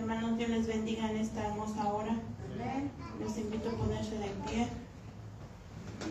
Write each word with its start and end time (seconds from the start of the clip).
Hermanos, 0.00 0.38
Dios 0.38 0.48
les 0.48 0.66
bendiga 0.66 1.10
en 1.10 1.18
esta 1.18 1.46
hermosa 1.46 1.92
hora. 1.92 2.16
Les 3.20 3.36
invito 3.36 3.68
a 3.68 3.72
ponerse 3.72 4.16
de 4.16 4.30
pie. 4.48 4.66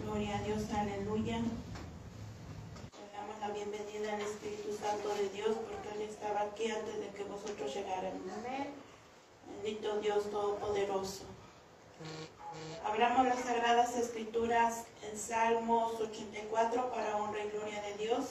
Gloria 0.04 0.38
a 0.38 0.44
Dios, 0.44 0.62
aleluya. 0.72 1.40
Le 1.40 3.12
damos 3.12 3.40
la 3.42 3.50
bienvenida 3.50 4.14
al 4.14 4.22
Espíritu 4.22 4.78
Santo 4.80 5.10
de 5.16 5.30
Dios 5.30 5.58
porque 5.68 5.90
Él 5.96 6.08
estaba 6.08 6.42
aquí 6.42 6.70
antes 6.70 7.00
de 7.00 7.08
que 7.10 7.24
vosotros 7.24 7.74
llegaran. 7.74 8.14
Bendito 9.64 10.00
Dios 10.02 10.30
Todopoderoso. 10.30 11.24
Abramos 12.86 13.26
las 13.26 13.40
Sagradas 13.40 13.98
Escrituras 13.98 14.84
en 15.02 15.18
Salmos 15.18 16.00
84 16.00 16.92
para 16.92 17.18
honra 17.18 17.44
y 17.44 17.50
gloria 17.50 17.82
de 17.82 17.98
Dios. 18.06 18.26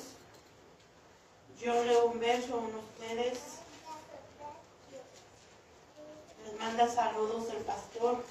Yo 1.61 1.85
leo 1.85 2.07
un 2.07 2.21
verso 2.21 2.55
a 2.55 3.01
ustedes. 3.01 3.59
Les 6.48 6.48
manda 6.59 6.89
saludos 6.89 7.49
el 7.51 7.63
pastor. 7.65 8.25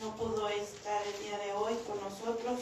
No 0.00 0.14
pudo 0.16 0.48
estar 0.48 1.02
el 1.06 1.24
día 1.24 1.38
de 1.38 1.52
hoy 1.52 1.74
con 1.86 2.00
nosotros. 2.00 2.60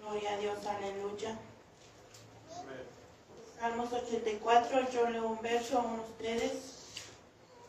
Gloria 0.00 0.34
a 0.34 0.36
Dios, 0.38 0.58
aleluya. 0.66 1.38
Salmos 3.58 3.92
84, 3.92 4.90
yo 4.90 5.08
leo 5.08 5.28
un 5.28 5.40
verso 5.40 5.78
a 5.78 5.94
ustedes 6.02 6.52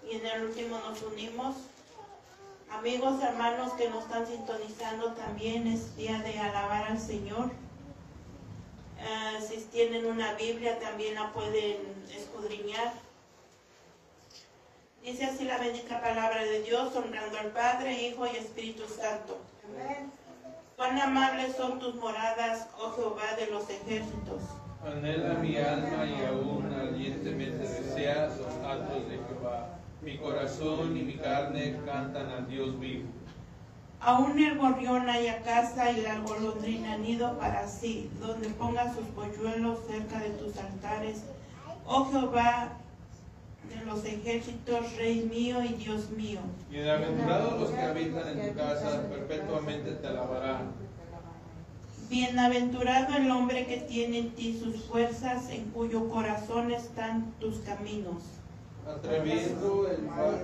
y 0.09 0.17
en 0.17 0.25
el 0.25 0.45
último 0.45 0.77
nos 0.79 1.01
unimos. 1.03 1.55
Amigos, 2.69 3.23
hermanos 3.23 3.73
que 3.73 3.89
nos 3.89 4.03
están 4.03 4.27
sintonizando, 4.27 5.13
también 5.13 5.67
es 5.67 5.95
día 5.95 6.19
de 6.19 6.37
alabar 6.37 6.91
al 6.91 6.99
Señor. 6.99 7.51
Uh, 8.97 9.47
si 9.47 9.57
tienen 9.71 10.05
una 10.05 10.33
Biblia, 10.33 10.79
también 10.79 11.15
la 11.15 11.31
pueden 11.31 11.77
escudriñar. 12.13 13.04
Dice 15.05 15.25
así 15.25 15.45
la 15.45 15.59
bendita 15.59 16.01
palabra 16.01 16.43
de 16.43 16.63
Dios, 16.63 16.95
honrando 16.95 17.37
al 17.37 17.51
Padre, 17.51 18.07
Hijo 18.07 18.25
y 18.25 18.37
Espíritu 18.37 18.85
Santo. 18.87 19.37
Amén. 19.63 20.11
Cuán 20.75 20.99
amables 20.99 21.55
son 21.55 21.77
tus 21.77 21.93
moradas, 21.93 22.67
oh 22.79 22.91
Jehová 22.95 23.35
de 23.37 23.45
los 23.51 23.69
ejércitos. 23.69 24.41
Anhela 24.83 25.35
mi 25.35 25.57
alma 25.57 26.05
y 26.07 26.25
aún 26.25 26.73
ardientemente 26.73 27.67
desea 27.67 28.29
los 28.35 28.47
atos 28.67 29.07
de 29.07 29.19
Jehová. 29.27 29.77
Mi 30.01 30.17
corazón 30.17 30.97
y 30.97 31.03
mi 31.03 31.17
carne 31.17 31.77
cantan 31.85 32.27
al 32.31 32.47
Dios 32.47 32.79
vivo. 32.79 33.07
Aún 33.99 34.39
el 34.39 34.57
gorrión 34.57 35.07
haya 35.07 35.43
casa 35.43 35.91
y 35.91 36.01
la 36.01 36.17
golondrina 36.21 36.97
nido 36.97 37.37
para 37.37 37.67
sí, 37.67 38.09
donde 38.19 38.49
ponga 38.49 38.91
sus 38.91 39.05
polluelos 39.09 39.81
cerca 39.87 40.17
de 40.17 40.29
tus 40.29 40.57
altares. 40.57 41.21
Oh 41.85 42.05
Jehová 42.11 42.79
de 43.69 43.85
los 43.85 44.05
ejércitos, 44.05 44.95
Rey 44.97 45.27
mío 45.29 45.63
y 45.63 45.73
Dios 45.73 46.09
mío. 46.11 46.39
Bienaventurados 46.69 47.59
los 47.59 47.71
que 47.71 47.81
habitan 47.81 48.39
en 48.39 48.49
tu 48.49 48.55
casa, 48.57 49.03
perpetuamente 49.09 49.91
te 49.91 50.07
alabarán. 50.07 50.73
Bienaventurado 52.09 53.15
el 53.17 53.31
hombre 53.31 53.65
que 53.65 53.77
tiene 53.77 54.19
en 54.19 54.31
ti 54.35 54.59
sus 54.59 54.83
fuerzas, 54.85 55.49
en 55.49 55.65
cuyo 55.71 56.07
corazón 56.09 56.71
están 56.71 57.33
tus 57.39 57.57
caminos. 57.59 58.23
Atreviendo 58.87 59.89
el 59.89 60.03
mar, 60.03 60.39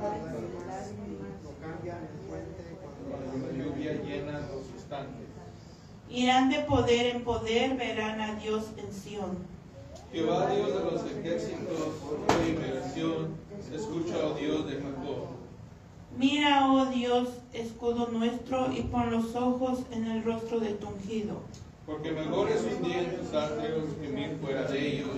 cuando 3.10 3.48
la 3.48 3.64
lluvia 3.64 3.94
llena 3.94 4.40
los 4.40 4.82
estanques. 4.82 5.28
Irán 6.10 6.50
de 6.50 6.60
poder 6.60 7.16
en 7.16 7.24
poder, 7.24 7.78
verán 7.78 8.20
a 8.20 8.36
Dios 8.36 8.72
en 8.78 8.92
Sión. 8.92 9.51
Jehová 10.12 10.50
Dios 10.54 10.68
de 10.68 10.92
los 10.92 11.06
ejércitos, 11.06 11.78
por 12.04 12.46
liberación, 12.46 13.30
escucha, 13.74 14.16
oh 14.26 14.34
Dios 14.34 14.68
de 14.68 14.74
Jacob. 14.74 15.28
Mira, 16.18 16.70
oh 16.70 16.86
Dios, 16.88 17.30
escudo 17.54 18.08
nuestro, 18.08 18.74
y 18.74 18.82
pon 18.82 19.10
los 19.10 19.34
ojos 19.36 19.80
en 19.92 20.06
el 20.08 20.24
rostro 20.24 20.60
de 20.60 20.74
tu 20.74 20.90
ungido. 20.90 21.38
Porque 21.86 22.12
mejor 22.12 22.50
es 22.50 22.62
un 22.62 22.84
día 22.84 23.02
en 23.02 23.18
tus 23.18 23.34
atrios 23.34 23.86
que 24.02 24.08
mil 24.10 24.38
fuera 24.42 24.64
de 24.64 24.96
ellos. 24.96 25.10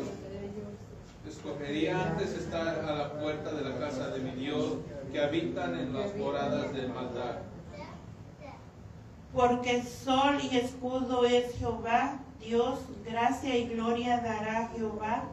Escogería 1.27 2.09
antes 2.09 2.33
estar 2.33 2.79
a 2.85 2.95
la 2.95 3.13
puerta 3.19 3.51
de 3.51 3.67
la 3.67 3.79
casa 3.79 4.09
de 4.09 4.19
mi 4.19 4.31
Dios 4.31 4.73
que 5.11 5.19
habitan 5.19 5.79
en 5.79 5.93
las 5.93 6.15
moradas 6.15 6.71
del 6.73 6.89
maldad. 6.89 7.39
Porque 9.33 9.81
sol 9.81 10.37
y 10.51 10.57
escudo 10.57 11.25
es 11.25 11.55
Jehová, 11.55 12.19
Dios, 12.45 12.79
gracia 13.05 13.57
y 13.57 13.67
gloria 13.67 14.17
dará 14.17 14.69
Jehová. 14.75 15.23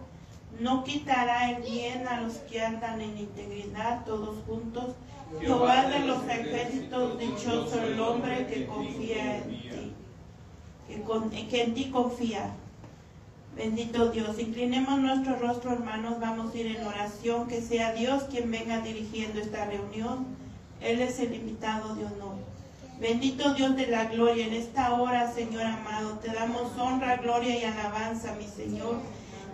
No 0.58 0.84
quitará 0.84 1.50
el 1.50 1.62
bien 1.62 2.06
a 2.06 2.20
los 2.20 2.34
que 2.34 2.60
andan 2.60 3.00
en 3.00 3.18
integridad, 3.18 4.04
todos 4.04 4.36
juntos. 4.46 4.94
Jehová 5.40 5.86
de 5.86 6.00
los 6.00 6.24
ejércitos, 6.24 7.18
dichoso 7.18 7.80
el 7.82 8.00
hombre 8.00 8.46
que 8.46 8.66
confía 8.66 9.38
en 9.38 9.44
ti, 9.50 9.92
que, 10.88 11.48
que 11.48 11.62
en 11.62 11.74
ti 11.74 11.90
confía. 11.90 12.50
Bendito 13.56 14.10
Dios, 14.10 14.38
inclinemos 14.38 14.98
nuestro 15.00 15.36
rostro, 15.36 15.72
hermanos, 15.72 16.18
vamos 16.20 16.54
a 16.54 16.58
ir 16.58 16.76
en 16.76 16.86
oración, 16.86 17.46
que 17.46 17.60
sea 17.60 17.92
Dios 17.92 18.24
quien 18.24 18.50
venga 18.50 18.80
dirigiendo 18.80 19.40
esta 19.40 19.66
reunión. 19.66 20.26
Él 20.80 21.00
es 21.00 21.18
el 21.20 21.34
invitado 21.34 21.94
de 21.94 22.06
honor. 22.06 22.49
Bendito 23.00 23.54
Dios 23.54 23.76
de 23.76 23.86
la 23.86 24.04
gloria, 24.04 24.46
en 24.46 24.52
esta 24.52 24.92
hora, 24.92 25.32
Señor 25.32 25.62
amado, 25.62 26.18
te 26.18 26.30
damos 26.32 26.76
honra, 26.78 27.16
gloria 27.16 27.58
y 27.58 27.64
alabanza, 27.64 28.34
mi 28.34 28.46
Señor. 28.46 28.96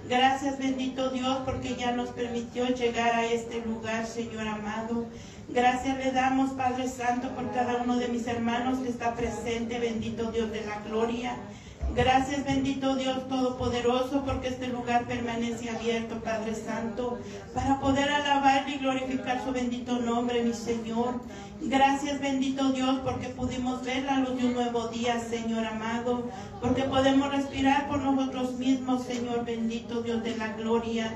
Gracias, 0.08 0.58
bendito 0.58 1.10
Dios, 1.10 1.38
porque 1.44 1.76
ya 1.76 1.92
nos 1.92 2.08
permitió 2.08 2.66
llegar 2.66 3.14
a 3.14 3.24
este 3.24 3.64
lugar, 3.64 4.04
Señor 4.04 4.48
amado. 4.48 5.06
Gracias 5.48 5.96
le 5.96 6.10
damos, 6.10 6.54
Padre 6.54 6.88
Santo, 6.88 7.28
por 7.36 7.52
cada 7.52 7.76
uno 7.84 7.96
de 7.98 8.08
mis 8.08 8.26
hermanos 8.26 8.80
que 8.80 8.88
está 8.88 9.14
presente, 9.14 9.78
bendito 9.78 10.32
Dios 10.32 10.50
de 10.50 10.66
la 10.66 10.80
gloria. 10.80 11.36
Gracias, 11.94 12.44
bendito 12.44 12.94
Dios 12.96 13.26
Todopoderoso, 13.28 14.22
porque 14.26 14.48
este 14.48 14.68
lugar 14.68 15.06
permanece 15.06 15.70
abierto, 15.70 16.16
Padre 16.16 16.54
Santo, 16.54 17.18
para 17.54 17.80
poder 17.80 18.10
alabar 18.10 18.68
y 18.68 18.78
glorificar 18.78 19.42
su 19.42 19.52
bendito 19.52 19.98
nombre, 19.98 20.42
mi 20.42 20.52
Señor. 20.52 21.20
Gracias, 21.62 22.20
bendito 22.20 22.70
Dios, 22.72 23.00
porque 23.02 23.28
pudimos 23.28 23.82
ver 23.82 24.04
la 24.04 24.18
luz 24.18 24.36
de 24.36 24.46
un 24.46 24.54
nuevo 24.54 24.88
día, 24.88 25.18
Señor 25.20 25.64
amado, 25.64 26.28
porque 26.60 26.82
podemos 26.82 27.30
respirar 27.30 27.88
por 27.88 28.00
nosotros 28.00 28.52
mismos, 28.58 29.04
Señor 29.04 29.46
bendito 29.46 30.02
Dios 30.02 30.22
de 30.22 30.36
la 30.36 30.52
gloria. 30.52 31.14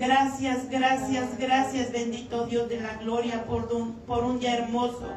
Gracias, 0.00 0.70
gracias, 0.70 1.38
gracias, 1.38 1.92
bendito 1.92 2.46
Dios 2.46 2.70
de 2.70 2.80
la 2.80 2.94
gloria, 2.94 3.44
por 3.44 3.70
un, 3.72 3.92
por 4.06 4.24
un 4.24 4.40
día 4.40 4.56
hermoso 4.56 5.10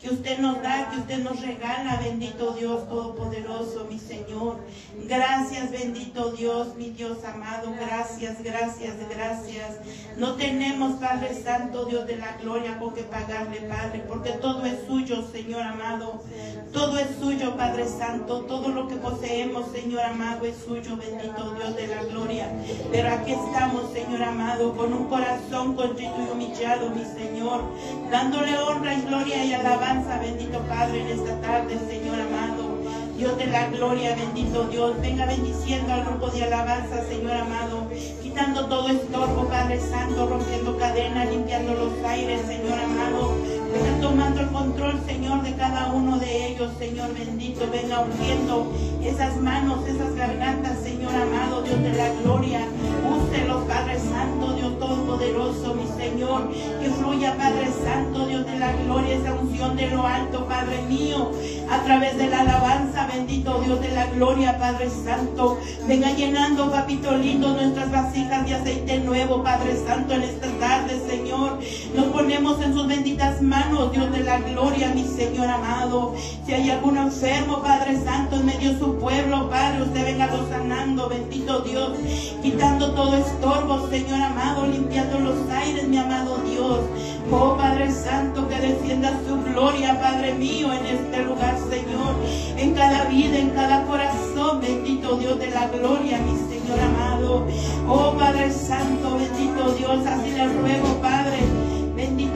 que 0.00 0.08
usted 0.08 0.38
nos 0.38 0.62
da, 0.62 0.88
que 0.90 0.98
usted 1.00 1.18
nos 1.18 1.42
regala, 1.42 2.00
bendito 2.02 2.52
Dios 2.52 2.88
Todopoderoso, 2.88 3.86
mi 3.90 3.98
Señor. 3.98 4.56
Gracias, 5.06 5.70
bendito 5.70 6.32
Dios, 6.32 6.74
mi 6.76 6.90
Dios 6.90 7.22
amado, 7.24 7.74
gracias, 7.78 8.42
gracias, 8.42 8.94
gracias. 9.10 9.76
No 10.16 10.36
tenemos, 10.36 10.98
Padre 11.00 11.34
Santo, 11.42 11.84
Dios 11.84 12.06
de 12.06 12.16
la 12.16 12.38
gloria, 12.38 12.78
con 12.78 12.94
que 12.94 13.02
pagarle, 13.02 13.60
Padre, 13.62 14.02
porque 14.08 14.30
todo 14.32 14.64
es 14.64 14.78
suyo, 14.86 15.22
Señor 15.30 15.62
amado. 15.62 16.22
Todo 16.72 16.98
es 16.98 17.08
suyo, 17.20 17.56
Padre 17.56 17.86
Santo, 17.86 18.42
todo 18.42 18.68
lo 18.68 18.88
que 18.88 18.96
poseemos, 18.96 19.70
Señor 19.70 20.00
amado, 20.00 20.46
es 20.46 20.56
suyo, 20.64 20.96
bendito 20.96 21.54
Dios 21.54 21.76
de 21.76 21.88
la 21.88 22.04
gloria. 22.04 22.48
Pero 22.90 23.08
aquí 23.12 23.32
estamos, 23.32 23.92
Señor 23.92 24.22
amado, 24.22 24.74
con 24.74 24.94
un 24.94 25.08
corazón 25.08 25.74
contrito 25.74 26.14
y 26.26 26.30
humillado, 26.30 26.88
mi 26.90 27.04
Señor, 27.04 27.64
dándole 28.10 28.56
honra 28.58 28.94
y 28.94 29.02
gloria 29.02 29.44
y 29.44 29.52
alabanza 29.52 29.89
bendito 29.98 30.60
Padre, 30.68 31.00
en 31.00 31.18
esta 31.18 31.40
tarde, 31.40 31.76
Señor 31.88 32.20
amado. 32.20 32.78
Dios 33.16 33.36
de 33.36 33.46
la 33.46 33.68
gloria, 33.68 34.14
bendito 34.14 34.64
Dios, 34.68 34.98
venga 35.00 35.26
bendiciendo 35.26 35.92
al 35.92 36.04
grupo 36.04 36.28
de 36.28 36.44
alabanza, 36.44 37.04
Señor 37.04 37.32
amado, 37.32 37.86
quitando 38.22 38.66
todo 38.66 38.88
estorbo, 38.88 39.46
Padre 39.48 39.80
Santo, 39.80 40.26
rompiendo 40.26 40.78
cadenas, 40.78 41.28
limpiando 41.28 41.74
los 41.74 42.04
aires, 42.04 42.40
Señor 42.46 42.78
amado. 42.78 43.34
Venga 43.72 44.00
tomando 44.00 44.40
el 44.40 44.48
control, 44.48 45.00
Señor, 45.06 45.42
de 45.42 45.54
cada 45.54 45.92
uno 45.92 46.18
de 46.18 46.46
ellos, 46.46 46.70
Señor 46.78 47.12
bendito. 47.12 47.68
Venga 47.70 48.00
ungiendo 48.00 48.72
esas 49.02 49.36
manos, 49.36 49.86
esas 49.86 50.14
gargantas, 50.14 50.78
Señor 50.82 51.12
amado, 51.14 51.62
Dios 51.62 51.82
de 51.82 51.92
la 51.92 52.08
gloria. 52.22 52.60
Úselos, 53.30 53.62
Padre 53.64 53.96
Santo, 53.96 54.54
Dios 54.54 54.78
Todopoderoso, 54.80 55.74
mi 55.74 55.86
Señor. 56.02 56.50
Que 56.50 56.90
fluya, 56.90 57.36
Padre 57.36 57.68
Santo, 57.84 58.26
Dios 58.26 58.44
de 58.44 58.58
la 58.58 58.72
gloria, 58.72 59.14
esa 59.14 59.34
unción 59.34 59.76
de 59.76 59.88
lo 59.88 60.04
alto, 60.04 60.46
Padre 60.46 60.82
mío. 60.88 61.30
A 61.70 61.80
través 61.84 62.18
de 62.18 62.28
la 62.28 62.40
alabanza, 62.40 63.06
bendito 63.06 63.60
Dios 63.60 63.80
de 63.80 63.92
la 63.92 64.06
gloria, 64.06 64.58
Padre 64.58 64.88
Santo. 64.90 65.60
Venga 65.86 66.10
llenando, 66.10 66.72
papito 66.72 67.16
lindo, 67.16 67.52
nuestras 67.52 67.92
vasijas 67.92 68.44
de 68.46 68.54
aceite 68.54 68.98
nuevo, 68.98 69.44
Padre 69.44 69.76
Santo, 69.86 70.14
en 70.14 70.22
esta 70.22 70.48
tarde, 70.58 71.00
Señor. 71.08 71.60
Nos 71.94 72.06
ponemos 72.06 72.60
en 72.60 72.74
sus 72.74 72.88
benditas 72.88 73.40
manos, 73.42 73.92
Dios 73.92 74.10
de 74.10 74.24
la 74.24 74.40
gloria, 74.40 74.92
mi 74.92 75.04
Señor 75.04 75.46
amado. 75.46 76.14
Si 76.44 76.52
hay 76.52 76.70
algún 76.70 76.96
enfermo, 76.96 77.62
Padre 77.62 77.96
Santo, 78.02 78.36
en 78.36 78.46
medio 78.46 78.72
de 78.72 78.78
su 78.80 78.96
pueblo, 78.96 79.48
Padre, 79.48 79.82
usted 79.82 80.04
venga 80.04 80.28
sanando, 80.48 81.08
bendito 81.08 81.60
Dios, 81.60 81.92
quitando 82.42 82.92
todo 82.92 83.16
estorbo, 83.20 83.88
Señor 83.88 84.20
amado, 84.20 84.66
limpiando 84.66 85.20
los 85.20 85.48
aires, 85.50 85.86
mi 85.86 85.98
amado 85.98 86.38
Dios. 86.38 86.80
Oh 87.30 87.56
Padre 87.56 87.90
Santo, 87.92 88.48
que 88.48 88.56
descienda 88.56 89.12
su 89.26 89.40
gloria, 89.42 90.00
Padre 90.00 90.34
mío, 90.34 90.72
en 90.72 90.86
este 90.86 91.22
lugar, 91.24 91.56
Señor. 91.58 92.14
En 92.56 92.74
cada 92.74 93.04
vida, 93.04 93.38
en 93.38 93.50
cada 93.50 93.84
corazón, 93.86 94.60
bendito 94.60 95.16
Dios 95.16 95.38
de 95.38 95.50
la 95.50 95.68
gloria, 95.68 96.18
mi 96.18 96.36
Señor 96.52 96.80
amado. 96.80 97.46
Oh 97.88 98.12
Padre 98.18 98.50
Santo, 98.52 99.16
bendito 99.16 99.72
Dios, 99.74 100.06
así 100.06 100.30
le 100.30 100.46
ruego, 100.48 101.00
Padre. 101.00 101.59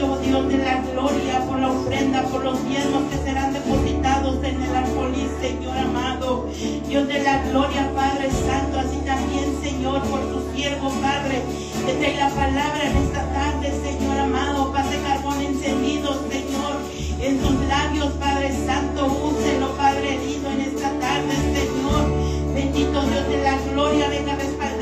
Dios 0.04 0.48
de 0.48 0.58
la 0.58 0.82
gloria 0.82 1.40
por 1.48 1.58
la 1.58 1.70
ofrenda, 1.70 2.22
por 2.24 2.44
los 2.44 2.62
diezmos 2.68 3.04
que 3.10 3.16
serán 3.24 3.54
depositados 3.54 4.44
en 4.44 4.62
el 4.62 4.76
arcolí, 4.76 5.28
Señor 5.40 5.78
amado. 5.78 6.46
Dios 6.86 7.08
de 7.08 7.22
la 7.22 7.42
gloria, 7.44 7.90
Padre 7.94 8.30
Santo, 8.30 8.80
así 8.80 8.98
también, 9.06 9.58
Señor, 9.62 10.02
por 10.02 10.20
tu 10.20 10.54
siervo, 10.54 10.90
Padre, 11.00 11.42
que 11.86 12.16
la 12.16 12.28
palabra 12.28 12.82
en 12.84 12.96
esta 12.98 13.22
tarde, 13.32 13.72
Señor 13.82 14.18
amado. 14.18 14.72
Pase 14.72 15.00
carbón 15.02 15.40
encendido, 15.40 16.20
Señor, 16.30 16.74
en 17.20 17.40
sus 17.40 17.66
labios, 17.66 18.12
Padre 18.20 18.52
Santo. 18.66 19.06
Úselo, 19.06 19.74
Padre 19.76 20.16
herido, 20.16 20.50
en 20.50 20.60
esta 20.60 20.90
tarde, 21.00 21.34
Señor. 21.54 22.54
Bendito 22.54 23.02
Dios 23.02 23.28
de 23.28 23.42
la 23.42 23.58
gloria, 23.72 24.08
venga 24.08 24.36
respaldando 24.36 24.73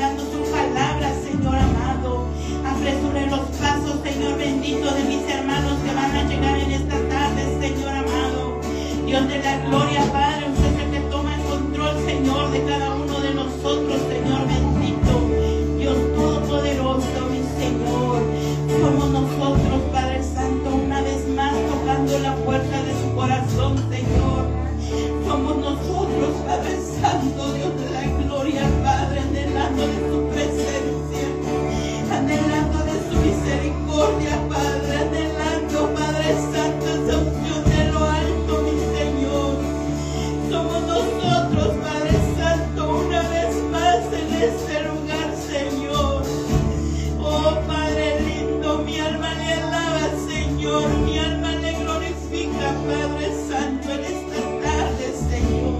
Apresure 2.83 3.27
los 3.27 3.39
pasos, 3.61 4.01
Señor 4.03 4.37
bendito, 4.37 4.93
de 4.93 5.03
mis 5.05 5.23
hermanos 5.29 5.79
que 5.85 5.95
van 5.95 6.17
a 6.17 6.23
llegar 6.23 6.59
en 6.59 6.69
esta 6.69 6.97
tarde, 7.07 7.57
Señor 7.61 7.93
amado. 7.95 8.59
Dios 9.05 9.25
de 9.29 9.39
la 9.39 9.57
gloria, 9.59 10.01
Padre, 10.11 10.51
usted 10.51 10.65
es 10.65 10.79
el 10.83 10.91
que 10.91 10.99
toma 11.09 11.33
el 11.33 11.43
control, 11.43 11.95
Señor, 12.05 12.51
de 12.51 12.61
cada 12.65 12.93
uno 12.93 13.21
de 13.21 13.33
nosotros, 13.35 14.01
Señor 14.11 14.47
bendito. 14.49 15.13
Dios 15.79 15.95
todopoderoso, 16.13 17.19
mi 17.31 17.39
Señor. 17.55 18.21
Somos 18.81 19.09
nosotros, 19.11 19.81
Padre 19.93 20.21
Santo, 20.21 20.75
una 20.75 21.01
vez 21.03 21.25
más 21.29 21.53
tocando 21.53 22.19
la 22.19 22.35
puerta 22.35 22.83
de 22.83 22.91
su 23.01 23.15
corazón, 23.15 23.77
Señor. 23.89 24.43
Somos 25.25 25.55
nosotros, 25.55 26.31
Padre 26.45 26.77
Santo, 26.99 27.53
Dios 27.53 27.79
de 27.79 27.91
la 27.91 28.25
gloria, 28.25 28.69
Padre, 28.83 29.21
anhelando 29.21 29.87
de 29.87 30.09
su 30.11 30.22
Padre, 34.03 34.97
anhelando, 34.97 35.93
Padre 35.93 36.35
Santo, 36.51 36.85
esa 36.87 37.17
unción 37.19 37.63
de 37.63 37.91
lo 37.91 38.03
alto, 38.03 38.61
mi 38.63 38.77
Señor. 38.97 39.55
Somos 40.49 40.81
nosotros, 40.81 41.77
Padre 41.81 42.17
Santo, 42.37 42.97
una 43.05 43.21
vez 43.29 43.55
más 43.71 44.03
en 44.11 44.33
este 44.43 44.83
lugar, 44.83 45.33
Señor. 45.47 46.23
Oh 47.21 47.57
Padre 47.65 48.19
lindo, 48.19 48.79
mi 48.79 48.99
alma 48.99 49.33
le 49.35 49.53
alaba, 49.53 50.09
Señor, 50.27 50.89
mi 51.05 51.17
alma 51.17 51.53
le 51.53 51.71
glorifica, 51.71 52.75
Padre 52.85 53.31
Santo, 53.47 53.89
en 53.89 54.03
esta 54.03 54.41
tarde, 54.67 55.13
Señor. 55.29 55.79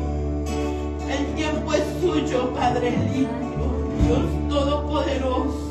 El 1.09 1.35
tiempo 1.35 1.73
es 1.73 1.83
suyo, 1.99 2.53
Padre 2.53 2.91
lindo, 2.91 3.89
Dios 4.01 4.49
todopoderoso. 4.49 5.62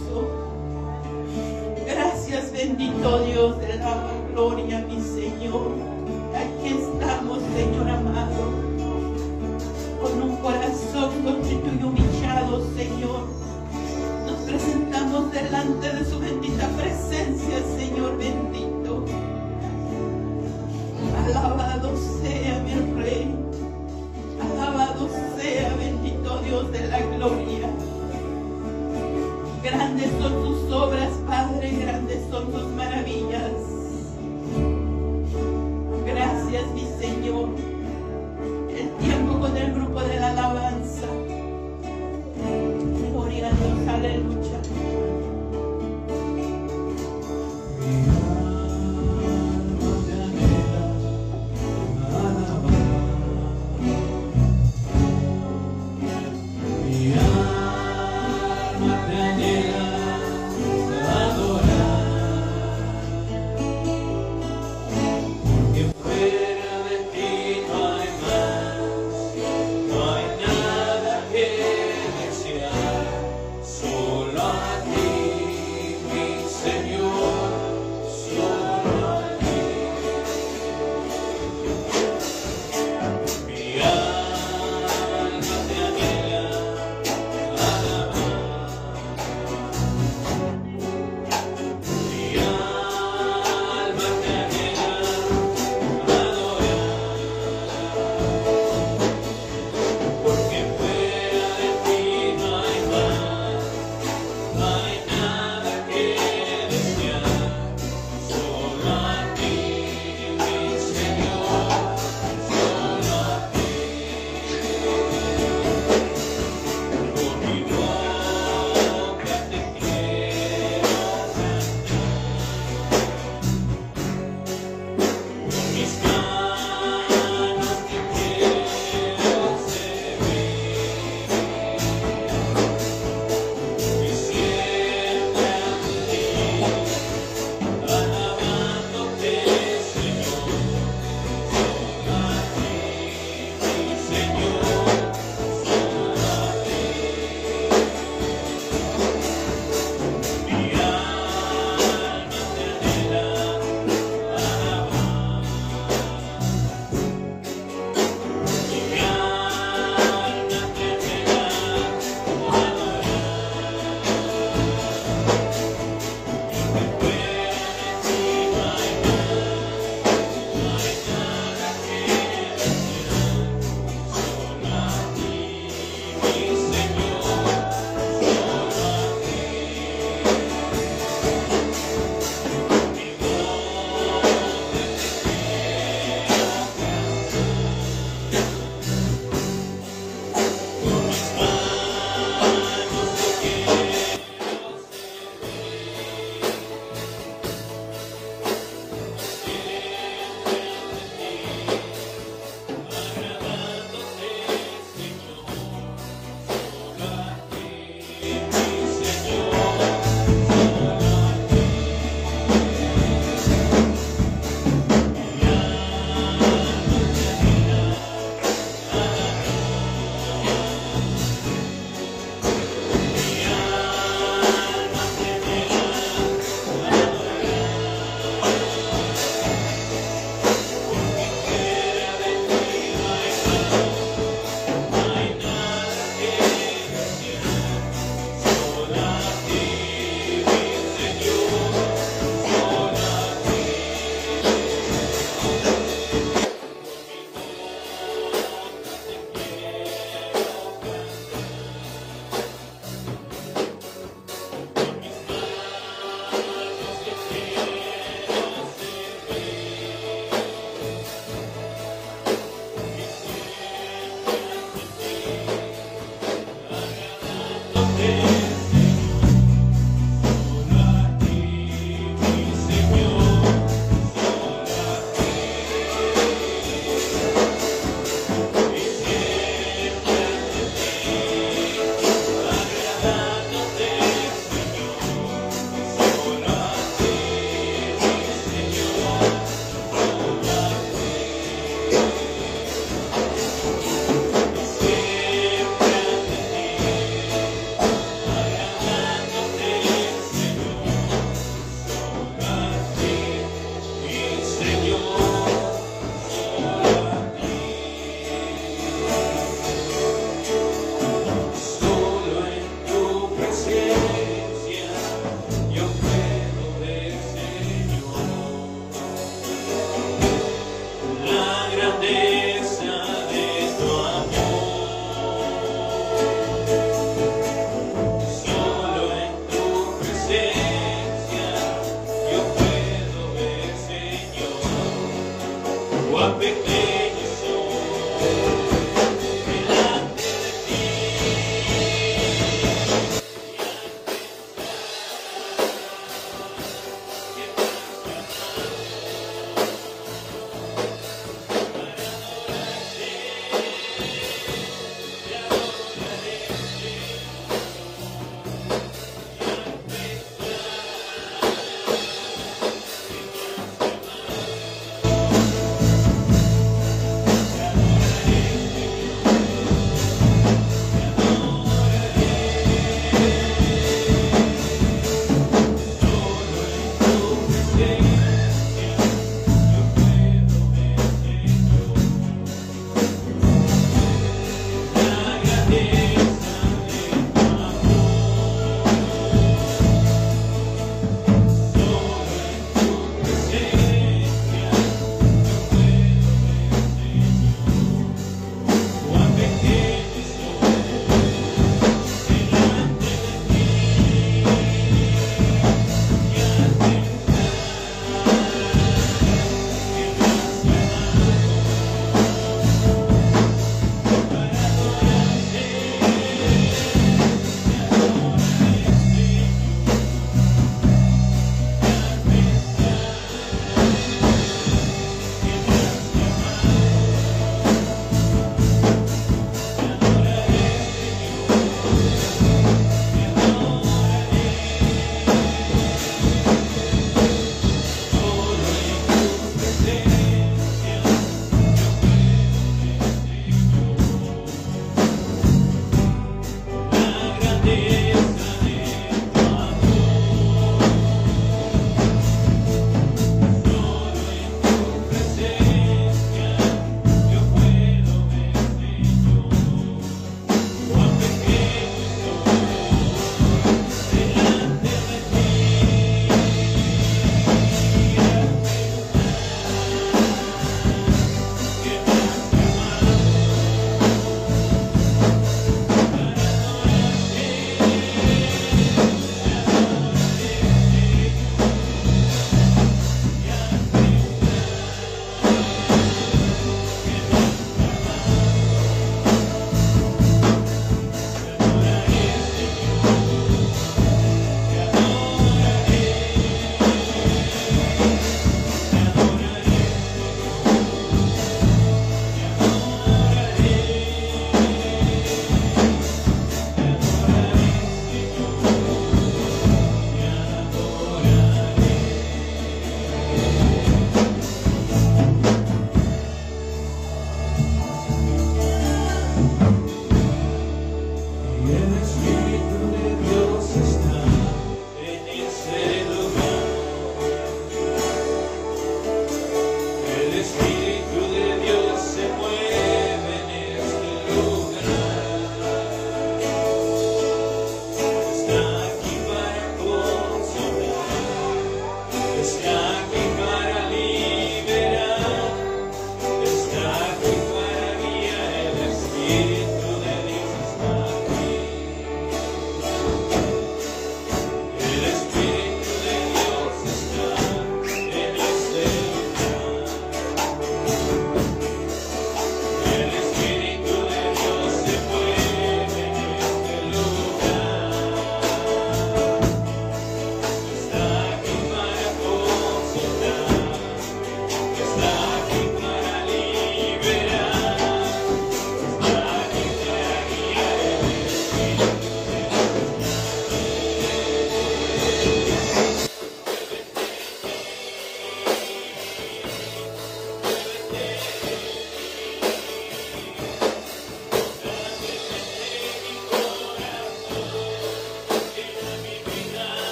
Bendito 2.64 3.18
Dios 3.24 3.58
de 3.58 3.76
la 3.76 3.96
gloria, 4.30 4.86
mi 4.88 5.00
Señor. 5.00 5.72
Aquí 6.32 6.68
estamos, 6.68 7.40
Señor 7.56 7.90
amado, 7.90 8.52
con 10.00 10.22
un 10.22 10.36
corazón 10.36 11.10
contrito 11.24 11.66
y 11.66 11.82
humillado, 11.82 12.64
Señor. 12.76 13.24
Nos 14.26 14.36
presentamos 14.42 15.32
delante 15.32 15.92
de 15.92 16.04
su 16.04 16.20
bendita 16.20 16.68
presencia, 16.68 17.64
Señor 17.76 18.16
bendito. 18.16 19.06
Alabado 21.26 21.96
sea 22.22 22.60
mi 22.60 23.02
Rey. 23.02 23.34
Alabado 24.40 25.08
sea 25.36 25.74
bendito 25.74 26.38
Dios 26.44 26.70
de 26.70 26.86
la 26.86 27.00
gloria. 27.00 27.91
Grandes 29.62 30.10
son 30.20 30.42
tus 30.42 30.72
obras, 30.72 31.10
Padre, 31.26 31.70
grandes 31.70 32.18
son 32.30 32.50
tus 32.50 32.64
maravillas. 32.74 33.52
Gracias, 36.04 36.66
mi 36.74 36.84
Señor. 37.00 37.71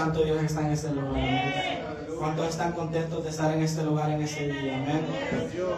Santo 0.00 0.24
Dios 0.24 0.42
está 0.42 0.62
en 0.62 0.72
este 0.72 0.92
lugar? 0.92 1.08
Amén. 1.10 1.52
¿Cuántos 2.18 2.48
están 2.48 2.72
contentos 2.72 3.22
de 3.22 3.28
estar 3.28 3.52
en 3.54 3.62
este 3.62 3.82
lugar 3.82 4.10
en 4.10 4.22
este 4.22 4.46
día? 4.50 4.76
Amén. 4.78 5.04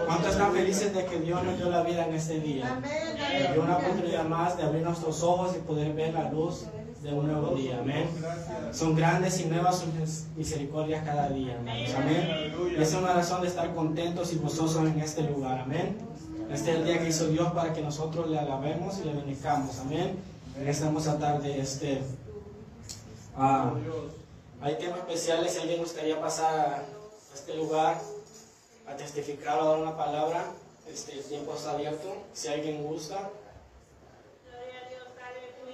¿Cuántos 0.06 0.30
están 0.30 0.52
felices 0.52 0.94
de 0.94 1.04
que 1.06 1.18
Dios 1.18 1.42
nos 1.42 1.56
dio 1.56 1.68
la 1.68 1.82
vida 1.82 2.06
en 2.06 2.14
este 2.14 2.38
día? 2.38 2.80
Nos 2.80 3.52
dio 3.52 3.62
una 3.64 3.78
oportunidad 3.78 4.24
más 4.26 4.56
de 4.56 4.62
abrir 4.62 4.82
nuestros 4.82 5.24
ojos 5.24 5.56
y 5.56 5.58
poder 5.66 5.92
ver 5.94 6.14
la 6.14 6.30
luz 6.30 6.66
de 7.02 7.12
un 7.12 7.26
nuevo 7.26 7.56
día. 7.56 7.80
Amén. 7.80 8.08
Son 8.70 8.94
grandes 8.94 9.40
y 9.40 9.46
nuevas 9.46 9.80
sus 9.80 9.88
misericordias 10.36 11.04
cada 11.04 11.28
día. 11.28 11.56
Amén. 11.58 12.54
Es 12.78 12.94
una 12.94 13.14
razón 13.14 13.42
de 13.42 13.48
estar 13.48 13.74
contentos 13.74 14.32
y 14.32 14.36
gozosos 14.36 14.88
en 14.88 15.00
este 15.00 15.22
lugar. 15.22 15.62
Amén. 15.62 15.96
Este 16.48 16.70
es 16.70 16.76
el 16.76 16.84
día 16.84 17.00
que 17.00 17.08
hizo 17.08 17.26
Dios 17.26 17.50
para 17.54 17.72
que 17.72 17.82
nosotros 17.82 18.30
le 18.30 18.38
alabemos 18.38 19.00
y 19.00 19.04
le 19.04 19.14
bendicamos. 19.14 19.80
Amén. 19.80 20.14
En 20.56 20.68
esta 20.68 20.86
hermosa 20.86 21.18
tarde, 21.18 21.58
este, 21.58 22.02
ah, 23.36 23.72
hay 24.60 24.76
temas 24.76 24.98
especiales. 25.00 25.52
Si 25.52 25.60
alguien 25.60 25.80
gustaría 25.80 26.20
pasar 26.20 26.58
a 26.58 26.84
este 27.34 27.54
lugar 27.54 28.00
a 28.86 28.96
testificar 28.96 29.60
o 29.60 29.64
dar 29.64 29.78
una 29.78 29.96
palabra, 29.96 30.44
este, 30.88 31.18
el 31.18 31.24
tiempo 31.24 31.54
está 31.54 31.72
abierto. 31.72 32.14
Si 32.32 32.48
alguien 32.48 32.82
gusta, 32.84 33.30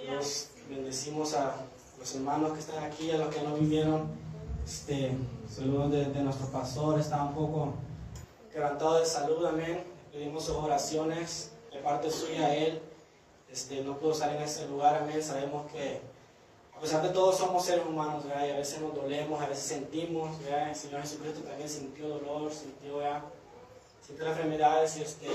los 0.09 0.48
bendecimos 0.68 1.34
a 1.34 1.56
los 1.98 2.14
hermanos 2.14 2.52
que 2.52 2.61
están 2.61 2.84
aquí, 2.84 3.11
a 3.11 3.18
los 3.18 3.34
que 3.34 3.42
no 3.42 3.54
vivieron. 3.54 4.09
Este, 4.64 5.12
saludos 5.50 5.92
de, 5.92 6.04
de 6.06 6.22
nuestro 6.22 6.46
pastor, 6.48 7.00
está 7.00 7.22
un 7.22 7.34
poco 7.34 7.74
quebrantado 8.52 9.00
de 9.00 9.06
salud, 9.06 9.44
amén. 9.46 9.84
Pedimos 10.12 10.44
sus 10.44 10.56
oraciones 10.56 11.52
de 11.72 11.78
parte 11.80 12.11
suya 12.11 12.46
a 12.46 12.54
él. 12.54 12.80
Este, 13.50 13.82
no 13.82 13.98
pudo 13.98 14.14
salir 14.14 14.36
en 14.36 14.42
ese 14.42 14.66
lugar, 14.68 14.96
amén. 14.96 15.22
Sabemos 15.22 15.70
que 15.72 16.00
a 16.78 16.80
pesar 16.80 17.02
de 17.02 17.08
todo 17.08 17.32
somos 17.32 17.64
seres 17.64 17.84
humanos, 17.84 18.24
¿verdad? 18.24 18.46
y 18.46 18.50
a 18.52 18.56
veces 18.56 18.80
nos 18.80 18.94
dolemos, 18.94 19.42
a 19.42 19.48
veces 19.48 19.64
sentimos, 19.64 20.38
¿verdad? 20.44 20.68
el 20.68 20.76
Señor 20.76 21.00
Jesucristo 21.00 21.40
también 21.40 21.68
sintió 21.68 22.06
dolor, 22.06 22.52
sintió, 22.52 22.98
¿verdad? 22.98 23.22
sintió 24.06 24.28
enfermedades 24.28 24.96
y 24.96 25.02
este, 25.02 25.26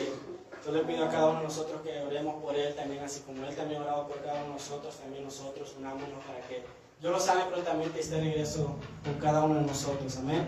yo 0.66 0.72
le 0.72 0.84
pido 0.84 1.04
a 1.04 1.10
cada 1.10 1.26
uno 1.26 1.40
de 1.40 1.44
nosotros 1.44 1.82
que 1.82 2.00
oremos 2.00 2.42
por 2.42 2.56
Él 2.56 2.74
también, 2.76 3.04
así 3.04 3.20
como 3.26 3.46
Él 3.46 3.54
también 3.58 3.82
oraba 3.82 4.08
por 4.08 4.22
cada 4.22 4.36
uno 4.36 4.46
de 4.46 4.54
nosotros, 4.54 4.96
también 4.96 5.26
nosotros 5.26 5.76
unámonos 5.78 6.24
para 6.26 6.40
que 6.48 6.64
Dios 7.02 7.12
lo 7.12 7.20
sane 7.20 7.44
prontamente 7.52 7.98
y 7.98 8.00
esté 8.00 8.16
de 8.16 8.22
regreso 8.22 8.78
con 9.04 9.16
cada 9.16 9.44
uno 9.44 9.56
de 9.56 9.66
nosotros, 9.66 10.16
amén. 10.16 10.48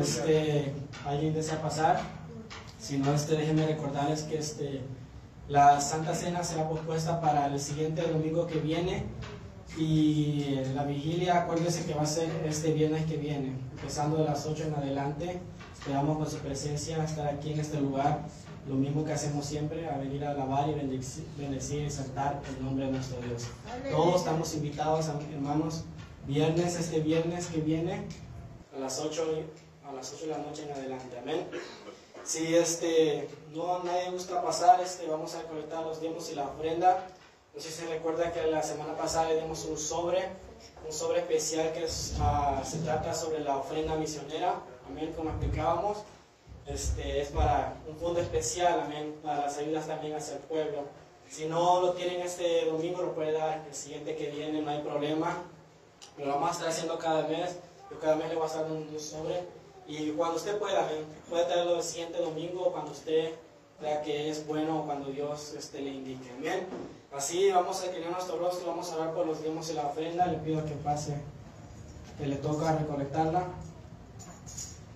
Este, 0.00 0.72
¿Alguien 1.04 1.34
desea 1.34 1.60
pasar? 1.60 2.00
Si 2.80 2.96
no, 2.96 3.12
este, 3.12 3.36
déjenme 3.36 3.66
recordarles 3.66 4.22
que 4.22 4.38
este, 4.38 4.80
la 5.48 5.82
Santa 5.82 6.14
Cena 6.14 6.42
será 6.42 6.66
pospuesta 6.66 7.20
para 7.20 7.44
el 7.44 7.60
siguiente 7.60 8.00
domingo 8.00 8.46
que 8.46 8.58
viene 8.58 9.04
y 9.76 10.56
la 10.74 10.84
vigilia, 10.84 11.42
acuérdense 11.42 11.86
que 11.86 11.94
va 11.94 12.02
a 12.02 12.06
ser 12.06 12.28
este 12.46 12.72
viernes 12.72 13.06
que 13.06 13.16
viene, 13.16 13.56
empezando 13.72 14.18
de 14.18 14.24
las 14.24 14.46
8 14.46 14.64
en 14.64 14.74
adelante. 14.74 15.40
Esperamos 15.78 16.18
con 16.18 16.30
su 16.30 16.36
presencia 16.38 17.02
estar 17.02 17.26
aquí 17.26 17.52
en 17.52 17.60
este 17.60 17.80
lugar, 17.80 18.20
lo 18.68 18.74
mismo 18.74 19.04
que 19.04 19.12
hacemos 19.12 19.44
siempre, 19.46 19.88
a 19.88 19.96
venir 19.98 20.24
a 20.24 20.30
alabar 20.30 20.68
y 20.68 20.74
bendecir, 20.74 21.24
bendecir 21.36 21.82
y 21.82 21.86
exaltar 21.86 22.40
el 22.48 22.64
nombre 22.64 22.86
de 22.86 22.92
nuestro 22.92 23.20
Dios. 23.22 23.44
Todos 23.90 24.16
estamos 24.16 24.54
invitados, 24.54 25.08
hermanos, 25.32 25.84
viernes, 26.26 26.78
este 26.78 27.00
viernes 27.00 27.46
que 27.46 27.60
viene, 27.60 28.06
a 28.76 28.78
las 28.78 29.00
8, 29.00 29.22
a 29.88 29.92
las 29.92 30.12
8 30.12 30.26
de 30.26 30.30
la 30.30 30.38
noche 30.38 30.64
en 30.64 30.72
adelante. 30.72 31.18
Amén. 31.18 31.46
Si 32.24 32.54
este, 32.54 33.28
no 33.52 33.82
nadie 33.82 34.10
gusta 34.10 34.42
pasar, 34.42 34.80
este, 34.80 35.08
vamos 35.08 35.34
a 35.34 35.42
recolectar 35.42 35.82
los 35.82 36.00
diezmos 36.00 36.30
y 36.30 36.36
la 36.36 36.44
ofrenda. 36.44 37.08
No 37.54 37.60
sé 37.60 37.68
si 37.68 37.82
se 37.82 37.86
recuerda 37.86 38.32
que 38.32 38.46
la 38.46 38.62
semana 38.62 38.96
pasada 38.96 39.28
le 39.28 39.42
dimos 39.42 39.66
un 39.66 39.76
sobre, 39.76 40.26
un 40.86 40.92
sobre 40.92 41.18
especial 41.18 41.70
que 41.74 41.84
es, 41.84 42.14
uh, 42.18 42.64
se 42.64 42.78
trata 42.78 43.12
sobre 43.12 43.40
la 43.40 43.58
ofrenda 43.58 43.94
misionera, 43.96 44.54
amén, 44.88 45.12
como 45.14 45.28
explicábamos. 45.28 45.98
Este, 46.66 47.20
es 47.20 47.28
para 47.28 47.74
un 47.86 47.96
fondo 47.96 48.20
especial, 48.20 48.80
amén, 48.80 49.16
para 49.22 49.42
las 49.42 49.58
ayudas 49.58 49.86
también 49.86 50.14
hacia 50.14 50.36
el 50.36 50.40
pueblo. 50.40 50.84
Si 51.28 51.44
no 51.44 51.82
lo 51.82 51.92
tienen 51.92 52.22
este 52.22 52.64
domingo, 52.64 53.02
lo 53.02 53.14
puede 53.14 53.32
dar 53.32 53.62
el 53.68 53.74
siguiente 53.74 54.16
que 54.16 54.30
viene, 54.30 54.62
no 54.62 54.70
hay 54.70 54.80
problema. 54.80 55.42
Lo 56.16 56.28
vamos 56.28 56.48
a 56.48 56.52
estar 56.52 56.68
haciendo 56.68 56.98
cada 56.98 57.28
mes. 57.28 57.56
Yo 57.90 57.98
cada 58.00 58.16
mes 58.16 58.28
le 58.30 58.36
voy 58.36 58.44
a 58.44 58.46
estar 58.46 58.62
dando 58.62 58.76
un 58.76 58.98
sobre. 58.98 59.44
Y 59.86 60.10
cuando 60.12 60.36
usted 60.36 60.56
pueda, 60.58 60.86
amén, 60.86 61.04
puede 61.28 61.44
traerlo 61.44 61.76
el 61.76 61.82
siguiente 61.82 62.18
domingo, 62.18 62.72
cuando 62.72 62.92
usted 62.92 63.34
crea 63.78 64.00
que 64.00 64.30
es 64.30 64.46
bueno, 64.46 64.84
cuando 64.86 65.10
Dios 65.10 65.52
este, 65.52 65.80
le 65.82 65.90
indique. 65.90 66.30
Amén. 66.38 66.66
Así 67.16 67.50
vamos 67.50 67.82
a 67.82 67.86
inclinar 67.86 68.12
nuestro 68.12 68.38
rostro, 68.38 68.68
vamos 68.68 68.90
a 68.90 68.96
orar 68.96 69.12
por 69.12 69.26
los 69.26 69.42
diezmos 69.42 69.70
y 69.70 69.74
la 69.74 69.82
ofrenda. 69.82 70.26
Le 70.26 70.38
pido 70.38 70.64
que 70.64 70.72
pase, 70.72 71.14
que 72.18 72.26
le 72.26 72.36
toca 72.36 72.72
recolectarla. 72.72 73.44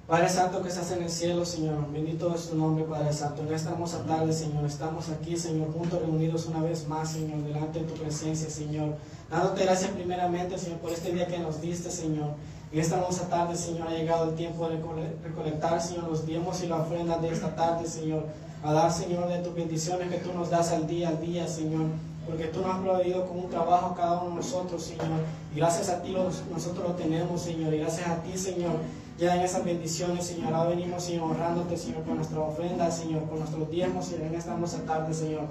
Padre 0.08 0.28
Santo 0.30 0.62
que 0.62 0.68
estás 0.68 0.92
en 0.92 1.02
el 1.02 1.10
cielo, 1.10 1.44
Señor, 1.44 1.92
bendito 1.92 2.34
es 2.34 2.48
tu 2.48 2.56
nombre, 2.56 2.84
Padre 2.84 3.12
Santo. 3.12 3.42
En 3.42 3.52
esta 3.52 3.70
hermosa 3.70 4.02
tarde, 4.06 4.32
Señor, 4.32 4.64
estamos 4.64 5.10
aquí, 5.10 5.36
Señor, 5.36 5.70
juntos 5.74 6.00
reunidos 6.00 6.46
una 6.46 6.62
vez 6.62 6.88
más, 6.88 7.12
Señor, 7.12 7.42
delante 7.42 7.80
de 7.80 7.84
tu 7.84 7.94
presencia, 7.94 8.48
Señor. 8.48 8.94
Dándote 9.30 9.64
gracias 9.64 9.90
primeramente, 9.90 10.56
Señor, 10.56 10.78
por 10.78 10.92
este 10.92 11.12
día 11.12 11.26
que 11.26 11.38
nos 11.38 11.60
diste, 11.60 11.90
Señor. 11.90 12.30
En 12.72 12.80
esta 12.80 12.96
hermosa 12.96 13.28
tarde, 13.28 13.56
Señor, 13.56 13.88
ha 13.88 13.92
llegado 13.92 14.30
el 14.30 14.36
tiempo 14.36 14.66
de 14.70 14.78
recolectar, 15.22 15.82
Señor, 15.82 16.04
los 16.04 16.24
diezmos 16.24 16.62
y 16.62 16.68
la 16.68 16.76
ofrenda 16.76 17.18
de 17.18 17.28
esta 17.28 17.54
tarde, 17.54 17.86
Señor. 17.86 18.24
A 18.62 18.72
dar, 18.72 18.90
Señor, 18.90 19.28
de 19.28 19.40
tus 19.40 19.54
bendiciones 19.54 20.08
que 20.08 20.18
tú 20.18 20.32
nos 20.32 20.48
das 20.48 20.70
al 20.70 20.86
día, 20.86 21.08
al 21.10 21.20
día, 21.20 21.46
Señor 21.46 21.86
porque 22.26 22.46
tú 22.46 22.60
nos 22.60 22.74
has 22.74 22.80
proveído 22.80 23.26
con 23.26 23.38
un 23.38 23.48
trabajo 23.48 23.94
cada 23.94 24.20
uno 24.20 24.30
de 24.30 24.36
nosotros, 24.36 24.82
Señor. 24.82 25.06
Y 25.54 25.58
gracias 25.58 25.88
a 25.88 26.02
ti 26.02 26.14
nosotros 26.52 26.88
lo 26.88 26.94
tenemos, 26.94 27.40
Señor. 27.40 27.72
Y 27.72 27.78
gracias 27.78 28.08
a 28.08 28.16
ti, 28.22 28.36
Señor, 28.36 28.72
ya 29.18 29.36
en 29.36 29.42
esas 29.42 29.64
bendiciones, 29.64 30.26
Señor. 30.26 30.52
Ahora 30.52 30.70
venimos, 30.70 31.04
Señor, 31.04 31.30
honrándote, 31.30 31.76
Señor, 31.76 32.02
con 32.02 32.16
nuestra 32.16 32.40
ofrenda, 32.40 32.90
Señor, 32.90 33.24
con 33.28 33.38
nuestros 33.38 33.70
diezmos, 33.70 34.06
Señor, 34.06 34.26
en 34.26 34.34
esta 34.34 34.52
hermosa 34.52 34.82
tarde, 34.84 35.14
Señor. 35.14 35.44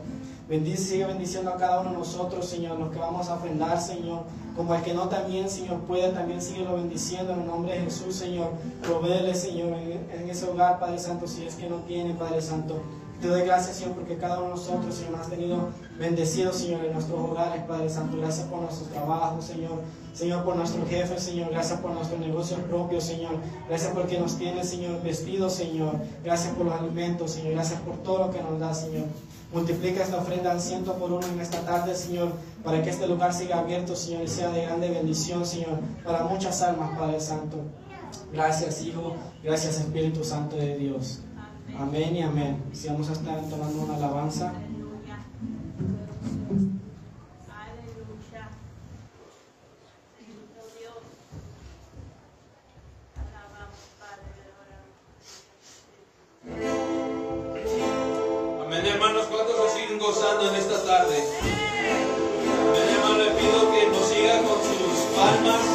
Bendice, 0.50 0.84
sigue 0.84 1.06
bendiciendo 1.06 1.50
a 1.50 1.58
cada 1.58 1.80
uno 1.80 1.92
de 1.92 1.98
nosotros, 1.98 2.46
Señor, 2.46 2.78
los 2.78 2.92
que 2.92 3.00
vamos 3.00 3.30
a 3.30 3.36
ofrendar, 3.36 3.82
Señor. 3.82 4.24
Como 4.56 4.76
el 4.76 4.82
que 4.84 4.94
no 4.94 5.10
también, 5.10 5.50
Señor, 5.50 5.80
puede, 5.82 6.12
también 6.12 6.42
síguelo 6.42 6.76
bendiciendo 6.76 7.34
en 7.34 7.42
el 7.42 7.48
nombre 7.48 7.74
de 7.74 7.82
Jesús, 7.82 8.16
Señor. 8.16 8.52
Provéele, 8.84 9.34
Señor, 9.34 9.74
en, 9.74 10.08
en 10.12 10.30
ese 10.30 10.50
hogar, 10.50 10.80
Padre 10.80 11.00
Santo, 11.00 11.28
si 11.28 11.46
es 11.46 11.56
que 11.56 11.70
no 11.70 11.78
tiene, 11.78 12.14
Padre 12.14 12.42
Santo. 12.42 12.82
Te 13.22 13.30
doy 13.30 13.42
gracias, 13.42 13.78
Señor, 13.78 13.94
porque 13.96 14.18
cada 14.18 14.40
uno 14.40 14.50
de 14.50 14.56
nosotros, 14.56 14.94
Señor, 14.94 15.12
nos 15.14 15.22
has 15.22 15.30
tenido 15.30 15.70
bendecidos, 15.98 16.58
Señor, 16.58 16.84
en 16.86 16.94
nuestros 16.94 17.20
hogares, 17.20 17.64
Padre 17.64 17.90
Santo. 17.90 18.18
Gracias 18.18 18.48
por 18.48 18.62
nuestros 18.62 18.90
trabajos, 18.90 19.46
Señor. 19.46 19.82
Señor, 20.14 20.44
por 20.44 20.56
nuestro 20.56 20.86
jefe, 20.86 21.20
Señor. 21.20 21.50
Gracias 21.52 21.80
por 21.80 21.92
nuestro 21.92 22.18
negocio 22.18 22.58
propio, 22.58 23.00
Señor. 23.00 23.36
Gracias 23.68 23.94
porque 23.94 24.20
nos 24.20 24.38
tienes, 24.38 24.70
Señor, 24.70 25.02
vestidos, 25.02 25.54
Señor. 25.54 25.96
Gracias 26.24 26.54
por 26.56 26.66
los 26.66 26.76
alimentos, 26.76 27.32
Señor. 27.32 27.54
Gracias 27.54 27.80
por 27.82 27.98
todo 27.98 28.28
lo 28.28 28.32
que 28.32 28.42
nos 28.42 28.60
da, 28.60 28.74
Señor. 28.74 29.06
Multiplica 29.54 30.04
esta 30.04 30.18
ofrenda 30.18 30.52
al 30.52 30.60
ciento 30.60 30.94
por 30.96 31.12
uno 31.12 31.26
en 31.28 31.40
esta 31.40 31.62
tarde, 31.62 31.96
Señor, 31.96 32.32
para 32.64 32.84
que 32.84 32.90
este 32.90 33.08
lugar 33.08 33.34
siga 33.34 33.60
abierto, 33.60 33.96
Señor, 33.96 34.24
y 34.24 34.28
sea 34.28 34.50
de 34.50 34.64
grande 34.64 34.90
bendición, 34.90 35.46
Señor, 35.46 35.80
para 36.04 36.26
muchas 36.26 36.62
almas, 36.62 36.98
Padre 36.98 37.20
Santo. 37.20 37.58
Gracias, 38.34 38.82
Hijo. 38.84 39.16
Gracias, 39.44 39.80
Espíritu 39.80 40.24
Santo 40.24 40.58
de 40.58 40.78
Dios. 40.78 41.22
Amén 41.74 42.16
y 42.16 42.22
amén. 42.22 42.64
Si 42.72 42.88
vamos 42.88 43.10
a 43.10 43.14
estar 43.14 43.38
entonando 43.38 43.82
una 43.82 43.96
alabanza. 43.96 44.54
Amén, 58.64 58.86
hermanos. 58.86 59.26
¿Cuántos 59.28 59.72
se 59.72 59.82
siguen 59.82 60.00
gozando 60.00 60.50
en 60.50 60.56
esta 60.56 60.84
tarde? 60.86 61.18
Amén, 62.70 62.90
hermano. 62.90 63.18
Le 63.18 63.32
pido 63.32 63.72
que 63.72 63.88
nos 63.88 64.08
siga 64.08 64.38
con 64.44 64.60
sus 64.62 65.00
palmas, 65.16 65.75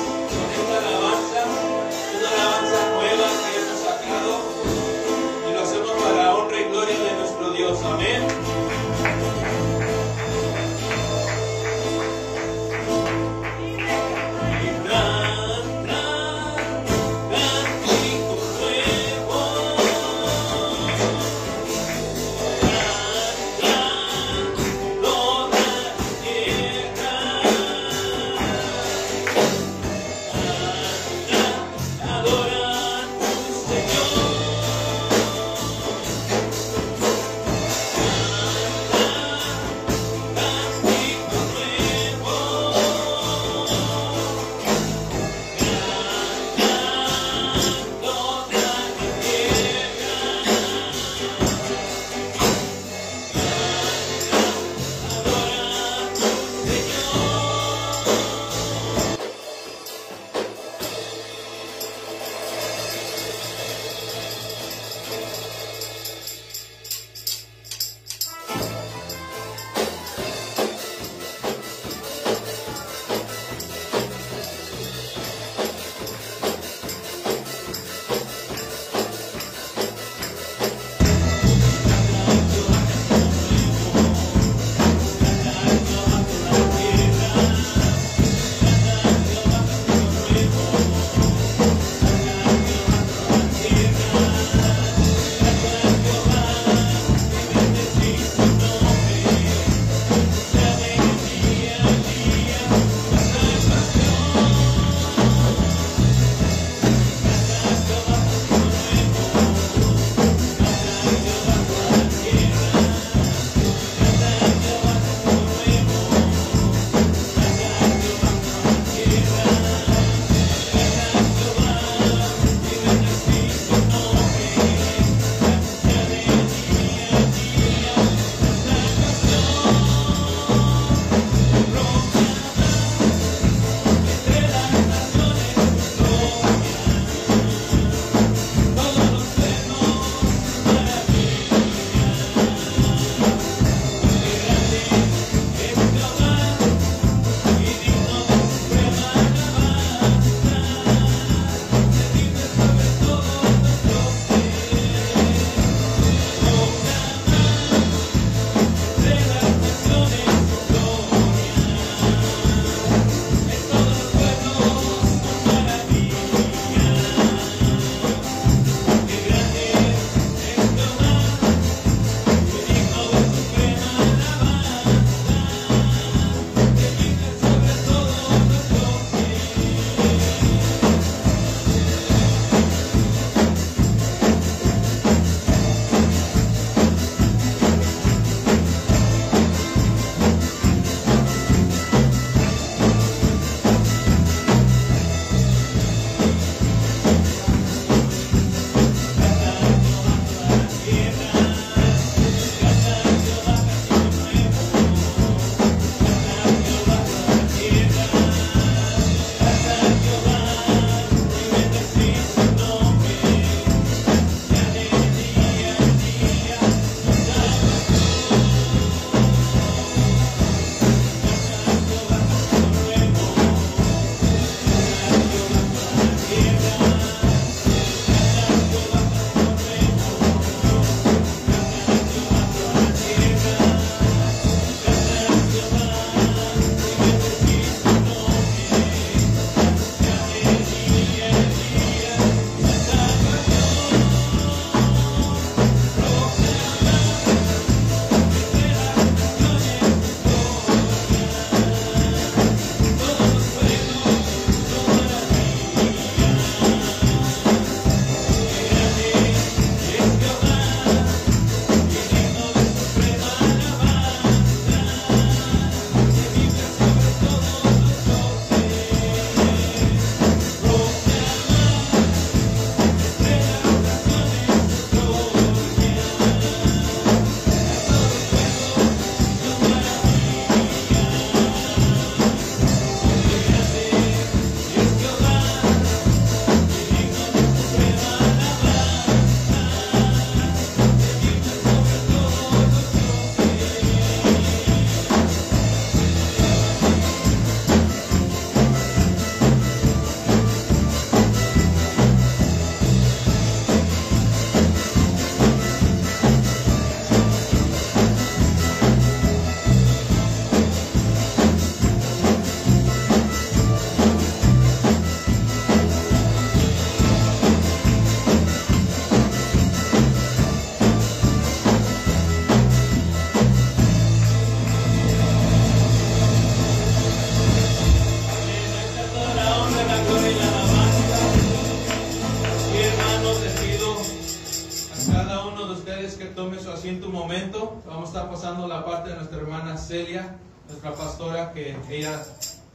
Celia, 339.91 340.37
nuestra 340.69 340.95
pastora, 340.95 341.53
que 341.53 341.77
ella 341.91 342.25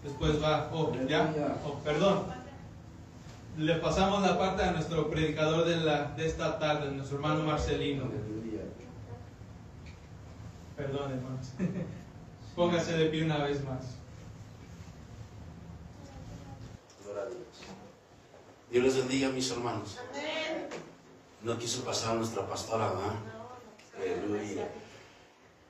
después 0.03 0.43
va. 0.43 0.69
Oh, 0.73 0.91
ya. 1.07 1.33
Oh, 1.65 1.75
perdón. 1.75 2.25
Le 3.57 3.75
pasamos 3.75 4.21
la 4.21 4.37
parte 4.37 4.63
a 4.63 4.71
nuestro 4.73 5.09
predicador 5.09 5.63
de, 5.63 6.25
esta 6.27 6.59
tarde, 6.59 6.91
nuestro 6.91 7.15
hermano 7.15 7.45
Marcelino. 7.45 8.03
Perdón, 10.75 11.11
hermanos. 11.13 11.47
Póngase 12.55 12.97
de 12.97 13.05
pie 13.05 13.23
una 13.23 13.37
vez 13.45 13.63
más. 13.63 13.95
A 17.15 17.29
Dios. 18.73 18.83
Les 18.83 18.97
bendiga, 18.97 19.29
mis 19.29 19.49
hermanos. 19.51 19.97
No 21.43 21.57
quiso 21.57 21.85
pasar 21.85 22.15
nuestra 22.15 22.45
pastora, 22.45 22.89
¿verdad? 22.89 23.15
Aleluya. 23.97 24.67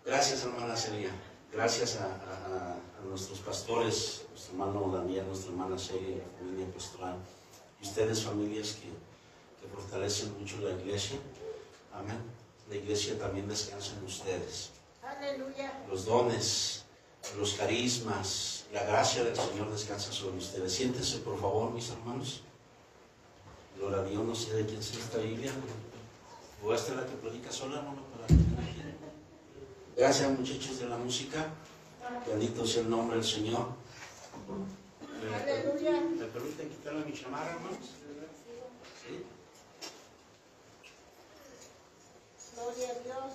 Gracias, 0.03 0.43
hermana 0.43 0.75
Celia. 0.75 1.11
Gracias 1.55 1.97
a, 1.97 2.05
a- 2.05 2.75
a 2.75 3.05
nuestros 3.09 3.39
pastores, 3.39 4.25
nuestro 4.29 4.51
hermano 4.53 4.91
Daniel, 4.97 5.25
nuestra 5.27 5.51
hermana 5.51 5.77
Celia, 5.77 6.17
la 6.17 6.37
familia 6.39 6.67
pastoral. 6.73 7.15
Y 7.81 7.85
ustedes, 7.87 8.23
familias 8.23 8.73
que, 8.73 8.89
que 9.61 9.73
fortalecen 9.73 10.37
mucho 10.39 10.57
la 10.59 10.71
iglesia. 10.71 11.17
Amén. 11.93 12.17
La 12.69 12.75
iglesia 12.75 13.17
también 13.17 13.47
descansa 13.47 13.93
en 13.99 14.05
ustedes 14.05 14.71
los 15.89 16.05
dones, 16.05 16.83
los 17.37 17.53
carismas, 17.53 18.65
la 18.73 18.83
gracia 18.83 19.23
del 19.23 19.35
Señor 19.35 19.71
descansa 19.71 20.11
sobre 20.11 20.37
ustedes. 20.37 20.73
Siéntense, 20.73 21.19
por 21.19 21.39
favor, 21.39 21.71
mis 21.71 21.89
hermanos. 21.89 22.41
Gloria 23.77 23.99
a 23.99 24.03
Dios, 24.03 24.23
no 24.25 24.35
sé 24.35 24.53
de 24.55 24.65
quién 24.65 24.81
sea 24.83 24.99
esta 24.99 25.19
Biblia. 25.19 25.51
O 26.63 26.73
esta 26.73 26.91
es 26.93 26.97
la 26.97 27.05
que 27.05 27.15
predica 27.17 27.51
sola, 27.51 27.77
hermano, 27.77 28.01
para 28.15 28.27
que. 28.27 28.84
Gracias, 29.95 30.29
muchachos 30.37 30.79
de 30.79 30.89
la 30.89 30.97
música. 30.97 31.47
Bendito 32.27 32.65
sea 32.67 32.81
el 32.81 32.89
nombre 32.89 33.15
del 33.15 33.25
Señor. 33.25 33.69
¿Me, 35.21 36.17
¿me 36.17 36.25
permiten 36.25 36.69
quitarle 36.69 37.05
mi 37.05 37.13
chamarra, 37.13 37.51
hermanos? 37.51 37.79
¿Sí? 39.01 39.23
Gloria 42.53 42.89
a 42.89 42.93
Dios. 43.03 43.33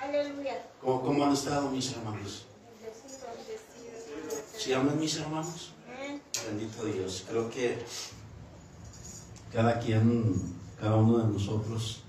Aleluya. 0.00 0.66
¿Cómo, 0.80 1.02
cómo 1.02 1.24
han 1.24 1.32
estado 1.32 1.68
mis 1.70 1.92
hermanos? 1.92 2.46
¿Sí 4.56 4.72
aman 4.72 5.00
mis 5.00 5.16
hermanos? 5.16 5.72
Amén. 5.86 6.22
Bendito 6.46 6.84
Dios. 6.84 7.24
Creo 7.28 7.50
que 7.50 7.78
cada 9.52 9.78
quien, 9.78 10.34
cada 10.80 10.96
uno 10.96 11.18
de 11.18 11.32
nosotros, 11.32 12.02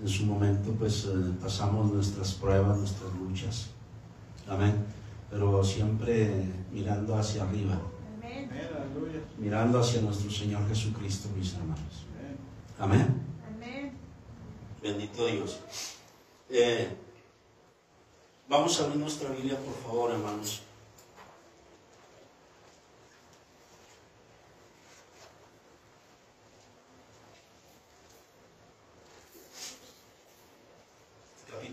en 0.00 0.08
su 0.08 0.26
momento, 0.26 0.72
pues 0.72 1.04
eh, 1.06 1.32
pasamos 1.40 1.92
nuestras 1.92 2.32
pruebas, 2.34 2.78
nuestras 2.78 3.12
luchas. 3.14 3.68
Amén. 4.48 4.84
Pero 5.30 5.64
siempre 5.64 6.44
mirando 6.72 7.16
hacia 7.16 7.42
arriba, 7.42 7.80
Amén. 8.18 8.50
mirando 9.38 9.80
hacia 9.80 10.00
nuestro 10.02 10.30
Señor 10.30 10.68
Jesucristo, 10.68 11.28
mis 11.36 11.54
hermanos. 11.54 12.06
Amén. 12.78 13.22
Amén. 13.54 13.92
Bendito 14.82 15.26
Dios. 15.26 15.60
Eh, 16.50 16.88
vamos 18.48 18.78
a 18.80 18.84
abrir 18.84 18.98
nuestra 18.98 19.30
Biblia, 19.30 19.56
por 19.58 19.74
favor, 19.74 20.12
hermanos. 20.12 20.63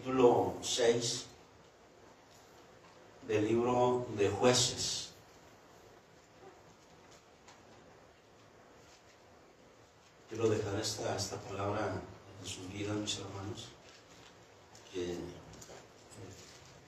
Capítulo 0.01 0.55
6 0.63 1.25
del 3.27 3.45
libro 3.45 4.07
de 4.17 4.29
jueces. 4.31 5.11
Quiero 10.27 10.49
dejar 10.49 10.79
esta, 10.79 11.15
esta 11.15 11.37
palabra 11.41 12.01
en 12.41 12.49
sus 12.49 12.67
vidas, 12.73 12.95
mis 12.95 13.19
hermanos, 13.19 13.67
que 14.91 15.17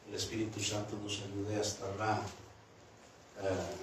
el 0.10 0.16
Espíritu 0.16 0.60
Santo 0.60 0.98
nos 0.98 1.22
ayude 1.22 1.58
a 1.58 1.62
estarla 1.62 2.20
eh, 3.44 3.76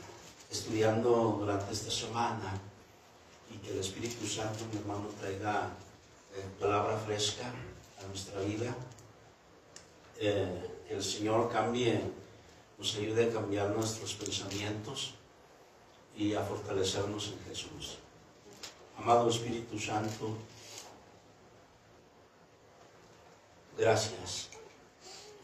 estudiando 0.51 1.37
durante 1.39 1.73
esta 1.73 1.93
semana 1.93 2.59
y 3.49 3.59
que 3.59 3.71
el 3.71 3.79
Espíritu 3.79 4.27
Santo, 4.27 4.65
mi 4.73 4.81
hermano, 4.81 5.07
traiga 5.21 5.69
eh, 6.35 6.45
palabra 6.59 6.99
fresca 6.99 7.47
a 7.47 8.07
nuestra 8.09 8.41
vida. 8.41 8.75
Eh, 10.23 10.85
el 10.91 11.03
Señor 11.03 11.51
cambie, 11.51 11.99
nos 12.77 12.95
ayude 12.97 13.31
a 13.31 13.33
cambiar 13.33 13.71
nuestros 13.71 14.13
pensamientos 14.13 15.15
y 16.15 16.35
a 16.35 16.43
fortalecernos 16.43 17.29
en 17.29 17.39
Jesús. 17.49 17.97
Amado 18.99 19.31
Espíritu 19.31 19.79
Santo, 19.79 20.37
gracias. 23.79 24.51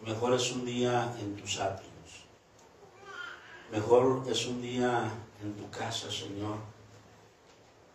Mejor 0.04 0.34
es 0.34 0.52
un 0.52 0.66
día 0.66 1.10
en 1.20 1.36
tus 1.36 1.58
atrios. 1.58 2.26
Mejor 3.72 4.24
es 4.28 4.44
un 4.44 4.60
día 4.60 5.10
en 5.42 5.54
tu 5.54 5.70
casa, 5.70 6.10
Señor, 6.10 6.58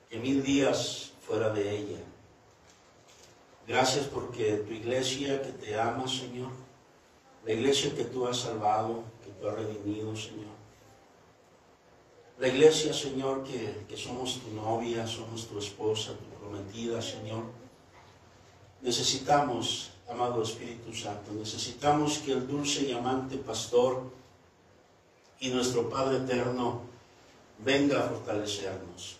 que 0.09 0.17
mil 0.17 0.41
días 0.41 1.11
fuera 1.21 1.51
de 1.51 1.77
ella. 1.77 1.99
Gracias 3.67 4.07
porque 4.07 4.63
tu 4.67 4.73
iglesia 4.73 5.39
que 5.43 5.51
te 5.51 5.79
ama, 5.79 6.07
Señor, 6.07 6.49
la 7.45 7.53
iglesia 7.53 7.93
que 7.95 8.05
tú 8.05 8.27
has 8.27 8.37
salvado, 8.37 9.03
que 9.23 9.31
tú 9.31 9.47
has 9.47 9.55
redimido, 9.55 10.15
Señor. 10.15 10.51
La 12.39 12.47
iglesia, 12.47 12.93
Señor, 12.93 13.43
que, 13.43 13.85
que 13.87 13.97
somos 13.97 14.39
tu 14.41 14.51
novia, 14.53 15.05
somos 15.07 15.47
tu 15.47 15.59
esposa, 15.59 16.13
tu 16.13 16.25
prometida, 16.39 17.01
Señor. 17.01 17.43
Necesitamos, 18.81 19.91
amado 20.09 20.41
Espíritu 20.41 20.93
Santo, 20.93 21.31
necesitamos 21.33 22.17
que 22.19 22.31
el 22.33 22.47
dulce 22.47 22.83
y 22.83 22.93
amante 22.93 23.37
pastor 23.37 24.03
y 25.39 25.49
nuestro 25.49 25.89
Padre 25.89 26.17
eterno 26.17 26.81
venga 27.59 27.99
a 27.99 28.09
fortalecernos. 28.09 29.17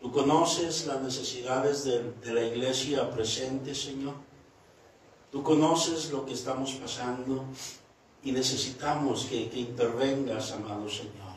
Tú 0.00 0.10
conoces 0.12 0.86
las 0.86 1.00
necesidades 1.00 1.84
de, 1.84 2.12
de 2.24 2.34
la 2.34 2.42
iglesia 2.42 3.10
presente, 3.10 3.74
Señor. 3.74 4.14
Tú 5.32 5.42
conoces 5.42 6.10
lo 6.10 6.26
que 6.26 6.34
estamos 6.34 6.72
pasando 6.72 7.42
y 8.22 8.32
necesitamos 8.32 9.24
que, 9.24 9.48
que 9.48 9.60
intervengas, 9.60 10.52
amado 10.52 10.90
Señor. 10.90 11.32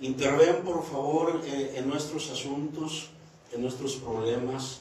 Interven, 0.00 0.64
por 0.64 0.82
favor, 0.82 1.42
eh, 1.44 1.74
en 1.76 1.86
nuestros 1.86 2.30
asuntos, 2.30 3.10
en 3.52 3.60
nuestros 3.60 3.96
problemas, 3.96 4.80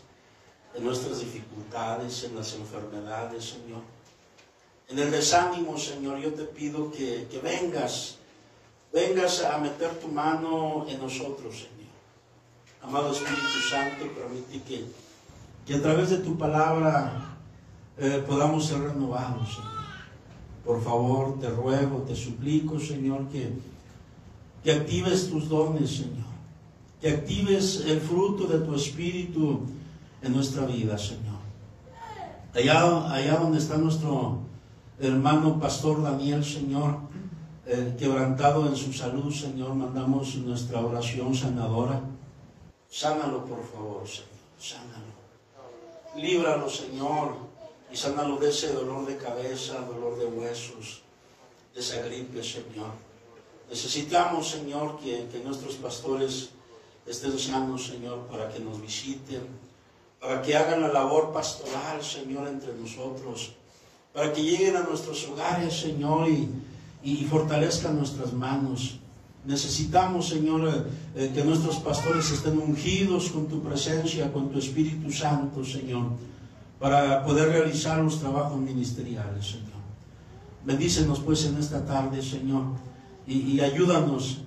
en 0.74 0.86
nuestras 0.86 1.20
dificultades, 1.20 2.24
en 2.24 2.38
las 2.38 2.54
enfermedades, 2.54 3.44
Señor. 3.44 3.82
En 4.88 5.00
el 5.00 5.12
desánimo, 5.12 5.78
Señor, 5.78 6.20
yo 6.20 6.34
te 6.34 6.46
pido 6.46 6.90
que, 6.90 7.28
que 7.30 7.40
vengas, 7.40 8.20
vengas 8.94 9.44
a 9.44 9.58
meter 9.58 10.00
tu 10.00 10.08
mano 10.08 10.86
en 10.88 10.98
nosotros, 11.02 11.56
Señor. 11.56 11.92
Amado 12.82 13.12
Espíritu 13.12 13.60
Santo, 13.70 14.06
permite 14.16 14.62
que, 14.62 14.86
que 15.66 15.76
a 15.76 15.82
través 15.82 16.12
de 16.12 16.20
tu 16.20 16.38
palabra 16.38 17.37
eh, 18.00 18.24
podamos 18.28 18.66
ser 18.66 18.80
renovados, 18.80 19.56
Señor. 19.56 19.78
Por 20.64 20.82
favor, 20.82 21.40
te 21.40 21.50
ruego, 21.50 22.00
te 22.02 22.16
suplico, 22.16 22.80
Señor, 22.80 23.28
que, 23.30 23.54
que 24.64 24.72
actives 24.72 25.30
tus 25.30 25.48
dones, 25.48 25.98
Señor. 25.98 26.28
Que 27.02 27.10
actives 27.10 27.86
el 27.88 28.02
fruto 28.02 28.48
de 28.48 28.60
tu 28.60 28.76
Espíritu 28.76 29.62
en 30.22 30.34
nuestra 30.34 30.66
vida, 30.66 30.98
Señor. 30.98 31.38
Allá, 32.54 33.14
allá 33.14 33.38
donde 33.38 33.60
está 33.60 33.78
nuestro 33.78 34.40
hermano 35.00 35.60
pastor 35.60 36.02
Daniel, 36.02 36.44
Señor, 36.44 36.98
eh, 37.66 37.96
quebrantado 37.98 38.68
en 38.68 38.76
su 38.76 38.94
salud, 38.94 39.34
Señor, 39.34 39.74
mandamos 39.76 40.36
nuestra 40.36 40.82
oración 40.82 41.36
sanadora. 41.36 42.02
Sánalo, 42.90 43.46
por 43.46 43.64
favor, 43.64 44.08
Señor, 44.08 44.28
sánalo. 44.60 45.08
Líbralo, 46.16 46.70
Señor, 46.70 47.36
y 47.92 47.96
sánalo 47.96 48.38
de 48.38 48.50
ese 48.50 48.74
dolor 48.74 49.06
de 49.06 49.18
cabeza, 49.18 49.82
dolor 49.82 50.20
de 50.20 50.26
huesos, 50.26 51.02
de 51.74 51.80
esa 51.80 52.02
gripe, 52.02 52.44
Señor. 52.44 52.92
Necesitamos, 53.70 54.50
Señor, 54.50 55.00
que, 55.00 55.28
nuestros 55.44 55.76
pastores 55.76 56.50
estén 57.06 57.38
sanos, 57.40 57.88
Señor, 57.88 58.28
para 58.28 58.50
que 58.50 58.60
nos 58.60 58.82
visiten, 58.82 59.44
para 60.20 60.42
que 60.42 60.56
hagan 60.56 60.82
la 60.82 60.92
labor 60.92 61.32
pastoral, 61.32 62.04
Señor, 62.04 62.48
entre 62.48 62.74
nosotros, 62.74 63.54
para 64.14 64.32
que 64.34 64.42
lleguen 64.42 64.78
a 64.78 64.84
nuestros 64.84 65.28
hogares, 65.28 65.80
Señor, 65.80 66.28
y, 66.30 66.50
y 67.04 67.26
fortalezcan 67.26 67.98
nuestras 67.98 68.34
manos. 68.34 69.00
Necesitamos, 69.46 70.28
Señor, 70.28 70.68
eh, 70.68 71.24
eh, 71.24 71.32
que 71.34 71.44
nuestros 71.44 71.78
pastores 71.78 72.30
estén 72.32 72.58
ungidos 72.58 73.30
con 73.30 73.48
tu 73.48 73.62
presencia, 73.64 74.32
con 74.32 74.50
tu 74.52 74.60
Espíritu 74.60 75.12
Santo, 75.12 75.64
Señor, 75.64 76.08
para 76.80 77.24
poder 77.24 77.50
realizar 77.50 78.00
los 78.00 78.20
trabajos 78.20 78.60
ministeriales, 78.60 79.46
Señor. 79.46 79.78
Bendícenos 80.64 81.20
pues 81.20 81.46
en 81.46 81.58
esta 81.58 81.86
tarde, 81.86 82.22
Señor, 82.22 82.66
y, 83.26 83.60
ayúdanos 83.60 84.40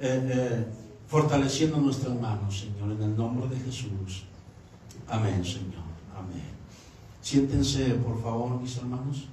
eh, 0.00 0.28
eh, 0.30 0.66
fortaleciendo 1.06 1.76
nuestras 1.78 2.18
manos, 2.18 2.58
Señor, 2.60 2.92
en 2.92 3.02
el 3.02 3.16
nombre 3.16 3.48
de 3.48 3.60
Jesús. 3.60 4.24
Amén, 5.08 5.44
Señor. 5.44 5.84
Amén. 6.16 6.42
Siéntense, 7.20 7.94
por 7.94 8.20
favor, 8.22 8.60
mis 8.60 8.76
hermanos. 8.76 9.24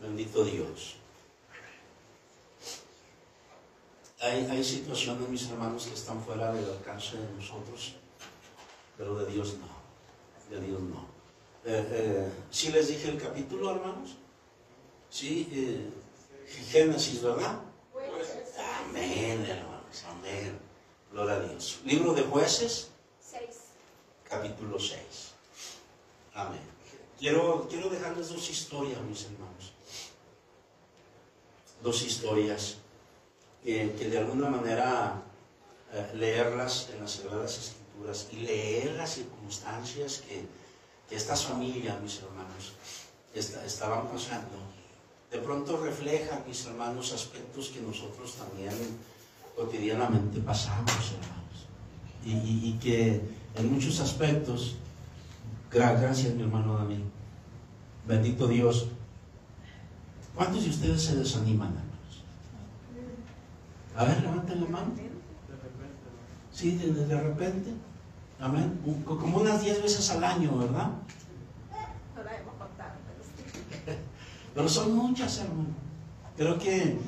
Bendito 0.00 0.44
Dios. 0.44 1.01
Hay, 4.22 4.46
hay 4.48 4.62
situaciones, 4.62 5.28
mis 5.28 5.50
hermanos, 5.50 5.84
que 5.84 5.94
están 5.94 6.22
fuera 6.22 6.52
del 6.52 6.64
alcance 6.64 7.16
de 7.16 7.28
nosotros, 7.34 7.94
pero 8.96 9.16
de 9.16 9.26
Dios 9.32 9.54
no. 9.54 10.54
De 10.54 10.64
Dios 10.64 10.80
no. 10.80 11.08
Eh, 11.64 11.88
eh, 11.90 12.32
¿Sí 12.48 12.70
les 12.70 12.86
dije 12.86 13.08
el 13.08 13.20
capítulo, 13.20 13.72
hermanos? 13.72 14.10
Sí, 15.10 15.48
eh, 15.50 15.90
Génesis, 16.70 17.20
¿verdad? 17.20 17.62
Amén, 18.86 19.44
hermanos, 19.44 20.04
amén. 20.08 20.56
Gloria 21.10 21.34
a 21.34 21.40
Dios. 21.40 21.80
Libro 21.84 22.14
de 22.14 22.22
jueces, 22.22 22.92
capítulo 24.22 24.78
6. 24.78 25.00
Amén. 26.34 26.60
Quiero, 27.18 27.66
quiero 27.68 27.90
dejarles 27.90 28.28
dos 28.28 28.48
historias, 28.48 29.00
mis 29.00 29.24
hermanos. 29.24 29.72
Dos 31.82 32.02
historias 32.02 32.76
que, 33.64 33.86
de 34.10 34.18
alguna 34.18 34.48
manera 34.50 35.22
eh, 35.92 36.10
leerlas 36.14 36.88
en 36.94 37.00
las 37.02 37.12
Sagradas 37.12 37.58
Escrituras 37.58 38.28
y 38.32 38.36
leer 38.36 38.92
las 38.96 39.10
circunstancias 39.14 40.22
que, 40.26 40.44
que 41.08 41.16
estas 41.16 41.44
familias, 41.44 42.00
mis 42.00 42.18
hermanos, 42.22 42.72
esta- 43.34 43.64
estaban 43.64 44.08
pasando, 44.08 44.58
de 45.30 45.38
pronto 45.38 45.76
reflejan, 45.78 46.42
mis 46.48 46.66
hermanos, 46.66 47.12
aspectos 47.12 47.68
que 47.68 47.80
nosotros 47.80 48.34
también 48.34 48.74
cotidianamente 49.56 50.40
pasamos, 50.40 50.90
hermanos. 50.90 51.66
Y, 52.24 52.32
y- 52.68 52.78
que 52.82 53.20
en 53.54 53.72
muchos 53.72 54.00
aspectos, 54.00 54.76
gra- 55.70 56.00
gracias 56.00 56.34
mi 56.34 56.42
hermano 56.42 56.78
David, 56.78 57.00
bendito 58.06 58.48
Dios, 58.48 58.86
¿cuántos 60.34 60.64
de 60.64 60.70
ustedes 60.70 61.02
se 61.02 61.16
desaniman? 61.16 61.74
A 63.96 64.04
ver, 64.04 64.20
levanten 64.22 64.60
la 64.62 64.68
mano. 64.70 64.92
Sí, 66.52 66.72
de, 66.76 66.92
de 66.92 67.20
repente. 67.20 67.70
Amén. 68.40 68.78
Como 69.06 69.38
unas 69.38 69.62
10 69.62 69.82
veces 69.82 70.10
al 70.10 70.24
año, 70.24 70.56
¿verdad? 70.58 70.90
No 72.16 72.22
la 72.22 72.36
hemos 72.36 72.54
contado, 72.54 72.92
pero 73.06 73.22
sí. 73.24 73.98
Pero 74.54 74.68
son 74.68 74.94
muchas, 74.96 75.38
hermano. 75.38 75.68
Creo 76.36 76.58
que, 76.58 76.98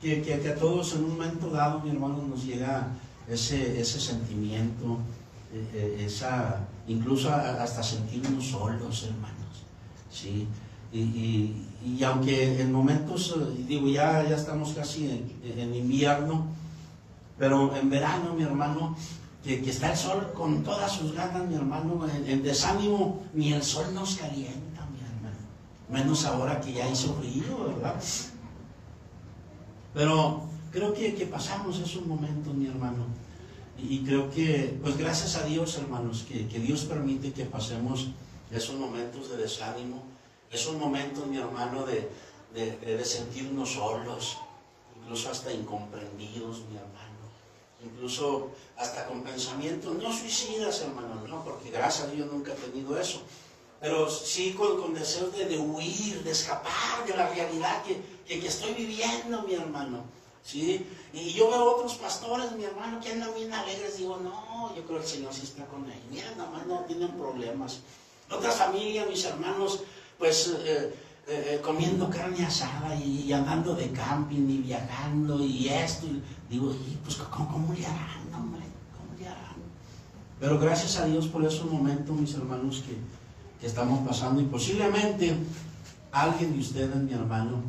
que, 0.00 0.22
que- 0.22 0.48
a 0.50 0.54
todos 0.54 0.94
en 0.94 1.04
un 1.04 1.10
momento 1.12 1.50
dado, 1.50 1.80
mi 1.80 1.90
hermano, 1.90 2.22
nos 2.28 2.44
llega 2.44 2.88
ese, 3.28 3.80
ese 3.80 3.98
sentimiento, 4.00 4.98
eh, 5.52 5.68
eh, 5.74 6.04
esa, 6.06 6.60
incluso 6.86 7.30
hasta 7.34 7.82
sentirnos 7.82 8.46
solos, 8.46 9.04
hermanos. 9.04 9.64
¿sí? 10.10 10.46
Y- 10.92 11.66
y 11.84 12.02
aunque 12.02 12.60
en 12.60 12.72
momentos, 12.72 13.34
eh, 13.36 13.64
digo, 13.68 13.88
ya, 13.88 14.26
ya 14.26 14.36
estamos 14.36 14.72
casi 14.72 15.10
en, 15.10 15.60
en 15.60 15.74
invierno, 15.74 16.46
pero 17.38 17.76
en 17.76 17.90
verano, 17.90 18.32
mi 18.34 18.42
hermano, 18.42 18.96
que, 19.42 19.62
que 19.62 19.70
está 19.70 19.90
el 19.90 19.96
sol 19.96 20.32
con 20.34 20.62
todas 20.62 20.90
sus 20.92 21.14
ganas, 21.14 21.46
mi 21.46 21.56
hermano, 21.56 22.06
en, 22.26 22.42
desánimo, 22.42 23.22
ni 23.34 23.52
el 23.52 23.62
sol 23.62 23.92
nos 23.92 24.16
calienta, 24.16 24.86
mi 24.86 25.00
hermano. 25.00 25.36
Menos 25.90 26.24
ahora 26.24 26.60
que 26.60 26.72
ya 26.72 26.88
hizo 26.88 27.14
frío, 27.14 27.74
¿verdad? 27.74 28.02
Pero 29.92 30.44
creo 30.70 30.94
que, 30.94 31.14
que 31.14 31.26
pasamos 31.26 31.78
esos 31.78 32.06
momentos, 32.06 32.54
mi 32.54 32.66
hermano. 32.66 33.04
Y 33.78 33.98
creo 33.98 34.30
que, 34.30 34.78
pues 34.82 34.96
gracias 34.96 35.36
a 35.36 35.44
Dios, 35.44 35.76
hermanos, 35.76 36.24
que, 36.26 36.46
que 36.48 36.60
Dios 36.60 36.84
permite 36.84 37.32
que 37.32 37.44
pasemos 37.44 38.08
esos 38.50 38.76
momentos 38.76 39.28
de 39.30 39.36
desánimo, 39.36 40.13
esos 40.50 40.74
momentos, 40.76 41.26
mi 41.26 41.38
hermano, 41.38 41.84
de, 41.86 42.08
de- 42.54 42.76
de- 42.76 43.04
sentirnos 43.04 43.72
solos, 43.72 44.38
incluso 45.00 45.30
hasta 45.30 45.52
incomprendidos, 45.52 46.60
mi 46.70 46.76
hermano. 46.76 46.94
Incluso 47.84 48.50
hasta 48.76 49.06
con 49.06 49.22
pensamientos, 49.22 49.94
no 49.96 50.12
suicidas, 50.12 50.80
hermano, 50.80 51.26
no, 51.28 51.44
porque 51.44 51.70
gracias 51.70 52.08
a 52.08 52.10
Dios 52.10 52.30
nunca 52.32 52.52
he 52.52 52.56
tenido 52.56 52.98
eso 52.98 53.20
pero 53.80 54.08
sí 54.08 54.54
con, 54.54 54.80
con 54.80 54.94
deseos 54.94 55.36
de, 55.36 55.44
de 55.44 55.58
huir, 55.58 56.22
de 56.24 56.30
escapar 56.30 57.04
de 57.06 57.14
la 57.14 57.28
realidad 57.28 57.82
que, 57.82 58.00
que, 58.26 58.40
que 58.40 58.48
estoy 58.48 58.72
viviendo, 58.72 59.42
mi 59.42 59.52
hermano. 59.52 60.04
¿sí? 60.42 60.86
Y 61.12 61.32
yo 61.34 61.50
veo 61.50 61.76
otros 61.76 61.92
pastores, 61.96 62.50
mi 62.52 62.64
hermano, 62.64 62.98
que 62.98 63.12
andan 63.12 63.34
bien 63.34 63.52
alegres, 63.52 63.98
digo, 63.98 64.16
no, 64.16 64.74
yo 64.74 64.84
creo 64.86 65.00
que 65.00 65.04
el 65.04 65.10
Señor 65.10 65.34
sí 65.34 65.42
está 65.42 65.66
con 65.66 65.84
ellos. 65.84 66.02
Mira, 66.10 66.30
nada 66.34 66.64
no 66.66 66.80
tienen 66.86 67.10
problemas. 67.10 67.80
Otras 68.30 68.54
familias, 68.54 69.06
mis 69.06 69.22
hermanos, 69.26 69.80
pues 70.18 70.54
eh, 70.64 70.94
eh, 71.26 71.54
eh, 71.54 71.60
comiendo 71.62 72.10
carne 72.10 72.44
asada 72.44 72.94
y, 72.96 73.32
andando 73.32 73.74
de 73.74 73.90
camping 73.92 74.48
y 74.48 74.58
viajando 74.58 75.42
y 75.42 75.68
esto. 75.68 76.06
digo, 76.50 76.72
y 76.72 76.96
pues 77.02 77.16
¿cómo, 77.16 77.50
cómo 77.50 77.72
le 77.72 77.86
harán, 77.86 78.34
hombre? 78.34 78.62
¿Cómo 78.96 79.18
le 79.18 79.26
harán? 79.26 79.56
Pero 80.38 80.58
gracias 80.58 80.98
a 80.98 81.06
Dios 81.06 81.26
por 81.28 81.44
esos 81.44 81.70
momentos, 81.70 82.14
mis 82.14 82.34
hermanos, 82.34 82.82
que, 82.86 82.96
que 83.58 83.66
estamos 83.66 84.06
pasando 84.06 84.40
y 84.42 84.44
posiblemente 84.44 85.34
alguien 86.12 86.52
de 86.52 86.58
ustedes, 86.58 86.96
mi 86.96 87.14
hermano, 87.14 87.62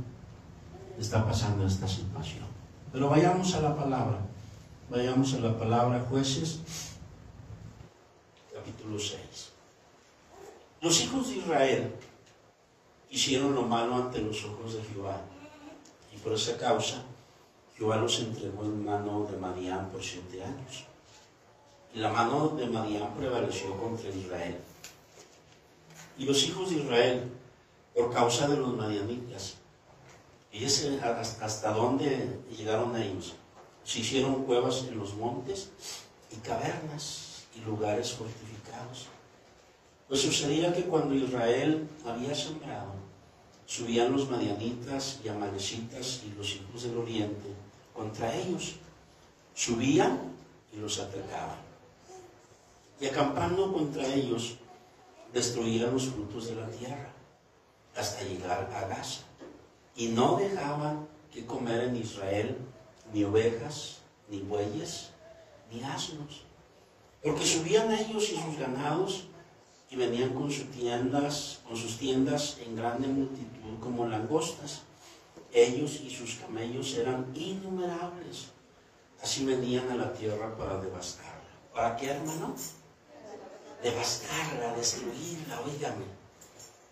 está 1.00 1.26
pasando 1.26 1.66
esta 1.66 1.88
situación. 1.88 2.46
Pero 2.92 3.10
vayamos 3.10 3.54
a 3.56 3.62
la 3.62 3.76
palabra, 3.76 4.20
vayamos 4.90 5.34
a 5.34 5.40
la 5.40 5.58
palabra 5.58 6.06
jueces, 6.10 6.60
capítulo 8.54 9.00
6. 9.00 9.20
Los 10.82 11.02
hijos 11.02 11.30
de 11.30 11.38
Israel 11.38 11.96
hicieron 13.16 13.56
lo 13.56 13.62
malo 13.62 13.96
ante 13.96 14.20
los 14.20 14.44
ojos 14.44 14.74
de 14.74 14.84
Jehová 14.84 15.22
y 16.14 16.18
por 16.18 16.34
esa 16.34 16.58
causa 16.58 17.02
Jehová 17.78 17.96
los 17.96 18.20
entregó 18.20 18.64
en 18.64 18.84
mano 18.84 19.26
de 19.32 19.38
Madián 19.38 19.90
por 19.90 20.04
siete 20.04 20.44
años. 20.44 20.86
Y 21.94 22.00
la 22.00 22.10
mano 22.10 22.50
de 22.50 22.68
Madián 22.68 23.14
prevaleció 23.16 23.78
contra 23.78 24.10
Israel. 24.10 24.58
Y 26.18 26.26
los 26.26 26.44
hijos 26.44 26.70
de 26.70 26.78
Israel, 26.78 27.32
por 27.94 28.14
causa 28.14 28.48
de 28.48 28.58
los 28.58 28.74
madianitas, 28.74 29.56
hasta, 31.02 31.46
hasta 31.46 31.72
dónde 31.72 32.40
llegaron 32.58 32.96
ellos. 32.96 33.36
Se 33.84 34.00
hicieron 34.00 34.44
cuevas 34.44 34.86
en 34.90 34.98
los 34.98 35.14
montes 35.16 35.72
y 36.32 36.36
cavernas 36.38 37.46
y 37.56 37.62
lugares 37.62 38.14
fortificados. 38.14 39.08
Pues 40.08 40.22
sucedía 40.22 40.72
que 40.74 40.84
cuando 40.84 41.16
Israel 41.16 41.90
había 42.06 42.36
sembrado, 42.36 42.94
subían 43.66 44.12
los 44.12 44.30
madianitas 44.30 45.20
y 45.24 45.30
amalecitas 45.30 46.22
y 46.26 46.38
los 46.38 46.56
hijos 46.56 46.84
del 46.84 46.98
oriente 46.98 47.50
contra 47.94 48.36
ellos. 48.36 48.76
Subían 49.56 50.20
y 50.72 50.78
los 50.78 51.00
atacaban. 51.00 51.58
Y 53.00 53.08
acampando 53.08 53.74
contra 53.74 54.06
ellos, 54.06 54.58
destruían 55.34 55.92
los 55.92 56.06
frutos 56.06 56.48
de 56.48 56.56
la 56.56 56.68
tierra 56.68 57.10
hasta 57.96 58.24
llegar 58.24 58.70
a 58.76 58.88
Gaza. 58.88 59.22
Y 59.96 60.10
no 60.10 60.38
dejaban 60.38 61.08
que 61.32 61.46
comer 61.46 61.86
en 61.86 61.96
Israel 61.96 62.58
ni 63.12 63.24
ovejas, 63.24 64.00
ni 64.30 64.42
bueyes, 64.42 65.10
ni 65.72 65.84
asnos. 65.84 66.44
Porque 67.24 67.46
subían 67.46 67.92
ellos 67.92 68.30
y 68.32 68.36
sus 68.36 68.58
ganados 68.60 69.26
y 69.96 69.98
venían 69.98 70.34
con 70.34 70.52
sus 70.52 70.70
tiendas, 70.72 71.62
con 71.66 71.78
sus 71.78 71.98
tiendas 71.98 72.58
en 72.66 72.76
grande 72.76 73.08
multitud 73.08 73.80
como 73.80 74.06
langostas. 74.08 74.82
Ellos 75.54 76.02
y 76.04 76.10
sus 76.10 76.36
camellos 76.36 76.96
eran 76.96 77.32
innumerables. 77.34 78.48
Así 79.24 79.46
venían 79.46 79.90
a 79.90 79.96
la 79.96 80.14
tierra 80.14 80.56
para 80.58 80.82
devastarla. 80.82 81.32
¿Para 81.74 81.96
qué, 81.96 82.10
hermano? 82.10 82.56
devastarla, 83.86 84.74
destruirla, 84.76 85.62
oígame. 85.62 86.06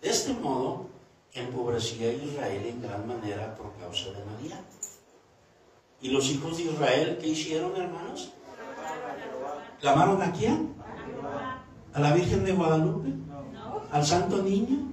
De 0.00 0.10
este 0.10 0.32
modo, 0.32 0.86
empobrecía 1.32 2.08
a 2.08 2.12
Israel 2.12 2.66
en 2.66 2.82
gran 2.82 3.06
manera 3.06 3.54
por 3.56 3.74
causa 3.78 4.10
de 4.10 4.24
María. 4.24 4.60
¿Y 6.00 6.10
los 6.10 6.30
hijos 6.30 6.56
de 6.56 6.64
Israel 6.64 7.18
qué 7.20 7.28
hicieron, 7.28 7.74
hermanos? 7.76 8.32
¿Clamaron 9.80 10.22
a 10.22 10.32
quién? 10.32 10.74
¿A 11.94 12.00
la 12.00 12.12
Virgen 12.12 12.44
de 12.44 12.52
Guadalupe? 12.52 13.08
¿Al 13.92 14.04
Santo 14.04 14.42
Niño? 14.42 14.92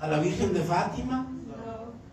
¿A 0.00 0.08
la 0.08 0.18
Virgen 0.18 0.52
de 0.52 0.60
Fátima? 0.60 1.26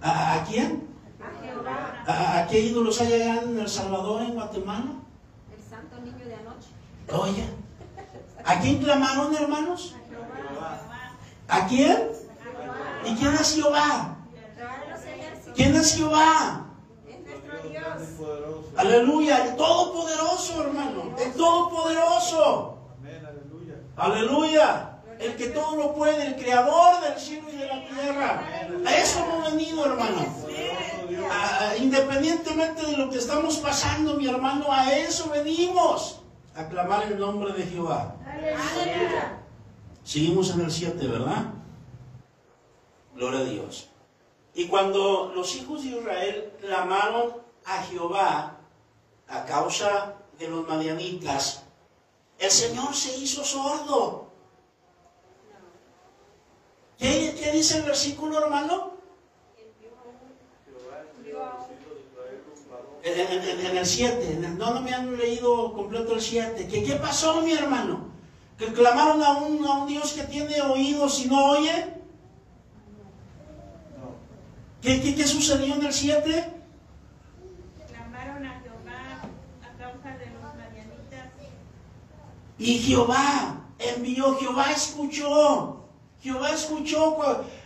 ¿A, 0.01 0.35
a 0.35 0.43
quién? 0.45 0.87
A 1.19 1.43
Jehová, 1.43 2.03
¿A, 2.07 2.37
a 2.39 2.47
qué 2.47 2.59
ídolos 2.59 3.01
hay 3.01 3.13
allá 3.13 3.41
en 3.43 3.59
El 3.59 3.67
Salvador, 3.69 4.21
en 4.21 4.33
Guatemala? 4.33 4.91
el 5.55 5.63
santo 5.69 5.97
niño 6.03 6.25
de 6.25 6.35
anoche. 6.35 6.69
Oye, 7.13 7.45
¿a 8.45 8.59
quién 8.59 8.77
clamaron, 8.79 9.35
hermanos? 9.35 9.95
¿A 11.47 11.67
quién? 11.67 11.97
¿Y 13.05 13.15
quién 13.15 13.33
es 13.33 13.55
Jehová? 13.55 14.17
Jehová 14.55 15.53
¿Quién 15.55 15.75
es 15.75 15.95
Jehová? 15.95 16.65
es 17.07 17.19
nuestro 17.25 17.69
Dios. 17.69 18.65
Aleluya, 18.77 19.45
el 19.47 19.55
Todopoderoso, 19.55 20.63
hermano, 20.63 21.15
el 21.19 21.33
Todopoderoso. 21.33 22.77
Aleluya, 24.01 24.97
el 25.19 25.35
que 25.35 25.49
todo 25.49 25.75
lo 25.75 25.93
puede, 25.93 26.25
el 26.25 26.35
Creador 26.35 27.01
del 27.01 27.19
cielo 27.19 27.47
y 27.53 27.57
de 27.57 27.67
la 27.67 27.87
tierra. 27.87 28.43
A 28.83 28.95
eso 28.97 29.19
hemos 29.19 29.51
venido, 29.51 29.85
hermano. 29.85 30.25
A- 31.31 31.75
independientemente 31.77 32.83
de 32.83 32.97
lo 32.97 33.11
que 33.11 33.19
estamos 33.19 33.57
pasando, 33.57 34.15
mi 34.15 34.27
hermano, 34.27 34.65
a 34.71 34.91
eso 34.91 35.29
venimos. 35.29 36.19
A 36.55 36.65
clamar 36.67 37.03
el 37.03 37.19
nombre 37.19 37.53
de 37.53 37.63
Jehová. 37.63 38.15
Aleluya. 38.25 39.37
Seguimos 40.03 40.49
en 40.49 40.61
el 40.61 40.71
7, 40.71 41.07
¿verdad? 41.07 41.45
Gloria 43.15 43.39
a 43.41 43.43
Dios. 43.43 43.87
Y 44.55 44.67
cuando 44.67 45.31
los 45.35 45.55
hijos 45.55 45.83
de 45.83 45.89
Israel 45.89 46.51
clamaron 46.59 47.33
a 47.65 47.83
Jehová 47.83 48.57
a 49.29 49.45
causa 49.45 50.15
de 50.39 50.47
los 50.49 50.67
madianitas, 50.67 51.63
el 52.41 52.51
Señor 52.51 52.93
se 52.95 53.17
hizo 53.17 53.43
sordo. 53.43 54.27
¿Qué, 56.97 57.35
qué 57.39 57.51
dice 57.51 57.77
el 57.77 57.83
versículo, 57.83 58.39
hermano? 58.43 58.91
En, 63.03 63.19
en- 63.19 63.77
el 63.77 63.85
7, 63.85 64.33
en 64.33 64.43
el- 64.45 64.57
no, 64.59 64.79
me 64.81 64.93
han 64.93 65.17
leído 65.17 65.73
completo 65.73 66.13
el 66.13 66.21
7. 66.21 66.67
¿Qué, 66.67 66.83
¿Qué 66.83 66.93
pasó, 66.95 67.41
mi 67.41 67.51
hermano? 67.53 68.09
Que 68.59 68.67
clamaron 68.73 69.23
a 69.23 69.31
un, 69.37 69.65
a 69.65 69.71
un 69.79 69.87
Dios 69.87 70.13
que 70.13 70.23
tiene 70.23 70.61
oídos 70.61 71.19
y 71.19 71.27
no 71.27 71.51
oye. 71.51 71.95
¿Qué, 74.83 75.01
qué, 75.01 75.15
qué 75.15 75.25
sucedió 75.27 75.73
en 75.75 75.85
el 75.85 75.93
7? 75.93 76.53
Clamaron 77.87 78.45
a 78.45 78.59
Jehová 78.61 79.21
a 79.63 79.77
causa 79.79 80.17
de 80.17 80.25
los 80.27 80.41
madianitas. 80.55 81.31
Y 82.61 82.77
Jehová 82.77 83.59
envió, 83.79 84.37
Jehová 84.37 84.71
escuchó. 84.71 85.77
Jehová 86.21 86.51
escuchó. 86.51 87.17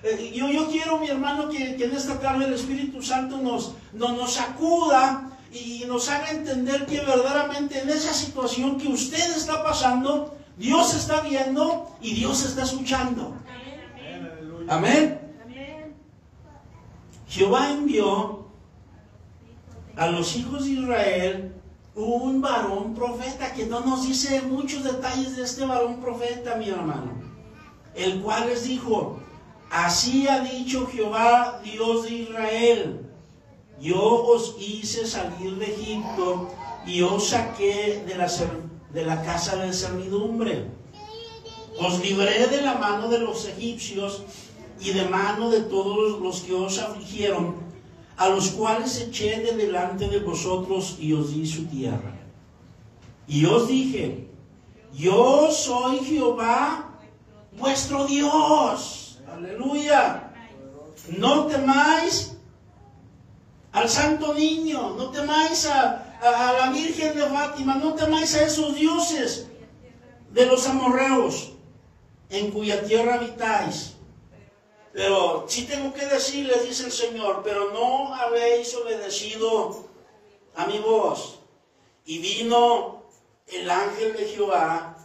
eh, 0.04 0.32
Yo, 0.34 0.48
yo 0.50 0.70
quiero, 0.70 0.98
mi 1.00 1.10
hermano, 1.10 1.50
que, 1.50 1.76
que 1.76 1.86
en 1.86 1.92
esta 1.96 2.18
tarde 2.20 2.46
el 2.46 2.54
Espíritu 2.54 3.02
Santo 3.02 3.38
nos, 3.38 3.74
nos, 3.92 4.14
nos 4.14 4.34
sacuda 4.34 5.30
y 5.52 5.84
nos 5.86 6.10
haga 6.10 6.32
entender 6.32 6.86
que 6.86 7.02
verdaderamente 7.02 7.82
en 7.82 7.90
esa 7.90 8.14
situación 8.14 8.78
que 8.78 8.88
usted 8.88 9.36
está 9.36 9.62
pasando, 9.64 10.38
Dios 10.58 10.94
está 10.94 11.20
viendo 11.20 11.92
y 12.02 12.14
Dios 12.14 12.46
está 12.46 12.64
escuchando. 12.64 13.34
Amén. 14.70 15.20
Amén. 15.44 15.96
Jehová 17.28 17.72
envió 17.72 18.48
a 19.98 20.08
los 20.08 20.36
hijos 20.38 20.64
de 20.64 20.72
Israel 20.72 21.55
un 21.96 22.42
varón 22.42 22.94
profeta 22.94 23.54
que 23.54 23.66
no 23.66 23.80
nos 23.80 24.06
dice 24.06 24.42
muchos 24.42 24.84
detalles 24.84 25.38
de 25.38 25.44
este 25.44 25.66
varón 25.66 26.02
profeta, 26.02 26.56
mi 26.56 26.70
hermano, 26.70 27.12
el 27.96 28.22
cual 28.22 28.48
les 28.48 28.66
dijo, 28.66 29.20
así 29.72 30.28
ha 30.28 30.42
dicho 30.42 30.88
Jehová, 30.88 31.62
Dios 31.64 32.04
de 32.04 32.12
Israel, 32.12 33.10
yo 33.80 34.02
os 34.02 34.56
hice 34.60 35.06
salir 35.06 35.58
de 35.58 35.66
Egipto 35.66 36.50
y 36.86 37.02
os 37.02 37.30
saqué 37.30 38.04
de 38.06 38.16
la, 38.16 38.30
de 38.94 39.06
la 39.06 39.24
casa 39.24 39.56
de 39.58 39.74
servidumbre. 39.74 40.68
Os 41.80 42.00
libré 42.00 42.48
de 42.48 42.62
la 42.62 42.76
mano 42.76 43.10
de 43.10 43.20
los 43.20 43.46
egipcios 43.46 44.24
y 44.80 44.92
de 44.92 45.06
mano 45.06 45.50
de 45.50 45.62
todos 45.62 46.22
los 46.22 46.42
que 46.42 46.54
os 46.54 46.80
afligieron, 46.80 47.56
a 48.18 48.30
los 48.30 48.50
cuales 48.52 49.00
eché 49.02 49.42
de 49.42 49.56
delante 49.56 50.08
de 50.08 50.20
vosotros 50.20 50.96
y 51.00 51.14
os 51.14 51.34
di 51.34 51.46
su 51.46 51.66
tierra. 51.66 52.14
Y 53.28 53.46
os 53.46 53.68
dije, 53.68 54.28
yo 54.94 55.50
soy 55.52 56.00
Jehová 56.00 56.92
vuestro 57.58 58.06
Dios. 58.06 59.20
Aleluya. 59.28 60.32
No 61.18 61.46
temáis 61.48 62.38
al 63.74 63.90
santo 63.90 64.34
niño, 64.34 64.96
no 64.96 65.10
temáis 65.12 65.66
a, 65.66 66.16
a- 66.22 66.54
la 66.54 66.72
Virgen 66.72 67.16
de 67.18 67.24
Fátima, 67.24 67.76
no 67.76 67.94
temáis 67.94 68.34
a 68.36 68.44
esos 68.46 68.76
dioses 68.76 69.48
de 70.32 70.46
los 70.46 70.66
amorreos 70.68 71.52
en 72.30 72.52
cuya 72.52 72.82
tierra 72.84 73.16
habitáis. 73.16 73.95
Pero 74.96 75.44
sí 75.50 75.66
tengo 75.66 75.94
que 75.94 76.06
decirles, 76.06 76.64
dice 76.64 76.86
el 76.86 76.92
Señor, 76.92 77.42
pero 77.44 77.74
no 77.74 78.16
habéis 78.16 78.74
obedecido 78.76 79.84
a 80.56 80.66
mi 80.68 80.80
voz. 80.80 81.40
Y 82.06 82.20
vino 82.20 83.04
el 83.48 83.70
ángel 83.70 84.14
de 84.14 84.26
Jehová 84.26 84.96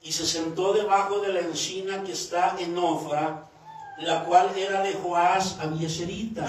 y 0.00 0.12
se 0.12 0.24
sentó 0.24 0.72
debajo 0.72 1.18
de 1.18 1.32
la 1.32 1.40
encina 1.40 2.04
que 2.04 2.12
está 2.12 2.54
en 2.60 2.78
Ofra, 2.78 3.50
la 3.98 4.24
cual 4.26 4.56
era 4.56 4.82
de 4.82 4.92
Joás 4.92 5.58
Abieserita. 5.58 6.46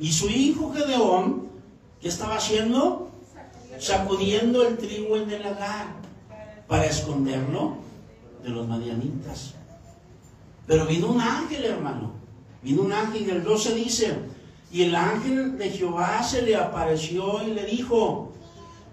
Y 0.00 0.12
su 0.12 0.28
hijo 0.28 0.72
Gedeón, 0.72 1.50
¿qué 2.00 2.08
estaba 2.08 2.34
haciendo? 2.34 3.10
Sacudiendo 3.78 4.66
el 4.66 4.76
trigo 4.76 5.16
en 5.18 5.30
el 5.30 5.44
lagar 5.44 5.86
para 6.66 6.86
esconderlo 6.86 7.76
de 8.42 8.48
los 8.48 8.66
madianitas. 8.66 9.54
Pero 10.66 10.86
vino 10.86 11.08
un 11.08 11.20
ángel, 11.20 11.64
hermano. 11.64 12.12
Vino 12.62 12.82
un 12.82 12.92
ángel, 12.92 13.28
el 13.28 13.44
12 13.44 13.74
dice, 13.74 14.18
y 14.72 14.82
el 14.84 14.94
ángel 14.94 15.58
de 15.58 15.70
Jehová 15.70 16.22
se 16.22 16.42
le 16.42 16.56
apareció 16.56 17.42
y 17.42 17.52
le 17.52 17.64
dijo, 17.66 18.32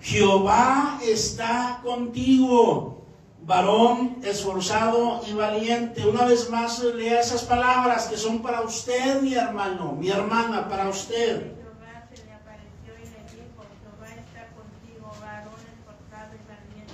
Jehová 0.02 1.00
está 1.04 1.80
contigo, 1.84 3.02
varón 3.46 4.18
esforzado 4.24 5.22
y 5.30 5.34
valiente. 5.34 6.06
Una 6.06 6.26
vez 6.26 6.50
más 6.50 6.84
lea 6.84 7.22
esas 7.22 7.44
palabras 7.44 8.08
que 8.08 8.18
son 8.18 8.42
para 8.42 8.62
usted, 8.62 9.22
mi 9.22 9.34
hermano, 9.34 9.94
mi 9.94 10.10
hermana, 10.10 10.68
para 10.68 10.90
usted. 10.90 11.54
Jehová 11.56 12.08
se 12.14 12.26
le 12.26 12.34
apareció 12.34 12.94
y 13.00 13.06
le 13.06 13.22
dijo, 13.32 13.64
Jehová 13.80 14.10
está 14.10 14.50
contigo, 14.54 15.10
varón 15.22 15.54
esforzado 15.72 16.36
y 16.36 16.44
valiente. 16.50 16.94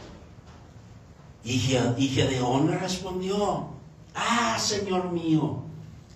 Y, 1.43 1.59
Ge- 1.59 1.95
y 1.97 2.07
Gedeón 2.09 2.77
respondió, 2.79 3.69
ah, 4.17 4.57
Señor 4.59 5.11
mío, 5.11 5.61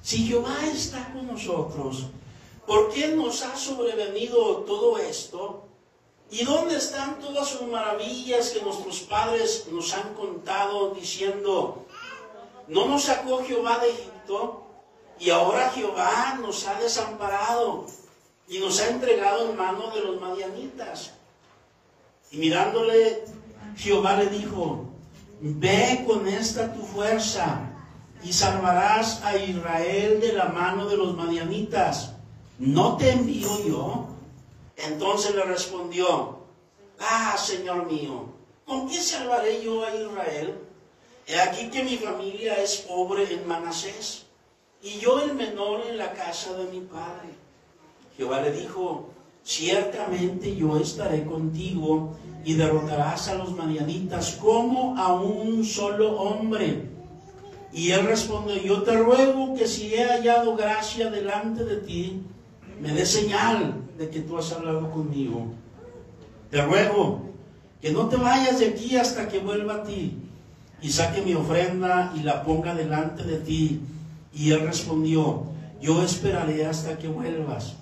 si 0.02 0.26
Jehová 0.28 0.58
está 0.66 1.14
con 1.14 1.28
nosotros, 1.28 2.08
¿por 2.66 2.90
qué 2.92 3.10
nos 3.10 3.44
ha 3.44 3.56
sobrevenido 3.56 4.58
todo 4.68 4.98
esto? 4.98 5.64
¿Y 6.32 6.44
dónde 6.44 6.78
están 6.78 7.20
todas 7.20 7.48
sus 7.50 7.64
maravillas 7.64 8.50
que 8.50 8.62
nuestros 8.62 9.02
padres 9.02 9.68
nos 9.72 9.94
han 9.94 10.14
contado 10.16 10.92
diciendo, 10.92 11.86
no 12.68 12.88
nos 12.88 13.04
sacó 13.04 13.44
Jehová 13.44 13.80
de 13.80 13.90
Egipto 13.90 14.64
y 15.20 15.30
ahora 15.30 15.70
Jehová 15.70 16.40
nos 16.42 16.66
ha 16.68 16.80
desamparado 16.80 17.86
y 18.48 18.60
nos 18.60 18.80
ha 18.80 18.90
entregado 18.90 19.50
en 19.50 19.58
manos 19.58 19.94
de 19.94 20.02
los 20.02 20.20
madianitas? 20.20 21.12
Y 22.32 22.38
mirándole, 22.38 23.26
Jehová 23.76 24.16
le 24.16 24.28
dijo, 24.28 24.86
ve 25.42 26.04
con 26.08 26.28
esta 26.28 26.74
tu 26.74 26.82
fuerza 26.82 27.71
y 28.24 28.34
salvarás 28.34 29.22
a 29.24 29.38
Israel 29.38 30.20
de 30.22 30.34
la 30.34 30.46
mano 30.46 30.88
de 30.88 30.98
los 30.98 31.16
madianitas. 31.16 32.14
¿No 32.60 32.98
te 32.98 33.12
envío 33.12 33.66
yo? 33.66 34.08
Entonces 34.78 35.36
le 35.36 35.44
respondió, 35.44 36.40
ah, 37.00 37.36
Señor 37.38 37.92
mío, 37.92 38.26
¿con 38.66 38.88
qué 38.88 39.02
salvaré 39.02 39.64
yo 39.64 39.84
a 39.84 39.96
Israel? 39.96 40.60
He 41.28 41.40
aquí 41.40 41.70
que 41.70 41.84
mi 41.84 41.98
familia 41.98 42.56
es 42.62 42.78
pobre 42.78 43.32
en 43.34 43.48
Manasés 43.48 44.26
y 44.82 45.00
yo 45.00 45.22
el 45.22 45.34
menor 45.36 45.82
en 45.88 45.98
la 45.98 46.14
casa 46.14 46.54
de 46.54 46.72
mi 46.72 46.82
padre. 46.82 47.30
Jehová 48.18 48.42
le 48.42 48.52
dijo, 48.52 49.10
ciertamente 49.44 50.56
yo 50.56 50.78
estaré 50.78 51.26
contigo 51.26 52.16
y 52.44 52.54
derrotarás 52.56 53.28
a 53.30 53.36
los 53.36 53.56
madianitas 53.56 54.34
como 54.34 54.98
a 54.98 55.14
un 55.14 55.64
solo 55.64 56.20
hombre. 56.20 56.91
Y 57.74 57.92
él 57.92 58.06
respondió, 58.06 58.56
yo 58.58 58.84
te 58.84 58.98
ruego 58.98 59.56
que 59.56 59.68
si 59.68 59.94
he 59.94 60.04
hallado 60.04 60.56
gracia 60.56 61.10
delante 61.10 61.64
de 61.64 61.78
ti, 61.78 62.22
me 62.82 62.92
dé 62.92 63.06
señal 63.06 63.76
de 63.98 64.10
que 64.10 64.20
tú 64.20 64.38
has 64.38 64.52
hablado 64.52 64.92
conmigo. 64.92 65.46
Te 66.50 66.62
ruego 66.62 67.22
que 67.82 67.92
no 67.92 68.08
te 68.08 68.18
vayas 68.18 68.60
de 68.60 68.70
aquí 68.70 68.98
hasta 68.98 69.28
que 69.28 69.40
vuelva 69.40 69.76
a 69.76 69.84
ti 69.84 70.18
y 70.82 70.90
saque 70.90 71.22
mi 71.22 71.34
ofrenda 71.34 72.14
y 72.16 72.24
la 72.24 72.44
ponga 72.44 72.76
delante 72.76 73.24
de 73.24 73.38
ti. 73.38 73.82
Y 74.34 74.52
él 74.52 74.62
respondió, 74.62 75.44
yo 75.82 76.04
esperaré 76.04 76.66
hasta 76.66 76.98
que 76.98 77.08
vuelvas. 77.08 77.76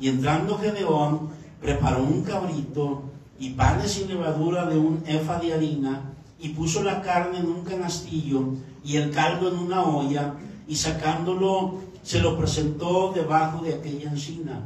Y 0.00 0.08
entrando 0.08 0.58
Gedeón, 0.58 1.30
preparó 1.60 2.02
un 2.02 2.22
cabrito 2.22 3.02
y 3.38 3.50
panes 3.50 3.92
sin 3.92 4.08
levadura 4.08 4.66
de 4.66 4.78
un 4.78 5.02
efa 5.06 5.38
de 5.38 5.54
harina, 5.54 6.02
y 6.40 6.50
puso 6.50 6.82
la 6.84 7.02
carne 7.02 7.38
en 7.38 7.46
un 7.46 7.64
canastillo 7.64 8.54
y 8.88 8.96
el 8.96 9.10
caldo 9.10 9.48
en 9.48 9.58
una 9.58 9.84
olla, 9.84 10.34
y 10.66 10.74
sacándolo 10.74 11.74
se 12.02 12.20
lo 12.20 12.38
presentó 12.38 13.12
debajo 13.12 13.62
de 13.62 13.74
aquella 13.74 14.08
encina. 14.08 14.62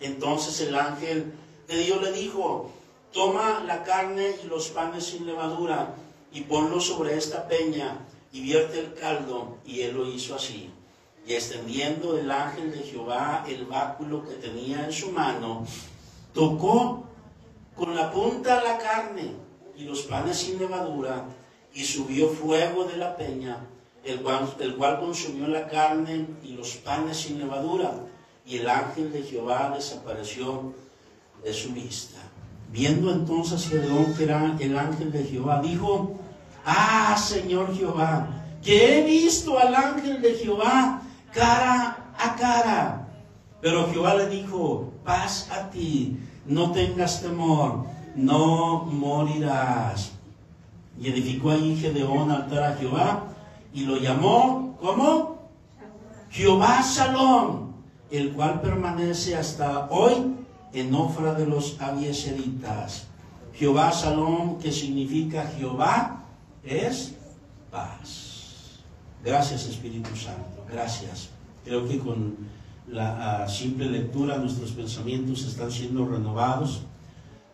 Entonces 0.00 0.60
el 0.60 0.74
ángel 0.74 1.32
de 1.68 1.78
Dios 1.78 2.02
le 2.02 2.10
dijo, 2.10 2.72
toma 3.12 3.62
la 3.64 3.84
carne 3.84 4.34
y 4.42 4.48
los 4.48 4.70
panes 4.70 5.06
sin 5.06 5.24
levadura 5.24 5.94
y 6.32 6.40
ponlo 6.40 6.80
sobre 6.80 7.16
esta 7.16 7.46
peña 7.46 7.96
y 8.32 8.40
vierte 8.40 8.80
el 8.80 8.94
caldo. 8.94 9.58
Y 9.64 9.82
él 9.82 9.94
lo 9.94 10.08
hizo 10.08 10.34
así. 10.34 10.70
Y 11.24 11.34
extendiendo 11.34 12.18
el 12.18 12.28
ángel 12.28 12.72
de 12.72 12.78
Jehová 12.78 13.44
el 13.46 13.66
báculo 13.66 14.24
que 14.24 14.34
tenía 14.34 14.84
en 14.84 14.92
su 14.92 15.12
mano, 15.12 15.64
tocó 16.34 17.04
con 17.76 17.94
la 17.94 18.10
punta 18.10 18.60
la 18.64 18.78
carne 18.78 19.30
y 19.76 19.84
los 19.84 20.02
panes 20.02 20.38
sin 20.38 20.58
levadura, 20.58 21.24
y 21.74 21.84
subió 21.84 22.28
fuego 22.28 22.84
de 22.84 22.96
la 22.96 23.16
peña, 23.16 23.58
el 24.04 24.20
cual, 24.20 25.00
consumió 25.00 25.46
la 25.48 25.68
carne 25.68 26.26
y 26.42 26.52
los 26.52 26.76
panes 26.76 27.18
sin 27.18 27.38
levadura, 27.38 27.92
y 28.44 28.58
el 28.58 28.68
ángel 28.68 29.12
de 29.12 29.22
Jehová 29.22 29.72
desapareció 29.74 30.74
de 31.42 31.52
su 31.52 31.72
vista. 31.72 32.18
Viendo 32.70 33.12
entonces 33.12 33.68
Gedeón 33.68 34.14
que 34.14 34.24
era 34.24 34.56
el 34.58 34.78
ángel 34.78 35.12
de 35.12 35.24
Jehová, 35.24 35.60
dijo, 35.62 36.18
ah, 36.64 37.16
Señor 37.16 37.74
Jehová, 37.76 38.28
que 38.62 38.98
he 38.98 39.04
visto 39.04 39.58
al 39.58 39.74
ángel 39.74 40.22
de 40.22 40.34
Jehová 40.34 41.02
cara 41.32 42.12
a 42.18 42.36
cara. 42.36 43.08
Pero 43.60 43.90
Jehová 43.90 44.14
le 44.14 44.28
dijo, 44.28 44.92
paz 45.04 45.48
a 45.50 45.70
ti, 45.70 46.18
no 46.46 46.72
tengas 46.72 47.22
temor, 47.22 47.84
no 48.16 48.84
morirás. 48.84 50.11
Y 51.02 51.08
edificó 51.08 51.50
allí 51.50 51.74
Gedeón 51.76 52.30
altar 52.30 52.62
a 52.62 52.76
Jehová 52.76 53.24
y 53.74 53.84
lo 53.84 53.96
llamó, 53.96 54.78
¿cómo? 54.80 55.50
Jehová 56.30 56.80
Salón, 56.84 57.74
el 58.08 58.32
cual 58.32 58.60
permanece 58.60 59.36
hasta 59.36 59.88
hoy 59.90 60.36
en 60.72 60.94
Ofra 60.94 61.34
de 61.34 61.46
los 61.46 61.80
Abieseritas. 61.80 63.08
Jehová 63.52 63.90
Salón, 63.90 64.58
que 64.58 64.70
significa 64.70 65.50
Jehová, 65.58 66.22
es 66.62 67.16
paz. 67.70 68.78
Gracias 69.24 69.66
Espíritu 69.66 70.14
Santo, 70.14 70.64
gracias. 70.70 71.30
Creo 71.64 71.88
que 71.88 71.98
con 71.98 72.36
la 72.86 73.42
ah, 73.42 73.48
simple 73.48 73.90
lectura 73.90 74.38
nuestros 74.38 74.70
pensamientos 74.70 75.44
están 75.44 75.72
siendo 75.72 76.06
renovados, 76.06 76.82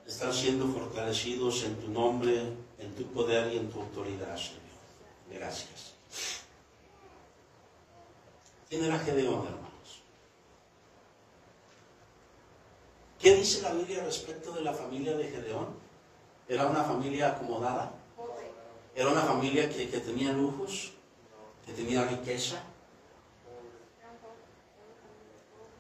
están 0.07 0.35
siendo 0.35 0.67
fortalecidos 0.67 1.65
en 1.65 1.77
tu 1.77 1.91
nombre, 1.91 2.68
en 2.79 2.95
tu 2.95 3.05
poder 3.07 3.53
y 3.53 3.59
en 3.59 3.71
tu 3.71 3.81
autoridad, 3.81 4.37
Señor. 4.37 4.63
Gracias. 5.31 5.95
¿Quién 8.69 8.85
era 8.85 8.99
Gedeón, 8.99 9.47
hermanos? 9.47 10.03
¿Qué 13.19 13.35
dice 13.35 13.63
la 13.63 13.73
Biblia 13.73 14.05
respecto 14.05 14.53
de 14.53 14.61
la 14.61 14.73
familia 14.73 15.17
de 15.17 15.25
Gedeón? 15.25 15.69
¿Era 16.49 16.67
una 16.67 16.85
familia 16.85 17.29
acomodada? 17.29 17.93
¿Era 18.95 19.11
una 19.11 19.23
familia 19.23 19.69
que, 19.69 19.89
que 19.89 19.99
tenía 20.01 20.33
lujos? 20.33 20.93
¿Que 21.67 21.73
tenía 21.73 22.05
riqueza? 22.05 22.63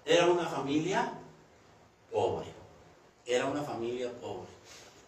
Era 0.04 0.26
una 0.26 0.46
familia 0.46 1.12
pobre. 2.10 2.48
Era 3.26 3.46
una 3.46 3.62
familia 3.62 4.10
pobre. 4.20 4.48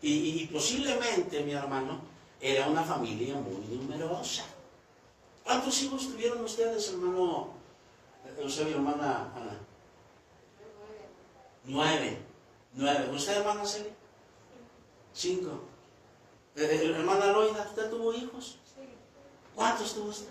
Y, 0.02 0.42
y 0.42 0.46
posiblemente, 0.46 1.42
mi 1.42 1.52
hermano, 1.52 2.00
era 2.40 2.68
una 2.68 2.82
familia 2.82 3.34
muy 3.36 3.56
numerosa. 3.76 4.44
¿Cuántos 5.44 5.82
hijos 5.82 6.08
tuvieron 6.08 6.42
ustedes, 6.44 6.88
hermano 6.88 7.48
Eusebio, 8.38 8.76
hermana 8.76 9.32
Ana? 9.34 9.58
Nueve. 11.64 12.18
Nueve. 12.74 13.10
¿Usted, 13.14 13.36
hermana 13.38 13.64
Celia? 13.66 13.92
Cinco. 15.12 15.60
Eh, 16.56 16.64
eh, 16.64 16.94
hermana 16.96 17.32
Loida, 17.32 17.66
¿usted 17.68 17.90
tuvo 17.90 18.14
hijos? 18.14 18.58
¿Cuántos 19.54 19.94
tuvo 19.94 20.08
usted? 20.08 20.30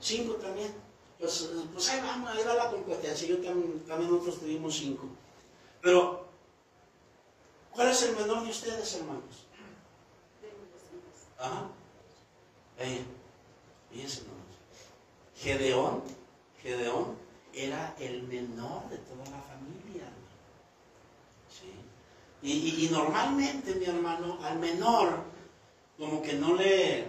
Cinco 0.00 0.34
también. 0.34 0.74
Pues, 1.18 1.50
pues 1.72 1.88
ahí 1.88 2.00
vamos, 2.00 2.30
ahí 2.30 2.44
va 2.46 2.54
la 2.54 2.70
competencia. 2.70 3.26
Yo 3.26 3.38
también, 3.38 3.80
también 3.86 4.10
nosotros 4.10 4.40
tuvimos 4.40 4.76
cinco. 4.76 5.06
Pero, 5.80 6.27
¿cuál 7.78 7.90
es 7.90 8.02
el 8.02 8.16
menor 8.16 8.42
de 8.42 8.50
ustedes, 8.50 8.92
hermanos? 8.96 9.46
Ajá. 11.38 11.68
Ella. 12.76 13.02
Fíjense, 13.92 14.22
hermanos. 14.22 14.56
Gedeón, 15.36 16.02
Gedeón 16.60 17.16
era 17.54 17.94
el 18.00 18.24
menor 18.24 18.88
de 18.90 18.98
toda 18.98 19.24
la 19.26 19.40
familia. 19.42 20.08
¿Sí? 21.48 21.70
Y, 22.42 22.52
y- 22.52 22.86
y 22.86 22.90
normalmente, 22.90 23.76
mi 23.76 23.84
hermano, 23.84 24.40
al 24.42 24.58
menor, 24.58 25.22
como 25.96 26.20
que 26.20 26.32
no 26.32 26.54
le, 26.56 26.98
eh, 27.02 27.08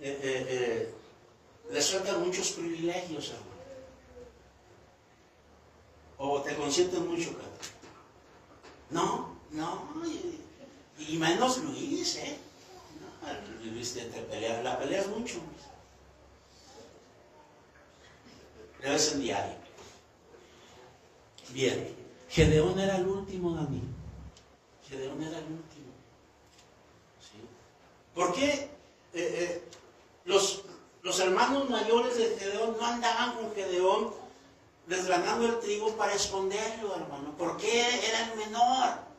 eh, 0.00 0.18
eh, 0.20 0.94
le 1.70 1.80
sueltan 1.80 2.22
muchos 2.22 2.50
privilegios, 2.50 3.30
hermano. 3.30 3.50
O 6.18 6.42
te 6.42 6.54
consienten 6.54 7.08
mucho, 7.08 7.32
cara. 7.34 7.48
No, 8.90 9.31
no, 9.52 9.86
y, 10.98 11.16
menos 11.16 11.58
Luis, 11.58 12.16
¿eh? 12.16 12.38
No, 13.00 13.70
Luis 13.70 13.94
te, 13.94 14.02
te 14.06 14.20
pelea, 14.22 14.62
la 14.62 14.78
peleas 14.78 15.06
mucho. 15.08 15.40
Le 18.80 18.90
ves 18.90 19.12
en 19.12 19.20
diario. 19.20 19.54
Bien, 21.50 21.94
Gedeón 22.30 22.78
era 22.78 22.96
el 22.96 23.06
último, 23.06 23.54
Dani. 23.54 23.82
Gedeón 24.88 25.22
era 25.22 25.38
el 25.38 25.44
último. 25.44 25.92
¿Sí? 27.20 27.38
¿Por 28.14 28.32
qué 28.34 28.48
eh, 28.52 28.70
eh, 29.12 29.64
los, 30.24 30.62
los 31.02 31.20
hermanos 31.20 31.68
mayores 31.68 32.16
de 32.16 32.36
Gedeón 32.38 32.76
no 32.80 32.86
andaban 32.86 33.34
con 33.34 33.54
Gedeón 33.54 34.14
desgranando 34.86 35.46
el 35.46 35.60
trigo 35.60 35.94
para 35.96 36.14
esconderlo, 36.14 36.96
hermano? 36.96 37.36
¿Por 37.36 37.58
qué 37.58 38.08
era 38.08 38.32
el 38.32 38.38
menor? 38.38 39.11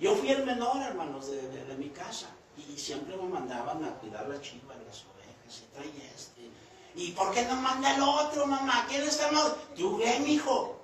Yo 0.00 0.14
fui 0.16 0.30
el 0.30 0.44
menor, 0.44 0.82
hermanos, 0.82 1.30
de, 1.30 1.42
de- 1.48 1.76
mi 1.76 1.90
casa. 1.90 2.28
Y 2.56 2.76
siempre 2.78 3.16
me 3.16 3.24
mandaban 3.28 3.84
a 3.84 3.90
cuidar 3.96 4.28
las 4.28 4.40
chivas, 4.42 4.76
las 4.86 5.04
ovejas, 5.04 5.62
y 5.94 6.00
este. 6.14 6.50
¿Y 6.94 7.12
por 7.12 7.32
qué 7.32 7.44
no 7.44 7.56
manda 7.56 7.94
el 7.94 8.02
otro, 8.02 8.46
mamá? 8.46 8.86
¿Quién 8.88 9.02
está 9.02 9.30
mal? 9.30 9.54
Tú 9.76 9.96
ve, 9.98 10.18
mijo. 10.20 10.76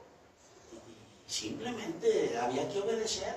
Y 1.28 1.30
simplemente 1.32 2.38
había 2.38 2.68
que 2.70 2.80
obedecer. 2.80 3.36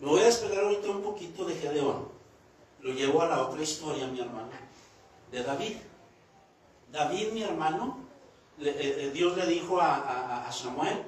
Me 0.00 0.08
voy 0.08 0.20
a 0.20 0.24
despegar 0.24 0.64
ahorita 0.64 0.90
un 0.90 1.02
poquito 1.02 1.44
de 1.44 1.54
Gedeón. 1.54 2.08
Lo 2.80 2.92
llevo 2.92 3.20
a 3.22 3.26
la 3.28 3.42
otra 3.46 3.62
historia, 3.62 4.06
mi 4.06 4.20
hermano, 4.20 4.48
de 5.30 5.42
David. 5.42 5.76
David, 6.90 7.32
mi 7.32 7.42
hermano, 7.42 7.98
eh, 8.60 8.76
eh, 8.78 9.10
Dios 9.12 9.36
le 9.36 9.46
dijo 9.46 9.80
a 9.80 10.48
Samuel, 10.52 11.02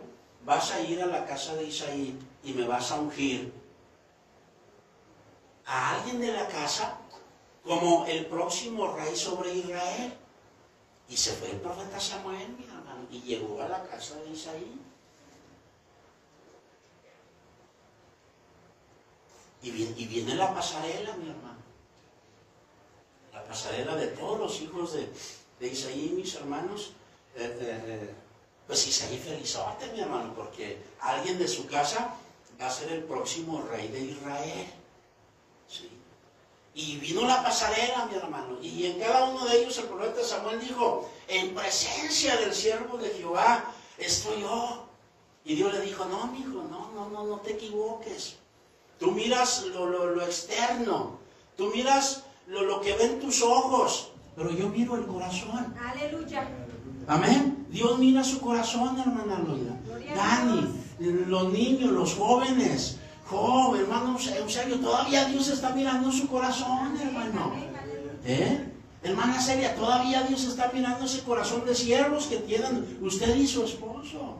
vas 0.44 0.72
a 0.72 0.80
ir 0.80 1.02
a 1.02 1.06
la 1.06 1.26
casa 1.26 1.54
de 1.54 1.64
Isaí 1.64 2.18
y 2.42 2.52
me 2.52 2.66
vas 2.66 2.90
a 2.90 2.96
ungir 3.00 3.52
a 5.66 5.96
alguien 5.96 6.20
de 6.20 6.32
la 6.32 6.46
casa 6.48 6.98
como 7.64 8.06
el 8.06 8.26
próximo 8.26 8.94
rey 8.96 9.14
sobre 9.16 9.54
Israel. 9.54 10.12
Y 11.08 11.16
se 11.16 11.32
fue 11.32 11.50
el 11.50 11.60
profeta 11.60 12.00
Samuel, 12.00 12.48
mi 12.58 12.64
hermano, 12.64 13.06
y 13.10 13.20
llegó 13.20 13.60
a 13.62 13.68
la 13.68 13.82
casa 13.84 14.16
de 14.20 14.30
Isaí. 14.30 14.80
Y 19.62 19.70
viene, 19.70 19.94
y 19.96 20.06
viene 20.06 20.34
la 20.34 20.52
pasarela, 20.54 21.14
mi 21.16 21.28
hermano. 21.28 21.58
La 23.32 23.44
pasarela 23.44 23.94
de 23.94 24.08
todos 24.08 24.38
los 24.38 24.60
hijos 24.60 24.94
de, 24.94 25.08
de 25.60 25.68
Isaí, 25.68 26.12
mis 26.16 26.34
hermanos. 26.34 26.94
Eh, 27.36 27.58
eh, 27.60 27.80
eh, 27.86 28.14
pues 28.66 28.86
Isaí 28.86 29.18
felizote, 29.18 29.90
mi 29.92 30.00
hermano, 30.00 30.32
porque 30.34 30.78
alguien 31.00 31.38
de 31.38 31.48
su 31.48 31.66
casa 31.66 32.14
va 32.60 32.66
a 32.66 32.70
ser 32.70 32.92
el 32.92 33.02
próximo 33.04 33.62
rey 33.70 33.88
de 33.88 34.00
Israel. 34.00 34.66
¿Sí? 35.68 35.90
Y 36.74 36.96
vino 36.98 37.26
la 37.26 37.42
pasarela, 37.42 38.06
mi 38.06 38.14
hermano, 38.16 38.58
y 38.62 38.86
en 38.86 38.98
cada 38.98 39.24
uno 39.24 39.44
de 39.46 39.58
ellos 39.62 39.76
el 39.78 39.86
profeta 39.86 40.22
Samuel 40.24 40.60
dijo, 40.60 41.10
en 41.28 41.54
presencia 41.54 42.36
del 42.36 42.54
siervo 42.54 42.96
de 42.98 43.10
Jehová 43.10 43.64
estoy 43.98 44.40
yo. 44.40 44.86
Y 45.44 45.56
Dios 45.56 45.72
le 45.72 45.80
dijo, 45.80 46.04
no, 46.04 46.28
mi 46.28 46.38
hijo, 46.40 46.62
no, 46.70 46.90
no, 46.94 47.08
no, 47.10 47.24
no 47.24 47.36
te 47.40 47.52
equivoques. 47.54 48.36
Tú 49.00 49.10
miras 49.10 49.62
lo, 49.64 49.86
lo- 49.86 50.06
lo 50.06 50.22
externo, 50.24 51.18
Tú 51.56 51.66
miras 51.74 52.22
lo, 52.46 52.62
lo 52.62 52.80
que 52.80 52.94
ven 52.94 53.20
tus 53.20 53.42
ojos, 53.42 54.08
pero 54.36 54.50
yo 54.50 54.68
miro 54.68 54.94
el 54.96 55.06
corazón. 55.06 55.76
Aleluya. 55.84 56.48
Amén. 57.06 57.66
Dios 57.70 57.98
mira 57.98 58.22
su 58.22 58.40
corazón, 58.40 58.98
hermana 58.98 59.42
Loida. 59.46 59.76
Dani, 60.14 60.68
los 61.26 61.52
niños, 61.52 61.90
los 61.90 62.14
jóvenes, 62.14 62.98
joven, 63.26 63.82
hermano 63.82 64.16
Eusebio, 64.18 64.78
todavía 64.78 65.24
Dios 65.24 65.48
está 65.48 65.70
mirando 65.70 66.12
su 66.12 66.28
corazón, 66.28 66.96
hermano. 67.00 67.54
¿Eh? 68.24 68.68
Hermana 69.02 69.40
Celia, 69.40 69.74
todavía 69.74 70.22
Dios 70.22 70.44
está 70.44 70.70
mirando 70.72 71.04
ese 71.04 71.22
corazón 71.22 71.64
de 71.64 71.74
siervos 71.74 72.26
que 72.26 72.36
tienen 72.36 72.98
usted 73.00 73.34
y 73.34 73.46
su 73.46 73.64
esposo. 73.64 74.38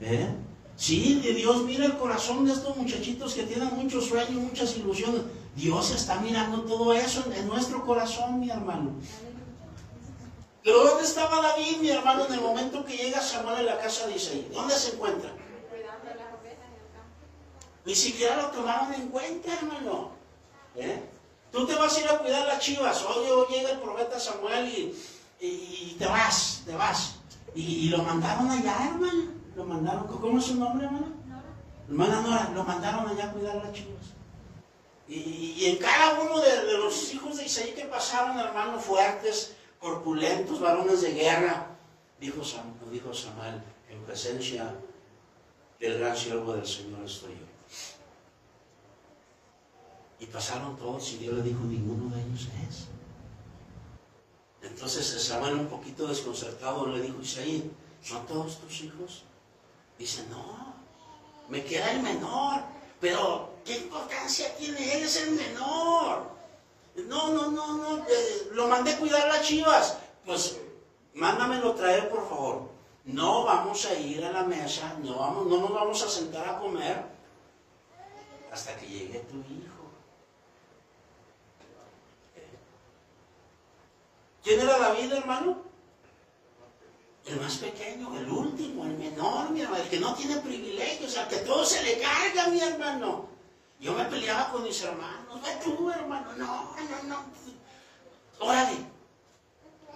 ¿Eh? 0.00 0.28
Sí, 0.76 1.20
Dios 1.36 1.64
mira 1.64 1.84
el 1.84 1.98
corazón 1.98 2.46
de 2.46 2.52
estos 2.52 2.74
muchachitos 2.74 3.34
que 3.34 3.42
tienen 3.42 3.68
muchos 3.76 4.06
sueños, 4.06 4.42
muchas 4.42 4.78
ilusiones. 4.78 5.22
Dios 5.54 5.90
está 5.90 6.20
mirando 6.20 6.62
todo 6.62 6.94
eso 6.94 7.22
en, 7.26 7.34
en 7.34 7.48
nuestro 7.48 7.84
corazón, 7.84 8.40
mi 8.40 8.48
hermano. 8.48 8.92
Pero 10.62 10.84
¿dónde 10.84 11.04
estaba 11.04 11.40
David, 11.40 11.78
mi 11.78 11.90
hermano, 11.90 12.26
en 12.26 12.34
el 12.34 12.40
momento 12.40 12.84
que 12.84 12.96
llega 12.96 13.20
Samuel 13.20 13.56
a 13.68 13.74
la 13.74 13.78
casa 13.78 14.06
de 14.06 14.16
Isaí? 14.16 14.48
¿Dónde 14.52 14.74
se 14.74 14.92
encuentra? 14.94 15.30
Cuidando 15.70 16.04
las 16.04 16.40
ovejas 16.40 16.66
en 16.68 16.74
el 16.74 16.92
campo. 16.92 17.26
Ni 17.86 17.94
siquiera 17.94 18.36
lo 18.36 18.48
tomaban 18.48 18.92
en 18.94 19.08
cuenta, 19.08 19.54
hermano. 19.54 20.10
¿Eh? 20.76 21.02
Tú 21.50 21.66
te 21.66 21.74
vas 21.74 21.96
a 21.96 22.00
ir 22.00 22.08
a 22.08 22.18
cuidar 22.18 22.46
las 22.46 22.58
chivas. 22.60 23.02
Hoy, 23.04 23.26
hoy 23.30 23.46
llega 23.50 23.70
el 23.70 23.80
profeta 23.80 24.20
Samuel 24.20 24.68
y, 24.68 24.94
y- 25.40 25.46
y 25.92 25.96
te 25.98 26.06
vas, 26.06 26.62
te 26.66 26.74
vas. 26.74 27.14
Y, 27.54 27.86
y 27.86 27.88
lo 27.88 27.98
mandaron 28.02 28.50
allá, 28.50 28.76
hermano. 28.86 29.24
Lo 29.56 29.64
mandaron, 29.64 30.06
¿cómo 30.06 30.38
es 30.38 30.44
su 30.44 30.54
nombre, 30.56 30.86
hermano? 30.86 31.06
Hermana 31.88 32.20
Nora, 32.20 32.50
lo 32.54 32.62
mandaron 32.64 33.08
allá 33.08 33.24
a 33.24 33.32
cuidar 33.32 33.56
las 33.56 33.72
chivas. 33.72 34.04
Y, 35.08 35.54
y 35.58 35.66
en 35.70 35.76
cada 35.78 36.20
uno 36.20 36.38
de, 36.38 36.66
de 36.66 36.78
los 36.78 37.12
hijos 37.12 37.36
de 37.38 37.46
Isaí 37.46 37.72
que 37.72 37.86
pasaron, 37.86 38.38
hermano, 38.38 38.78
fuertes, 38.78 39.56
corpulentos, 39.80 40.60
varones 40.60 41.00
de 41.02 41.12
guerra, 41.12 41.66
dijo, 42.20 42.42
Sam- 42.42 42.74
Samuel, 43.14 43.62
en 43.88 44.02
presencia 44.04 44.74
del 45.78 45.98
gran 45.98 46.16
siervo 46.16 46.52
del 46.52 46.66
Señor 46.66 47.04
estoy 47.04 47.32
yo. 47.32 47.46
Y 50.20 50.26
pasaron 50.26 50.76
todos 50.76 51.10
y 51.12 51.16
Dios 51.16 51.34
le 51.34 51.42
dijo, 51.42 51.60
ninguno 51.60 52.14
de 52.14 52.20
ellos 52.22 52.48
es. 52.68 52.86
Entonces 54.62 55.06
Samuel 55.22 55.54
un 55.54 55.66
poquito 55.68 56.06
desconcertado 56.06 56.86
le 56.86 57.00
dijo, 57.00 57.20
Isaí, 57.22 57.70
¿son 58.02 58.26
todos 58.26 58.58
tus 58.60 58.82
hijos? 58.82 59.22
Dice, 59.98 60.24
no, 60.30 60.74
me 61.48 61.64
queda 61.64 61.92
el 61.92 62.02
menor, 62.02 62.62
pero 63.00 63.54
¿qué 63.64 63.78
importancia 63.78 64.54
tiene 64.56 64.96
él? 64.98 65.04
Es 65.04 65.16
el 65.22 65.30
menor. 65.32 66.30
No, 66.96 67.28
no, 67.28 67.50
no, 67.50 67.76
no, 67.76 67.98
eh, 68.08 68.48
lo 68.52 68.68
mandé 68.68 68.92
a 68.92 68.98
cuidar 68.98 69.28
las 69.28 69.46
chivas. 69.46 69.98
Pues 70.24 70.58
mándamelo 71.14 71.74
traer, 71.74 72.08
por 72.08 72.28
favor. 72.28 72.70
No 73.04 73.44
vamos 73.44 73.84
a 73.86 73.94
ir 73.94 74.24
a 74.24 74.32
la 74.32 74.42
mesa, 74.42 74.94
no, 75.02 75.18
vamos, 75.18 75.46
no 75.46 75.58
nos 75.58 75.72
vamos 75.72 76.02
a 76.02 76.08
sentar 76.08 76.48
a 76.48 76.58
comer 76.58 77.02
hasta 78.52 78.76
que 78.76 78.86
llegue 78.86 79.20
tu 79.20 79.38
hijo. 79.38 79.80
¿Quién 84.42 84.60
era 84.60 84.78
David, 84.78 85.12
hermano? 85.12 85.58
El 87.26 87.40
más 87.40 87.58
pequeño, 87.58 88.16
el 88.16 88.28
último, 88.28 88.84
el 88.84 88.96
menor, 88.96 89.50
mi 89.50 89.60
hermano, 89.60 89.82
el 89.82 89.88
que 89.88 90.00
no 90.00 90.14
tiene 90.14 90.36
privilegios, 90.38 91.16
al 91.16 91.28
que 91.28 91.36
todo 91.38 91.64
se 91.64 91.82
le 91.82 91.98
carga, 91.98 92.48
mi 92.48 92.60
hermano. 92.60 93.28
Yo 93.80 93.94
me 93.94 94.04
peleaba 94.04 94.52
con 94.52 94.62
mis 94.62 94.82
hermanos, 94.82 95.42
ve 95.42 95.58
tú, 95.64 95.90
hermano, 95.90 96.34
no, 96.34 96.76
no, 96.76 97.02
no. 97.04 97.24
Órale. 98.38 98.76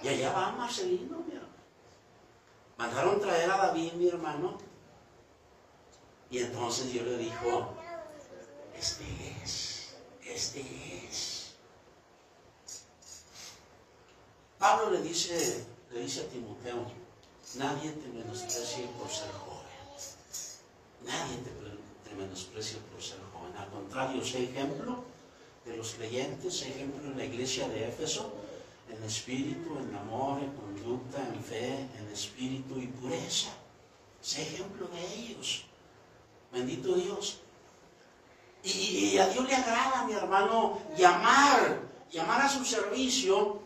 Y 0.02 0.08
allá 0.08 0.32
va 0.32 0.52
Marcelino, 0.52 1.18
mi 1.18 1.34
hermano. 1.34 1.54
Mandaron 2.78 3.20
traer 3.20 3.50
a 3.50 3.58
David, 3.58 3.92
mi 3.92 4.08
hermano. 4.08 4.56
Y 6.30 6.38
entonces 6.38 6.92
Dios 6.92 7.06
le 7.06 7.18
dijo, 7.18 7.74
este 8.74 9.04
es, 9.42 9.94
este 10.24 10.60
es. 11.06 11.54
Pablo 14.58 14.90
le 14.90 15.02
dice, 15.02 15.66
le 15.92 16.00
dice 16.00 16.22
a 16.22 16.28
Timoteo, 16.28 16.86
nadie 17.56 17.92
te 17.92 18.08
menosprecie 18.08 18.86
por 18.98 19.10
ser 19.10 19.30
joven. 19.32 19.64
Nadie 21.02 21.36
te, 21.36 21.50
te 22.08 22.16
menosprecia 22.16 22.78
por 22.90 23.02
ser 23.02 23.18
joven. 23.18 23.33
Al 23.58 23.68
contrario, 23.68 24.24
sé 24.24 24.44
ejemplo 24.44 25.04
de 25.64 25.76
los 25.76 25.94
creyentes, 25.94 26.58
sé 26.58 26.68
ejemplo 26.68 27.10
en 27.10 27.16
la 27.16 27.24
iglesia 27.24 27.68
de 27.68 27.88
Éfeso, 27.88 28.32
en 28.90 29.02
espíritu, 29.02 29.78
en 29.78 29.94
amor, 29.96 30.42
en 30.42 30.52
conducta, 30.52 31.18
en 31.32 31.42
fe, 31.42 31.88
en 31.98 32.08
espíritu 32.12 32.78
y 32.78 32.86
pureza. 32.86 33.50
Sé 34.20 34.42
ejemplo 34.42 34.88
de 34.88 35.14
ellos. 35.14 35.64
Bendito 36.52 36.94
Dios. 36.94 37.40
Y, 38.62 39.18
a 39.18 39.28
Dios 39.28 39.46
le 39.46 39.54
agrada, 39.54 40.04
mi 40.06 40.14
hermano, 40.14 40.80
llamar, 40.96 41.80
llamar 42.10 42.42
a 42.42 42.48
su 42.48 42.64
servicio. 42.64 43.60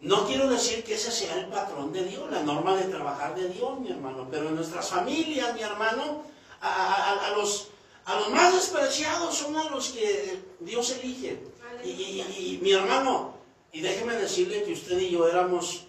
No 0.00 0.26
quiero 0.26 0.48
decir 0.48 0.84
que 0.84 0.94
ese 0.94 1.10
sea 1.10 1.34
el 1.36 1.46
patrón 1.46 1.92
de 1.92 2.04
Dios, 2.04 2.30
la 2.30 2.42
norma 2.42 2.76
de 2.76 2.84
trabajar 2.84 3.34
de 3.34 3.48
Dios, 3.48 3.80
mi 3.80 3.90
hermano, 3.90 4.28
pero 4.30 4.48
en 4.48 4.54
nuestras 4.54 4.88
familias, 4.88 5.54
mi 5.54 5.62
hermano, 5.62 6.22
a 6.60 7.32
los, 7.36 7.68
a 8.08 8.14
los 8.20 8.30
más 8.30 8.54
despreciados 8.54 9.36
son 9.36 9.54
los 9.70 9.88
que 9.90 10.40
Dios 10.60 10.96
elige. 11.02 11.42
Y, 11.84 11.88
y- 11.88 12.58
mi 12.62 12.72
hermano, 12.72 13.34
y 13.72 13.80
déjeme 13.80 14.14
decirle 14.14 14.62
que 14.64 14.72
usted 14.72 14.98
y 14.98 15.10
yo 15.10 15.28
éramos, 15.28 15.86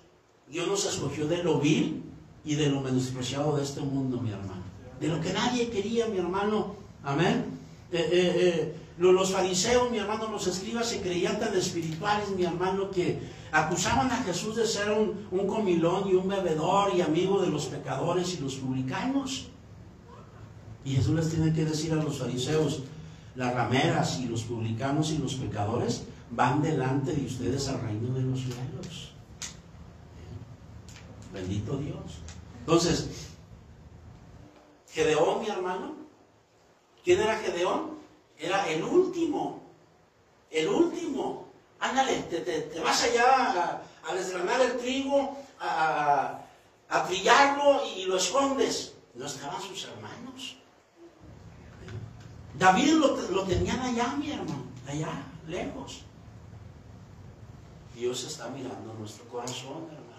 Dios 0.47 0.67
nos 0.67 0.85
escogió 0.85 1.27
de 1.27 1.41
lo 1.43 1.59
vil 1.59 2.03
y 2.45 2.55
de 2.55 2.67
lo 2.69 2.81
menospreciado 2.81 3.55
de 3.57 3.63
este 3.63 3.81
mundo, 3.81 4.19
mi 4.19 4.31
hermano. 4.31 4.63
De 4.99 5.07
lo 5.07 5.19
que 5.21 5.31
nadie 5.33 5.69
quería, 5.69 6.07
mi 6.07 6.17
hermano. 6.17 6.75
Amén. 7.03 7.45
Eh, 7.91 7.97
eh, 8.11 8.33
eh, 8.37 8.75
lo- 8.97 9.13
los 9.13 9.31
fariseos, 9.31 9.89
mi 9.89 9.97
hermano, 9.97 10.27
los 10.29 10.45
escribas 10.45 10.87
se 10.89 11.01
creían 11.01 11.39
tan 11.39 11.55
espirituales, 11.55 12.29
mi 12.29 12.43
hermano, 12.43 12.91
que 12.91 13.19
acusaban 13.51 14.11
a 14.11 14.17
Jesús 14.23 14.57
de 14.57 14.67
ser 14.67 14.91
un, 14.91 15.27
un 15.31 15.47
comilón 15.47 16.07
y 16.09 16.13
un 16.15 16.27
bebedor 16.27 16.93
y 16.95 17.01
amigo 17.01 17.41
de 17.41 17.47
los 17.49 17.65
pecadores 17.67 18.33
y 18.35 18.41
los 18.41 18.55
publicanos. 18.55 19.47
Y 20.85 20.95
Jesús 20.95 21.15
les 21.15 21.29
tiene 21.29 21.53
que 21.53 21.65
decir 21.65 21.93
a 21.93 21.97
los 21.97 22.19
fariseos, 22.19 22.83
las 23.35 23.53
rameras 23.53 24.19
y 24.19 24.25
los 24.25 24.43
publicanos 24.43 25.11
y 25.11 25.17
los 25.17 25.35
pecadores 25.35 26.03
van 26.31 26.61
delante 26.61 27.13
de 27.13 27.25
ustedes 27.25 27.67
al 27.67 27.81
reino 27.81 28.13
de 28.13 28.21
los 28.21 28.39
cielos. 28.39 29.11
Bendito 31.33 31.77
Dios. 31.77 32.19
Entonces, 32.59 33.29
Gedeón, 34.91 35.41
mi 35.41 35.49
hermano, 35.49 35.95
¿quién 37.03 37.19
era 37.19 37.37
Gedeón? 37.37 37.99
Era 38.37 38.67
el 38.69 38.83
último, 38.83 39.61
el 40.49 40.67
último. 40.69 41.47
Ándale, 41.79 42.23
te, 42.23 42.79
vas 42.79 43.03
allá 43.03 43.81
a, 44.07 44.15
desgranar 44.15 44.61
el 44.61 44.77
trigo, 44.77 45.37
a, 45.59 46.41
a 46.89 47.05
trillarlo 47.05 47.85
y 47.95 48.05
lo 48.05 48.17
escondes. 48.17 48.95
No 49.13 49.25
estaban 49.25 49.61
sus 49.61 49.85
hermanos. 49.85 50.08
David 52.59 52.93
lo, 52.95 53.15
lo 53.31 53.43
tenían 53.45 53.79
allá, 53.79 54.15
mi 54.17 54.31
hermano, 54.31 54.65
allá, 54.85 55.23
lejos. 55.47 56.01
Dios 57.95 58.25
está 58.25 58.49
mirando 58.49 58.93
nuestro 58.95 59.23
corazón, 59.29 59.87
hermano. 59.89 60.09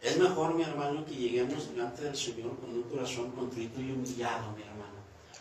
Es 0.00 0.16
mejor, 0.16 0.54
mi 0.54 0.62
hermano, 0.62 1.04
que 1.04 1.16
lleguemos 1.16 1.68
delante 1.70 2.02
del 2.04 2.16
Señor 2.16 2.56
con 2.60 2.70
un 2.70 2.84
corazón 2.84 3.32
contrito 3.32 3.80
y 3.80 3.90
humillado, 3.90 4.52
mi 4.52 4.62
hermano. 4.62 4.98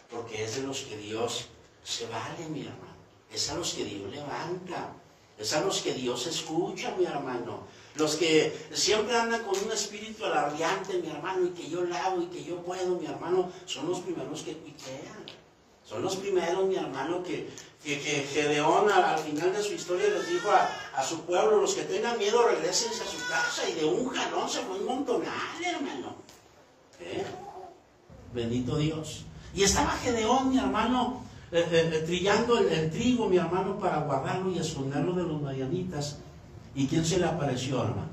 Porque 0.09 0.43
es 0.43 0.55
de 0.55 0.63
los 0.63 0.81
que 0.81 0.97
Dios 0.97 1.47
se 1.83 2.07
vale, 2.07 2.49
mi 2.49 2.61
hermano. 2.61 2.97
Es 3.31 3.51
a 3.51 3.55
los 3.55 3.75
que 3.75 3.85
Dios 3.85 4.09
levanta. 4.09 4.93
Es 5.37 5.53
a 5.53 5.61
los 5.61 5.81
que 5.81 5.93
Dios 5.93 6.25
escucha, 6.25 6.95
mi 6.97 7.05
hermano. 7.05 7.67
Los 7.97 8.15
que 8.15 8.67
siempre 8.73 9.15
andan 9.17 9.43
con 9.43 9.57
un 9.57 9.71
espíritu 9.71 10.25
alardeante, 10.25 10.99
mi 10.99 11.09
hermano, 11.09 11.45
y 11.45 11.49
que 11.49 11.69
yo 11.69 11.83
lavo 11.83 12.21
y 12.21 12.27
que 12.27 12.43
yo 12.43 12.57
puedo, 12.61 12.95
mi 12.99 13.07
hermano, 13.07 13.51
son 13.65 13.87
los 13.87 13.99
primeros 14.01 14.43
que 14.43 14.53
cuitean. 14.53 15.25
Son 15.83 16.01
los 16.01 16.17
primeros, 16.17 16.65
mi 16.65 16.75
hermano, 16.75 17.23
que, 17.23 17.49
que, 17.83 17.99
que 17.99 18.27
Gedeón 18.33 18.91
al, 18.91 19.03
al 19.03 19.19
final 19.19 19.53
de 19.53 19.63
su 19.63 19.73
historia 19.73 20.09
les 20.09 20.29
dijo 20.29 20.51
a, 20.51 20.69
a 20.99 21.03
su 21.03 21.21
pueblo, 21.21 21.61
los 21.61 21.73
que 21.73 21.83
tengan 21.83 22.17
miedo 22.17 22.45
regresen 22.45 22.91
a 22.91 23.05
su 23.05 23.17
casa 23.29 23.67
y 23.69 23.73
de 23.73 23.85
un 23.85 24.09
jalón 24.09 24.49
se 24.49 24.59
fue 24.59 24.77
un 24.79 24.85
montonal, 24.85 25.31
hermano. 25.65 26.15
¿Eh? 26.99 27.23
Bendito 28.33 28.75
Dios. 28.77 29.23
Y 29.55 29.63
estaba 29.63 29.91
Gedeón, 29.91 30.49
mi 30.49 30.59
hermano, 30.59 31.23
eh, 31.51 31.65
eh, 31.71 31.89
eh, 31.93 32.03
trillando 32.05 32.57
el, 32.57 32.67
el 32.67 32.91
trigo, 32.91 33.27
mi 33.27 33.37
hermano, 33.37 33.79
para 33.79 34.01
guardarlo 34.01 34.51
y 34.51 34.59
esconderlo 34.59 35.13
de 35.13 35.23
los 35.23 35.41
marianitas. 35.41 36.19
¿Y 36.77 36.85
quién 36.85 37.03
se 37.03 37.17
le 37.17 37.25
apareció, 37.25 37.81
hermano? 37.81 38.07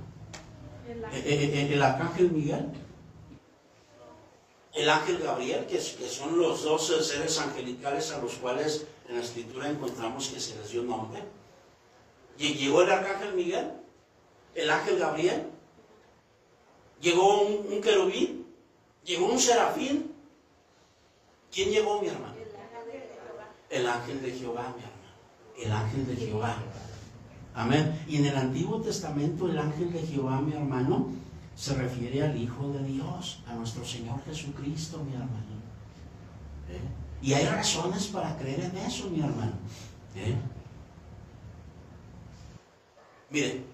El 0.88 1.04
Eh, 1.04 1.08
eh, 1.12 1.50
eh, 1.52 1.74
el 1.74 1.82
arcángel 1.82 2.30
Miguel, 2.30 2.64
el 4.72 4.88
ángel 4.88 5.18
Gabriel, 5.18 5.66
que, 5.66 5.78
son 5.78 6.38
los 6.38 6.64
dos 6.64 6.86
seres 7.06 7.38
angelicales 7.38 8.10
a 8.12 8.22
los 8.22 8.36
cuales 8.36 8.86
en 9.06 9.16
la 9.16 9.22
escritura 9.22 9.68
encontramos 9.68 10.28
que 10.28 10.40
se 10.40 10.56
les 10.56 10.70
dio 10.70 10.82
nombre. 10.82 11.22
Y 12.38 12.54
llegó 12.54 12.80
el 12.80 12.90
arcángel 12.90 13.34
Miguel, 13.34 13.70
el 14.54 14.70
ángel 14.70 14.98
Gabriel, 14.98 15.46
llegó 17.02 17.42
un, 17.42 17.70
un 17.70 17.82
querubín, 17.82 18.46
llegó 19.04 19.26
un 19.26 19.38
serafín. 19.38 20.10
¿Quién 21.52 21.68
llegó, 21.70 22.00
mi 22.00 22.08
hermano? 22.08 22.34
El 23.68 23.86
ángel 23.86 24.22
de 24.22 24.32
Jehová, 24.32 24.74
mi 24.74 24.82
hermano. 24.84 25.12
El 25.58 25.70
ángel 25.70 26.06
de 26.06 26.16
Jehová. 26.16 26.56
Amén. 27.54 28.04
Y 28.08 28.16
en 28.16 28.26
el 28.26 28.36
Antiguo 28.36 28.80
Testamento 28.80 29.48
el 29.48 29.58
ángel 29.58 29.92
de 29.92 30.00
Jehová, 30.00 30.40
mi 30.40 30.52
hermano, 30.52 31.08
se 31.54 31.74
refiere 31.74 32.22
al 32.24 32.36
Hijo 32.36 32.68
de 32.72 32.82
Dios, 32.82 33.40
a 33.46 33.54
nuestro 33.54 33.84
Señor 33.84 34.22
Jesucristo, 34.24 34.98
mi 35.04 35.12
hermano. 35.12 35.54
¿Eh? 36.68 36.80
Y 37.22 37.32
hay 37.32 37.46
razones 37.46 38.08
para 38.08 38.36
creer 38.36 38.60
en 38.60 38.76
eso, 38.78 39.08
mi 39.08 39.20
hermano. 39.20 39.52
¿Eh? 40.16 40.36
Mire, 43.30 43.64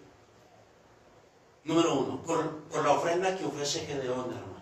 número 1.65 1.95
uno, 2.01 2.23
por, 2.23 2.59
por 2.65 2.85
la 2.85 2.93
ofrenda 2.93 3.37
que 3.37 3.45
ofrece 3.45 3.81
Gedeón, 3.81 4.27
hermano. 4.27 4.61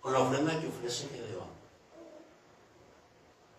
Por 0.00 0.12
la 0.12 0.20
ofrenda 0.20 0.58
que 0.58 0.66
ofrece 0.66 1.08
Gedeón. 1.08 1.50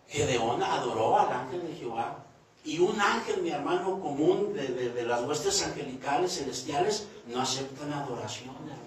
Gedeón 0.08 0.62
adoró 0.62 1.18
al 1.20 1.32
ángel 1.32 1.66
de 1.68 1.74
Jehová. 1.74 2.21
Y 2.64 2.78
un 2.78 3.00
ángel, 3.00 3.42
mi 3.42 3.50
hermano, 3.50 4.00
común 4.00 4.54
de, 4.54 4.68
de- 4.68 5.04
las 5.04 5.22
huestes 5.22 5.62
angelicales 5.62 6.36
celestiales, 6.38 7.08
no 7.26 7.40
aceptan 7.40 7.92
adoración, 7.92 8.50
hermano. 8.50 8.82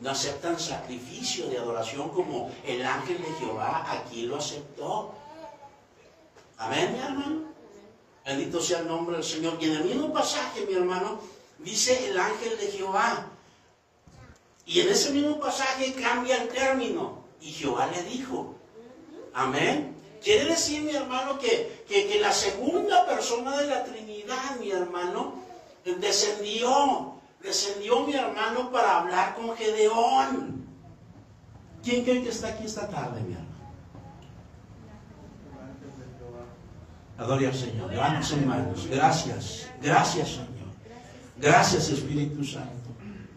No 0.00 0.10
aceptan 0.10 0.58
sacrificio 0.58 1.48
de 1.48 1.58
adoración 1.58 2.08
como 2.10 2.50
el 2.64 2.84
ángel 2.84 3.18
de 3.18 3.32
Jehová 3.34 3.84
aquí 3.90 4.22
lo 4.22 4.36
aceptó. 4.36 5.12
Amén, 6.56 6.92
mi 6.92 6.98
hermano. 7.00 7.40
Bendito 8.24 8.60
sea 8.62 8.78
el 8.80 8.86
nombre 8.86 9.16
del 9.16 9.24
Señor. 9.24 9.58
Y 9.60 9.66
en 9.66 9.72
el 9.76 9.84
mismo 9.84 10.12
pasaje, 10.12 10.64
mi 10.66 10.74
hermano, 10.74 11.20
dice 11.58 12.08
el 12.08 12.18
ángel 12.18 12.56
de 12.58 12.68
Jehová. 12.68 13.26
Y 14.66 14.80
en 14.80 14.88
ese 14.88 15.10
mismo 15.10 15.38
pasaje 15.40 15.92
cambia 15.94 16.40
el 16.42 16.48
término. 16.48 17.24
Y 17.40 17.50
Jehová 17.50 17.88
le 17.88 18.02
dijo. 18.04 18.54
Amén. 19.34 19.96
Quiere 20.22 20.50
decir, 20.50 20.82
mi 20.82 20.94
hermano, 20.94 21.38
que, 21.38 21.84
que, 21.88 22.06
que 22.06 22.20
la 22.20 22.32
segunda 22.32 23.06
persona 23.06 23.56
de 23.56 23.66
la 23.66 23.84
Trinidad, 23.84 24.56
mi 24.60 24.70
hermano, 24.70 25.34
descendió. 25.84 27.14
Descendió 27.42 28.06
mi 28.06 28.12
hermano 28.12 28.70
para 28.70 28.98
hablar 28.98 29.34
con 29.34 29.56
Gedeón. 29.56 30.66
¿Quién 31.82 32.04
cree 32.04 32.22
que 32.22 32.28
está 32.28 32.48
aquí 32.48 32.66
esta 32.66 32.86
tarde, 32.88 33.22
mi 33.22 33.32
hermano? 33.32 33.50
Adore 37.16 37.46
al 37.46 37.54
Señor. 37.54 37.90
Gracias. 37.90 39.68
Gracias, 39.82 40.28
Señor. 40.28 40.50
Gracias, 41.38 41.88
Espíritu 41.88 42.44
Santo. 42.44 42.90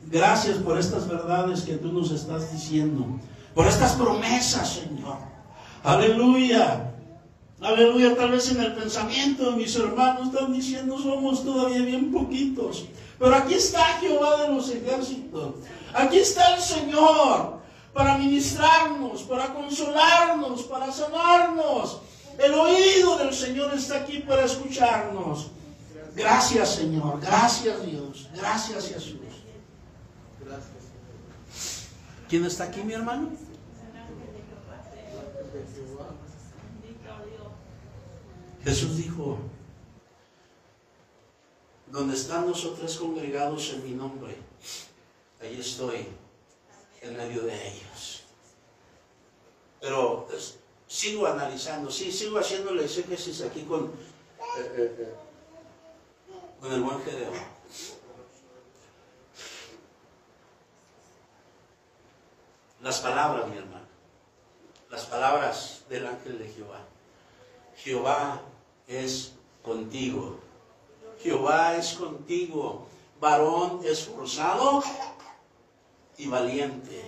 Gracias 0.07 0.57
por 0.57 0.77
estas 0.77 1.07
verdades 1.07 1.61
que 1.61 1.75
tú 1.75 1.91
nos 1.93 2.11
estás 2.11 2.51
diciendo. 2.51 3.05
Por 3.55 3.67
estas 3.67 3.93
promesas, 3.93 4.69
Señor. 4.69 5.17
Aleluya. 5.83 6.91
Aleluya. 7.61 8.15
Tal 8.15 8.31
vez 8.31 8.51
en 8.51 8.61
el 8.61 8.73
pensamiento 8.73 9.51
de 9.51 9.57
mis 9.57 9.75
hermanos 9.75 10.27
están 10.27 10.53
diciendo 10.53 10.97
somos 10.97 11.43
todavía 11.43 11.81
bien 11.81 12.11
poquitos. 12.11 12.85
Pero 13.19 13.35
aquí 13.35 13.53
está 13.55 13.83
Jehová 13.99 14.43
de 14.43 14.49
los 14.49 14.69
ejércitos. 14.69 15.55
Aquí 15.93 16.17
está 16.17 16.55
el 16.55 16.61
Señor 16.61 17.61
para 17.93 18.17
ministrarnos, 18.17 19.21
para 19.23 19.53
consolarnos, 19.53 20.63
para 20.63 20.91
sanarnos. 20.91 22.01
El 22.37 22.53
oído 22.53 23.17
del 23.17 23.33
Señor 23.33 23.73
está 23.73 23.97
aquí 23.97 24.19
para 24.19 24.45
escucharnos. 24.45 25.51
Gracias 26.15 26.75
Señor, 26.75 27.19
gracias 27.19 27.85
Dios, 27.85 28.29
gracias 28.35 28.87
Jesús. 28.87 29.19
¿Quién 32.29 32.45
está 32.45 32.65
aquí, 32.65 32.81
mi 32.81 32.93
hermano? 32.93 33.29
Jesús 38.63 38.95
dijo, 38.95 39.37
donde 41.87 42.15
están 42.15 42.47
nosotros 42.47 42.97
congregados 42.97 43.71
en 43.73 43.83
mi 43.83 43.91
nombre, 43.91 44.37
ahí 45.41 45.59
estoy 45.59 46.07
en 47.01 47.17
medio 47.17 47.43
de 47.43 47.67
ellos. 47.67 48.23
Pero 49.81 50.27
sigo 50.87 51.27
analizando, 51.27 51.91
sí, 51.91 52.09
sigo 52.09 52.39
haciendo 52.39 52.71
el 52.71 52.79
exégesis 52.79 53.41
aquí 53.41 53.63
con, 53.63 53.87
eh, 53.87 54.73
eh, 54.77 54.95
eh, 54.97 55.13
con 56.61 56.71
el 56.71 56.81
buen 56.81 57.01
Gedeón. 57.03 57.33
Las 62.81 62.99
palabras, 62.99 63.47
mi 63.49 63.57
hermano, 63.57 63.85
las 64.89 65.05
palabras 65.05 65.83
del 65.89 66.07
ángel 66.07 66.39
de 66.39 66.47
Jehová. 66.47 66.79
Jehová 67.75 68.41
es 68.87 69.33
contigo. 69.63 70.39
Jehová 71.21 71.77
es 71.77 71.93
contigo, 71.93 72.87
varón 73.19 73.81
esforzado 73.85 74.83
y 76.17 76.27
valiente. 76.27 77.01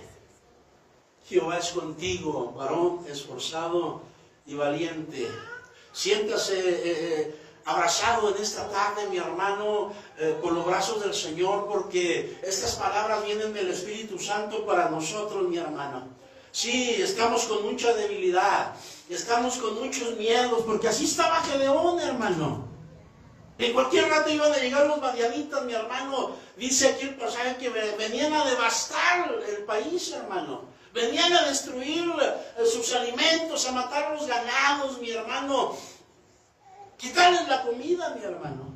Jehová 1.28 1.58
es 1.58 1.70
contigo, 1.70 2.52
varón 2.56 3.04
esforzado 3.08 4.00
y 4.46 4.54
valiente. 4.54 5.28
Siéntase 5.92 6.58
eh, 6.58 6.82
eh, 6.84 7.40
abrazado 7.64 8.34
en 8.34 8.42
esta 8.42 8.68
tarde, 8.68 9.08
mi 9.08 9.18
hermano, 9.18 9.92
eh, 10.18 10.38
con 10.40 10.54
los 10.54 10.64
brazos 10.64 11.02
del 11.02 11.14
Señor, 11.14 11.66
porque 11.66 12.38
estas 12.42 12.76
palabras 12.76 13.24
vienen 13.24 13.52
del 13.52 13.70
Espíritu 13.70 14.18
Santo 14.18 14.64
para 14.64 14.88
nosotros, 14.88 15.48
mi 15.48 15.58
hermano. 15.58 16.08
Sí, 16.56 16.94
estamos 17.02 17.44
con 17.44 17.66
mucha 17.70 17.92
debilidad, 17.92 18.74
estamos 19.10 19.56
con 19.58 19.74
muchos 19.74 20.16
miedos, 20.16 20.62
porque 20.64 20.88
así 20.88 21.04
estaba 21.04 21.42
Gedeón, 21.42 22.00
hermano. 22.00 22.66
En 23.58 23.74
cualquier 23.74 24.08
rato 24.08 24.30
iban 24.30 24.50
a 24.50 24.56
llegar 24.56 24.86
los 24.86 24.98
madianitas, 24.98 25.62
mi 25.66 25.74
hermano. 25.74 26.30
Dice 26.56 26.88
aquí 26.88 27.08
el 27.08 27.16
pasaje 27.16 27.58
que 27.58 27.68
ve- 27.68 27.94
venían 27.98 28.32
a 28.32 28.46
devastar 28.46 29.34
el 29.46 29.64
país, 29.64 30.10
hermano. 30.12 30.62
Venían 30.94 31.30
a 31.34 31.42
destruir 31.44 32.10
eh, 32.22 32.64
sus 32.64 32.90
alimentos, 32.94 33.66
a 33.68 33.72
matar 33.72 34.14
los 34.14 34.26
ganados, 34.26 34.98
mi 34.98 35.10
hermano. 35.10 35.76
Quitarles 36.96 37.46
la 37.48 37.64
comida, 37.64 38.16
mi 38.18 38.24
hermano. 38.24 38.72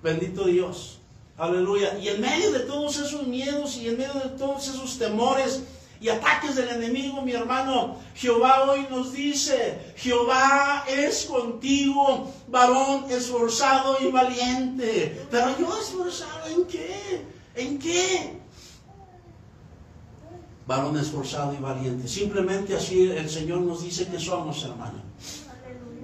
Bendito 0.00 0.44
Dios. 0.44 0.98
Aleluya. 1.36 1.98
Y 1.98 2.06
en 2.06 2.20
medio 2.20 2.52
de 2.52 2.60
todos 2.60 2.98
esos 2.98 3.26
miedos 3.26 3.74
y 3.78 3.88
en 3.88 3.98
medio 3.98 4.14
de 4.14 4.28
todos 4.38 4.68
esos 4.68 4.96
temores 4.96 5.62
y 6.00 6.08
ataques 6.08 6.56
del 6.56 6.68
enemigo, 6.70 7.20
mi 7.20 7.32
hermano, 7.32 7.96
Jehová 8.14 8.70
hoy 8.70 8.86
nos 8.90 9.12
dice, 9.12 9.92
Jehová 9.96 10.84
es 10.88 11.26
contigo, 11.26 12.32
varón 12.48 13.04
esforzado 13.10 13.98
y 14.00 14.10
valiente. 14.10 15.26
Pero 15.30 15.58
yo 15.58 15.78
esforzado 15.78 16.46
en 16.48 16.64
qué? 16.64 17.24
¿En 17.54 17.78
qué? 17.78 18.40
Varón 20.66 20.96
esforzado 20.98 21.52
y 21.52 21.58
valiente. 21.58 22.08
Simplemente 22.08 22.74
así 22.74 23.10
el 23.10 23.28
Señor 23.28 23.60
nos 23.60 23.82
dice 23.82 24.06
que 24.08 24.18
somos, 24.18 24.64
hermano 24.64 25.10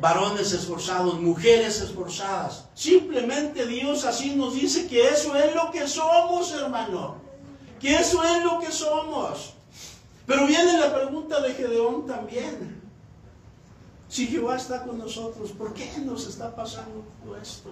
varones 0.01 0.53
esforzados, 0.53 1.21
mujeres 1.21 1.81
esforzadas. 1.81 2.67
Simplemente 2.75 3.67
Dios 3.67 4.05
así 4.05 4.35
nos 4.35 4.55
dice 4.55 4.87
que 4.87 5.09
eso 5.09 5.35
es 5.35 5.55
lo 5.55 5.71
que 5.71 5.89
somos, 5.89 6.53
hermano. 6.53 7.17
Que 7.81 7.97
eso 7.97 8.23
es 8.23 8.45
lo 8.45 8.59
que 8.59 8.71
somos. 8.71 9.56
Pero 10.27 10.47
viene 10.47 10.79
la 10.79 10.93
pregunta 10.95 11.41
de 11.41 11.55
Gedeón 11.55 12.07
también. 12.07 12.83
Si 14.09 14.27
Jehová 14.27 14.57
está 14.57 14.85
con 14.85 14.99
nosotros, 14.99 15.53
¿por 15.53 15.73
qué 15.73 15.91
nos 16.05 16.27
está 16.27 16.55
pasando 16.55 17.05
todo 17.23 17.37
esto? 17.37 17.71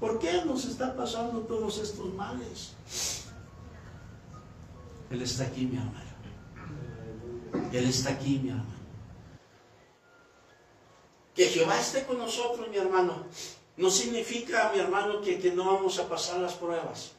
¿Por 0.00 0.18
qué 0.18 0.44
nos 0.44 0.64
está 0.64 0.96
pasando 0.96 1.40
todos 1.40 1.78
estos 1.78 2.12
males? 2.14 2.72
Él 5.10 5.22
está 5.22 5.44
aquí, 5.44 5.66
mi 5.66 5.76
hermano. 5.76 6.08
Él 7.72 7.84
está 7.88 8.10
aquí, 8.10 8.38
mi 8.38 8.50
hermano. 8.50 8.78
Que 11.34 11.46
Jehová 11.46 11.80
esté 11.80 12.04
con 12.04 12.18
nosotros, 12.18 12.68
mi 12.68 12.76
hermano, 12.76 13.14
no 13.76 13.90
significa, 13.90 14.70
mi 14.74 14.80
hermano, 14.80 15.20
que, 15.20 15.38
que 15.38 15.52
no 15.52 15.64
vamos 15.64 15.98
a 15.98 16.08
pasar 16.08 16.40
las 16.40 16.54
pruebas, 16.54 17.12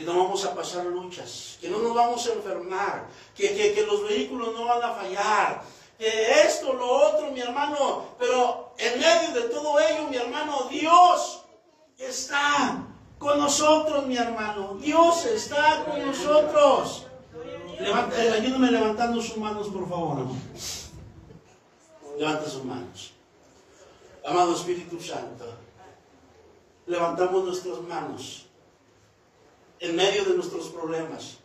que 0.00 0.06
no 0.06 0.16
vamos 0.16 0.42
a 0.46 0.54
pasar 0.54 0.86
luchas, 0.86 1.58
que 1.60 1.68
no 1.68 1.78
nos 1.78 1.94
vamos 1.94 2.26
a 2.26 2.32
enfermar, 2.32 3.06
que, 3.36 3.54
que, 3.54 3.74
que 3.74 3.84
los 3.84 4.08
vehículos 4.08 4.54
no 4.54 4.64
van 4.64 4.82
a 4.82 4.94
fallar, 4.94 5.62
que 5.98 6.40
esto, 6.40 6.72
lo 6.72 6.90
otro, 6.90 7.30
mi 7.32 7.40
hermano, 7.40 8.06
pero 8.18 8.72
en 8.78 8.98
medio 8.98 9.30
de 9.34 9.48
todo 9.50 9.78
ello, 9.78 10.08
mi 10.08 10.16
hermano, 10.16 10.68
Dios 10.70 11.42
está 11.98 12.82
con 13.18 13.36
nosotros, 13.36 14.06
mi 14.06 14.16
hermano. 14.16 14.78
Dios 14.80 15.26
está 15.26 15.84
con 15.84 16.06
nosotros. 16.06 17.06
Levanta, 17.78 18.24
eh, 18.24 18.30
ayúdame 18.40 18.70
levantando 18.70 19.20
sus 19.20 19.36
manos, 19.36 19.68
por 19.68 19.86
favor. 19.86 20.28
Levanta 22.18 22.48
sus 22.48 22.64
manos. 22.64 23.12
Amado 24.24 24.54
Espíritu 24.54 24.98
Santo, 24.98 25.44
levantamos 26.86 27.44
nuestras 27.44 27.82
manos 27.82 28.46
en 29.80 29.96
medio 29.96 30.24
de 30.24 30.34
nuestros 30.34 30.68
problemas, 30.68 31.38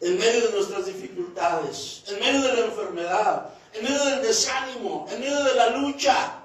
en 0.00 0.18
medio 0.18 0.48
de 0.48 0.52
nuestras 0.52 0.86
dificultades, 0.86 2.02
en 2.08 2.18
medio 2.18 2.42
de 2.42 2.52
la 2.54 2.66
enfermedad, 2.66 3.50
en 3.74 3.84
medio 3.84 4.04
del 4.04 4.22
desánimo, 4.22 5.06
en 5.10 5.20
medio 5.20 5.44
de 5.44 5.54
la 5.54 5.70
lucha, 5.70 6.42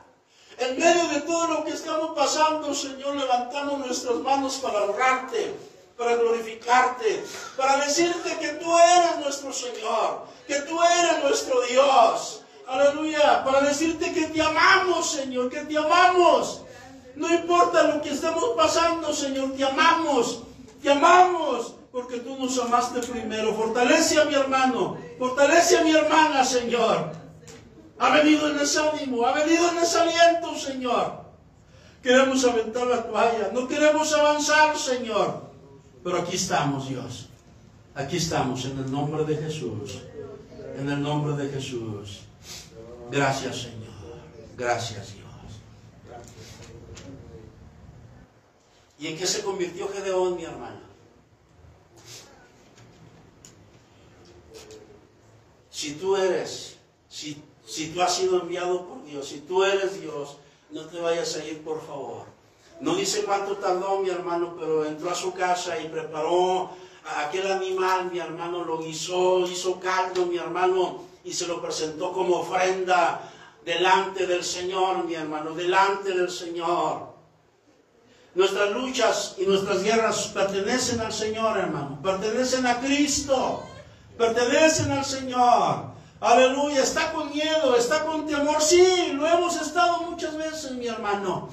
en 0.58 0.78
medio 0.78 1.08
de 1.08 1.22
todo 1.22 1.48
lo 1.48 1.64
que 1.64 1.72
estamos 1.72 2.12
pasando, 2.16 2.74
Señor, 2.74 3.16
levantamos 3.16 3.80
nuestras 3.80 4.18
manos 4.18 4.58
para 4.58 4.84
honrarte, 4.84 5.56
para 5.98 6.16
glorificarte, 6.16 7.24
para 7.56 7.86
decirte 7.86 8.38
que 8.40 8.50
tú 8.54 8.78
eres 8.78 9.18
nuestro 9.20 9.54
Señor, 9.54 10.26
que 10.48 10.60
tú 10.62 10.78
eres 10.82 11.24
nuestro 11.24 11.62
Dios. 11.62 12.42
Aleluya, 12.68 13.44
para 13.44 13.62
decirte 13.62 14.14
que 14.14 14.28
te 14.28 14.42
amamos, 14.42 15.12
Señor, 15.12 15.50
que 15.50 15.62
te 15.62 15.78
amamos. 15.78 16.62
No 17.16 17.34
importa 17.34 17.84
lo 17.84 18.02
que 18.02 18.12
estemos 18.12 18.52
pasando, 18.56 19.14
Señor, 19.14 19.54
te 19.56 19.64
amamos, 19.64 20.44
te 20.82 20.90
amamos, 20.90 21.76
porque 21.92 22.20
tú 22.20 22.38
nos 22.38 22.58
amaste 22.60 23.00
primero. 23.02 23.54
Fortalece 23.54 24.20
a 24.20 24.26
mi 24.26 24.34
hermano, 24.34 24.98
fortalece 25.20 25.78
a 25.78 25.84
mi 25.84 25.92
hermana, 25.92 26.44
Señor. 26.44 27.12
Ha 28.00 28.10
venido 28.18 28.50
en 28.50 28.58
desánimo, 28.58 29.26
ha 29.26 29.34
venido 29.34 29.70
en 29.70 29.76
desaliento, 29.76 30.56
Señor. 30.56 31.22
Queremos 32.02 32.44
aventar 32.46 32.88
la 32.88 33.04
toalla, 33.04 33.52
no 33.54 33.68
queremos 33.68 34.12
avanzar, 34.14 34.76
Señor. 34.76 35.52
Pero 36.04 36.18
aquí 36.18 36.36
estamos, 36.36 36.90
Dios. 36.90 37.30
Aquí 37.94 38.18
estamos, 38.18 38.66
en 38.66 38.80
el 38.80 38.92
nombre 38.92 39.24
de 39.24 39.38
Jesús. 39.38 40.00
En 40.80 40.90
el 40.90 41.02
nombre 41.02 41.36
de 41.36 41.52
Jesús. 41.52 42.22
Gracias, 43.12 43.64
Señor. 43.64 43.92
Gracias, 44.58 45.14
Dios. 45.14 45.21
¿Y 49.02 49.08
en 49.08 49.18
qué 49.18 49.26
se 49.26 49.42
convirtió 49.42 49.90
Gedeón, 49.90 50.36
mi 50.36 50.46
hermana? 50.46 50.80
Si 55.72 55.94
tú 55.94 56.16
eres, 56.16 56.78
si, 57.10 57.44
tú 57.92 58.02
has 58.04 58.16
sido 58.16 58.40
enviado 58.40 58.86
por 58.86 59.04
Dios, 59.04 59.28
si 59.28 59.40
tú 59.40 59.64
eres 59.64 60.00
Dios, 60.00 60.38
no 60.70 60.86
te 60.86 61.00
vayas 61.00 61.36
a 61.36 61.44
ir, 61.44 61.64
por 61.64 61.82
favor. 61.82 62.26
No 62.80 62.94
dice 62.94 63.24
cuánto 63.24 63.58
tardó 63.58 64.02
mi 64.02 64.10
hermano, 64.12 64.56
pero 64.60 64.86
entró 64.86 65.10
a 65.10 65.16
su 65.16 65.34
casa 65.34 65.80
y 65.80 65.88
preparó 65.88 66.70
aquel 67.26 67.52
animal, 67.52 68.12
mi 68.12 68.20
hermano 68.20 68.64
lo 68.64 68.78
guisó, 68.78 69.48
hizo 69.48 69.80
caldo, 69.80 70.28
mi 70.28 70.38
hermano, 70.38 71.06
y 71.24 71.34
se 71.34 71.48
lo 71.48 71.60
presentó 71.60 72.14
como 72.14 72.42
ofrenda 72.42 73.32
delante 73.66 74.28
del 74.28 74.44
Señor, 74.44 75.06
mi 75.06 75.16
hermano, 75.16 75.56
delante 75.56 76.14
del 76.14 76.30
Señor. 76.30 77.11
Nuestras 78.34 78.72
luchas 78.72 79.36
y 79.38 79.46
nuestras 79.46 79.84
guerras 79.84 80.32
pertenecen 80.34 81.02
al 81.02 81.12
Señor, 81.12 81.58
hermano, 81.58 82.00
pertenecen 82.02 82.66
a 82.66 82.80
Cristo, 82.80 83.64
pertenecen 84.18 84.92
al 84.92 85.04
Señor. 85.04 85.92
Aleluya, 86.22 86.84
está 86.84 87.12
con 87.12 87.30
miedo, 87.30 87.76
está 87.76 88.06
con 88.06 88.26
temor, 88.28 88.62
sí, 88.62 89.12
lo 89.14 89.28
hemos 89.28 89.60
estado 89.60 90.04
muchas 90.04 90.38
veces, 90.38 90.72
mi 90.74 90.88
hermano. 90.88 91.50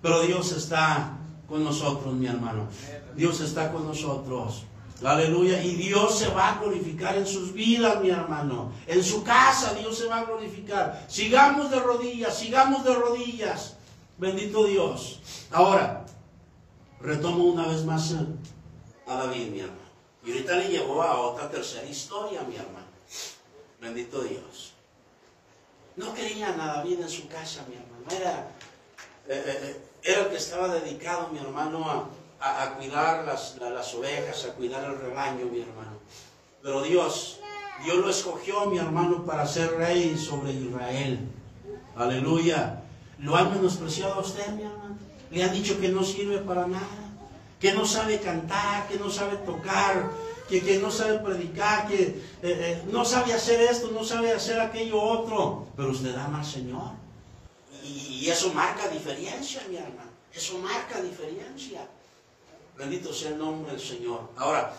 Pero 0.00 0.22
Dios 0.22 0.52
está 0.52 1.18
con 1.48 1.64
nosotros, 1.64 2.14
mi 2.14 2.26
hermano. 2.26 2.68
Dios 3.14 3.40
está 3.40 3.72
con 3.72 3.86
nosotros. 3.86 4.64
Aleluya. 5.04 5.62
Y 5.62 5.74
Dios 5.74 6.18
se 6.18 6.28
va 6.28 6.50
a 6.50 6.58
glorificar 6.60 7.16
en 7.16 7.26
sus 7.26 7.52
vidas, 7.52 8.00
mi 8.00 8.10
hermano. 8.10 8.72
En 8.86 9.02
su 9.02 9.22
casa 9.22 9.74
Dios 9.74 9.98
se 9.98 10.06
va 10.06 10.18
a 10.18 10.24
glorificar. 10.24 11.04
Sigamos 11.08 11.70
de 11.70 11.80
rodillas, 11.80 12.38
sigamos 12.38 12.84
de 12.84 12.94
rodillas. 12.94 13.77
Bendito 14.18 14.64
Dios. 14.64 15.20
Ahora, 15.52 16.04
retomo 17.00 17.44
una 17.44 17.68
vez 17.68 17.84
más 17.84 18.14
a 19.06 19.14
David, 19.14 19.50
mi 19.50 19.60
hermano. 19.60 19.78
Y 20.24 20.32
ahorita 20.32 20.56
le 20.56 20.68
llevó 20.68 21.02
a 21.02 21.20
otra 21.20 21.48
tercera 21.48 21.86
historia, 21.86 22.42
mi 22.42 22.56
hermano. 22.56 22.86
Bendito 23.80 24.20
Dios. 24.22 24.72
No 25.94 26.12
quería 26.14 26.48
a 26.48 26.56
David 26.56 27.00
en 27.00 27.08
su 27.08 27.28
casa, 27.28 27.64
mi 27.68 27.76
hermano. 27.76 28.04
Era, 28.10 28.48
eh, 29.28 29.44
eh, 29.46 29.80
era 30.02 30.22
el 30.22 30.28
que 30.28 30.36
estaba 30.36 30.68
dedicado, 30.68 31.28
mi 31.28 31.38
hermano, 31.38 31.88
a, 32.40 32.62
a, 32.62 32.74
cuidar 32.74 33.24
las, 33.24 33.56
la, 33.58 33.70
las 33.70 33.94
ovejas, 33.94 34.44
a 34.46 34.54
cuidar 34.54 34.82
el 34.84 34.98
rebaño, 34.98 35.46
mi 35.46 35.60
hermano. 35.60 35.98
Pero 36.60 36.82
Dios, 36.82 37.38
Dios 37.84 37.96
lo 37.98 38.10
escogió, 38.10 38.66
mi 38.66 38.78
hermano, 38.78 39.24
para 39.24 39.46
ser 39.46 39.76
rey 39.76 40.16
sobre 40.18 40.52
Israel. 40.52 41.20
Aleluya. 41.96 42.82
¿Lo 43.18 43.36
han 43.36 43.52
menospreciado 43.52 44.14
a 44.14 44.20
usted, 44.20 44.46
mi 44.50 44.62
hermano? 44.62 44.96
Le 45.30 45.42
han 45.42 45.52
dicho 45.52 45.78
que 45.80 45.88
no 45.88 46.04
sirve 46.04 46.38
para 46.38 46.66
nada, 46.66 46.86
que 47.60 47.72
no 47.72 47.84
sabe 47.84 48.20
cantar, 48.20 48.88
que 48.88 48.98
no 48.98 49.10
sabe 49.10 49.36
tocar, 49.38 50.10
que, 50.48 50.62
que 50.62 50.78
no 50.78 50.90
sabe 50.90 51.18
predicar, 51.18 51.88
que 51.88 52.02
eh, 52.02 52.14
eh, 52.42 52.82
no 52.90 53.04
sabe 53.04 53.34
hacer 53.34 53.60
esto, 53.60 53.90
no 53.90 54.04
sabe 54.04 54.32
hacer 54.32 54.60
aquello 54.60 55.00
otro. 55.02 55.66
Pero 55.76 55.90
usted 55.90 56.14
ama 56.14 56.38
al 56.38 56.46
Señor. 56.46 56.92
Y, 57.84 58.28
eso 58.28 58.52
marca 58.52 58.88
diferencia, 58.88 59.62
mi 59.68 59.76
hermano. 59.76 60.10
Eso 60.32 60.58
marca 60.58 61.00
diferencia. 61.00 61.86
Bendito 62.76 63.12
sea 63.12 63.30
el 63.30 63.38
nombre 63.38 63.72
del 63.72 63.80
Señor. 63.80 64.30
Ahora, 64.36 64.74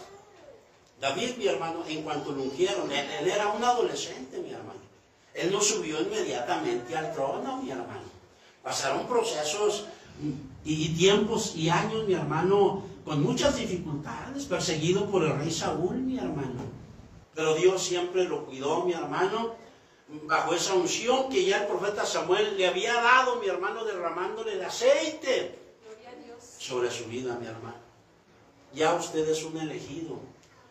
David, 1.02 1.36
mi 1.38 1.48
hermano, 1.48 1.84
en 1.88 2.04
cuanto 2.04 2.32
lo 2.32 2.44
ungieron, 2.44 2.92
él 2.92 3.28
era 3.28 3.48
un 3.50 3.64
adolescente, 3.64 4.38
mi 4.40 4.52
hermano. 4.52 4.80
Él 5.34 5.52
no 5.52 5.62
subió 5.62 6.02
inmediatamente 6.02 6.96
al 6.96 7.14
trono, 7.14 7.58
mi 7.58 7.72
hermano. 7.72 8.09
Pasaron 8.64 9.08
procesos 9.08 9.86
y 10.66 10.90
tiempos 10.96 11.56
y 11.56 11.70
años, 11.70 12.08
mi 12.08 12.14
hermano, 12.14 12.84
con 13.06 13.24
muchas 13.24 13.56
dificultades, 13.56 14.46
perseguido 14.46 15.10
por 15.10 15.24
el 15.24 15.38
rey 15.38 15.52
Saúl, 15.52 15.96
mi 15.98 16.18
hermano. 16.18 16.62
Pero 17.34 17.56
Dios 17.56 17.82
siempre 17.82 18.26
lo 18.26 18.46
cuidó, 18.46 18.84
mi 18.84 18.94
hermano, 18.94 19.56
bajo 20.26 20.54
esa 20.54 20.74
unción 20.74 21.30
que 21.30 21.46
ya 21.46 21.62
el 21.62 21.68
profeta 21.68 22.06
Samuel 22.06 22.58
le 22.58 22.68
había 22.68 22.94
dado, 22.96 23.38
mi 23.38 23.48
hermano, 23.48 23.86
derramándole 23.86 24.54
el 24.54 24.64
aceite 24.64 25.58
Gloria 25.86 26.10
a 26.10 26.26
Dios. 26.26 26.44
sobre 26.58 26.92
su 26.92 27.06
vida, 27.06 27.38
mi 27.40 27.48
hermano. 27.48 27.78
Ya 28.74 28.94
usted 28.94 29.28
es 29.28 29.44
un 29.44 29.58
elegido. 29.58 30.20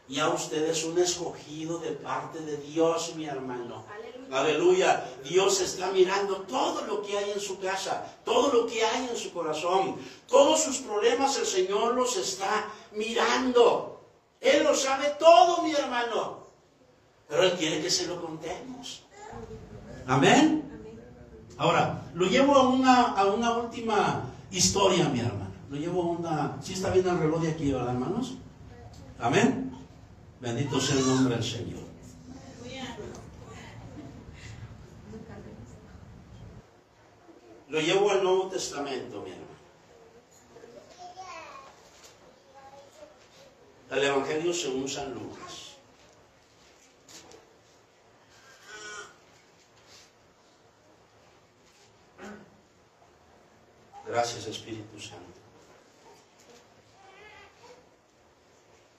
Ya 0.08 0.28
usted 0.30 0.64
es 0.68 0.84
un 0.84 0.98
escogido 0.98 1.78
de 1.80 1.90
parte 1.90 2.40
de 2.40 2.56
Dios, 2.58 3.14
mi 3.16 3.26
hermano. 3.26 3.84
Aleluya. 3.92 4.07
Aleluya. 4.30 5.04
Dios 5.24 5.60
está 5.60 5.90
mirando 5.90 6.36
todo 6.42 6.82
lo 6.86 7.02
que 7.02 7.16
hay 7.16 7.30
en 7.30 7.40
su 7.40 7.58
casa, 7.58 8.04
todo 8.24 8.52
lo 8.52 8.66
que 8.66 8.84
hay 8.84 9.08
en 9.10 9.16
su 9.16 9.32
corazón. 9.32 9.96
Todos 10.26 10.62
sus 10.62 10.78
problemas 10.78 11.38
el 11.38 11.46
Señor 11.46 11.94
los 11.94 12.16
está 12.16 12.68
mirando. 12.92 14.00
Él 14.40 14.64
lo 14.64 14.74
sabe 14.74 15.14
todo, 15.18 15.62
mi 15.62 15.72
hermano. 15.72 16.46
Pero 17.28 17.42
Él 17.42 17.52
quiere 17.52 17.82
que 17.82 17.90
se 17.90 18.06
lo 18.06 18.20
contemos. 18.20 19.04
Amén. 20.06 20.64
Ahora, 21.58 22.02
lo 22.14 22.26
llevo 22.26 22.54
a 22.54 22.68
una, 22.68 23.02
a 23.12 23.26
una 23.26 23.58
última 23.58 24.22
historia, 24.50 25.08
mi 25.08 25.20
hermano. 25.20 25.48
Lo 25.70 25.76
llevo 25.76 26.02
a 26.02 26.06
una... 26.06 26.56
¿Sí 26.62 26.74
está 26.74 26.90
bien 26.90 27.06
el 27.06 27.18
reloj 27.18 27.42
de 27.42 27.50
aquí, 27.50 27.72
verdad, 27.72 27.92
hermanos? 27.92 28.34
Amén. 29.18 29.72
Bendito 30.40 30.80
sea 30.80 30.98
el 30.98 31.06
nombre 31.06 31.34
del 31.34 31.44
Señor. 31.44 31.87
Lo 37.68 37.80
llevo 37.80 38.10
al 38.10 38.22
Nuevo 38.22 38.48
Testamento, 38.48 39.20
mi 39.20 39.30
hermano. 39.30 39.46
El 43.90 44.04
Evangelio 44.04 44.54
según 44.54 44.88
San 44.88 45.12
Lucas. 45.12 45.76
Gracias 54.06 54.46
Espíritu 54.46 54.98
Santo. 54.98 55.24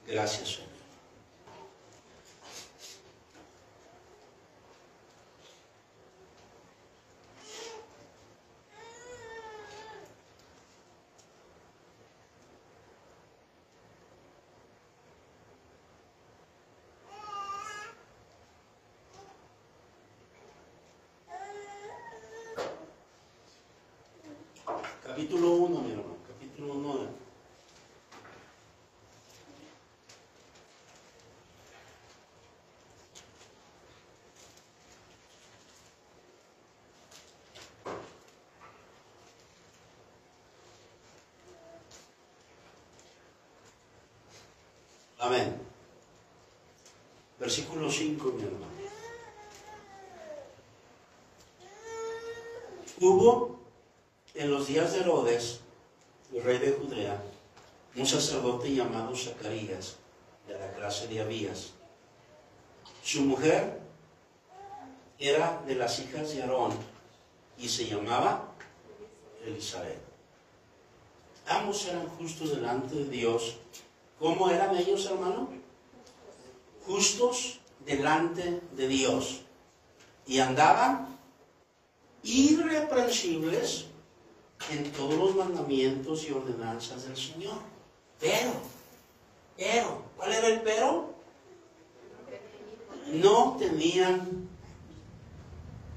Gracias 0.06 0.50
Señor. 0.50 0.70
Capítulo 25.20 25.52
1, 25.52 25.82
mi 25.82 25.92
hermano. 25.92 26.16
Capítulo 26.28 26.74
1. 26.76 27.30
Amén. 45.20 45.54
Versículo 47.38 47.92
5, 47.92 48.32
mi 48.32 48.44
hermano. 48.44 48.80
Hubo 53.02 53.60
en 54.34 54.52
los 54.52 54.68
días 54.68 54.94
de 54.94 55.02
Herodes, 55.02 55.60
el 56.34 56.44
rey 56.44 56.58
de 56.58 56.72
Judea, 56.72 57.22
un 57.96 58.06
sacerdote 58.06 58.74
llamado 58.74 59.16
Zacarías, 59.16 59.98
de 60.48 60.58
la 60.58 60.72
clase 60.74 61.08
de 61.08 61.22
Abías. 61.22 61.72
Su 63.04 63.22
mujer 63.22 63.80
era 65.18 65.62
de 65.68 65.76
las 65.76 66.00
hijas 66.00 66.34
de 66.34 66.42
Aarón 66.44 66.72
y 67.58 67.68
se 67.68 67.86
llamaba 67.88 68.54
Elizabeth. 69.46 70.00
Ambos 71.48 71.86
eran 71.88 72.08
justos 72.10 72.52
delante 72.52 72.96
de 72.96 73.06
Dios. 73.06 73.58
¿Cómo 74.20 74.50
eran 74.50 74.76
ellos, 74.76 75.06
hermano? 75.06 75.50
Justos 76.86 77.60
delante 77.86 78.62
de 78.76 78.88
Dios. 78.88 79.42
Y 80.28 80.40
andaban 80.40 81.18
irreprensibles 82.24 83.86
en 84.72 84.92
todos 84.92 85.16
los 85.16 85.36
mandamientos 85.36 86.28
y 86.28 86.32
ordenanzas 86.32 87.08
del 87.08 87.16
Señor. 87.16 87.60
Pero, 88.20 88.52
pero, 89.56 90.04
¿cuál 90.18 90.34
era 90.34 90.48
el 90.48 90.62
pero? 90.62 91.14
No 93.14 93.56
tenían 93.58 94.50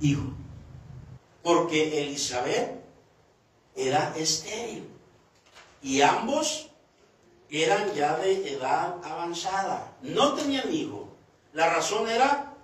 hijo. 0.00 0.32
Porque 1.42 2.04
Elizabeth 2.04 2.80
era 3.74 4.14
estéril. 4.16 4.88
Y 5.82 6.00
ambos 6.00 6.70
eran 7.52 7.92
ya 7.94 8.16
de 8.16 8.54
edad 8.54 8.96
avanzada. 9.04 9.94
No 10.00 10.32
tenían 10.32 10.72
hijo. 10.72 11.06
La 11.52 11.68
razón 11.68 12.08
era 12.08 12.54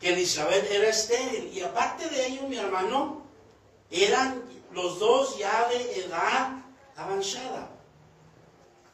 que 0.00 0.14
Elizabeth 0.14 0.70
era 0.70 0.88
estéril. 0.88 1.52
Y 1.52 1.60
aparte 1.60 2.08
de 2.08 2.26
ello, 2.26 2.48
mi 2.48 2.56
hermano, 2.56 3.22
eran 3.90 4.42
los 4.72 4.98
dos 4.98 5.38
ya 5.38 5.68
de 5.68 6.00
edad 6.00 6.62
avanzada. 6.96 7.70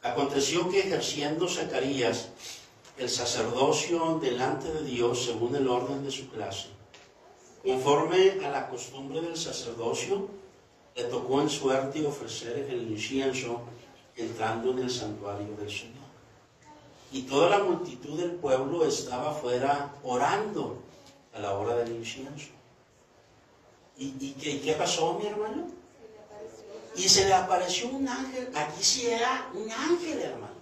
Aconteció 0.03 0.69
que 0.69 0.81
ejerciendo 0.81 1.47
Zacarías 1.47 2.29
el 2.97 3.09
sacerdocio 3.09 4.19
delante 4.21 4.71
de 4.73 4.83
Dios 4.83 5.25
según 5.25 5.55
el 5.55 5.67
orden 5.69 6.03
de 6.03 6.11
su 6.11 6.29
clase, 6.29 6.67
conforme 7.63 8.45
a 8.45 8.49
la 8.49 8.67
costumbre 8.67 9.21
del 9.21 9.37
sacerdocio, 9.37 10.27
le 10.95 11.05
tocó 11.05 11.41
en 11.41 11.49
suerte 11.49 12.05
ofrecer 12.05 12.67
el 12.69 12.91
incienso 12.91 13.61
entrando 14.15 14.71
en 14.71 14.79
el 14.79 14.89
santuario 14.89 15.55
del 15.57 15.69
Señor. 15.69 16.01
Y 17.11 17.23
toda 17.23 17.49
la 17.49 17.63
multitud 17.63 18.17
del 18.17 18.31
pueblo 18.31 18.85
estaba 18.85 19.31
afuera 19.31 19.93
orando 20.03 20.81
a 21.33 21.39
la 21.39 21.53
hora 21.57 21.75
del 21.75 21.95
incienso. 21.95 22.47
¿Y, 23.97 24.31
qué, 24.33 24.61
qué, 24.61 24.73
pasó, 24.73 25.19
mi 25.19 25.27
hermano? 25.27 25.67
Y 26.95 27.07
se 27.07 27.25
le 27.25 27.33
apareció 27.33 27.89
un 27.89 28.07
ángel. 28.07 28.49
Aquí 28.55 28.83
sí 28.83 29.07
era 29.07 29.49
un 29.53 29.69
ángel, 29.71 30.19
hermano. 30.19 30.53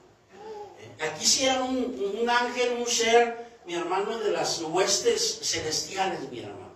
Aquí 0.99 1.25
sí 1.25 1.45
era 1.45 1.63
un, 1.63 2.17
un 2.21 2.29
ángel, 2.29 2.77
un 2.79 2.85
ser, 2.85 3.59
mi 3.65 3.75
hermano, 3.75 4.17
de 4.17 4.31
las 4.31 4.61
huestes 4.61 5.39
celestiales, 5.41 6.29
mi 6.29 6.39
hermano. 6.39 6.69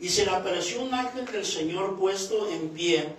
Y 0.00 0.08
se 0.08 0.24
le 0.24 0.32
apareció 0.32 0.82
un 0.82 0.92
ángel 0.92 1.26
del 1.26 1.44
Señor 1.44 1.98
puesto 1.98 2.50
en 2.50 2.70
pie 2.70 3.14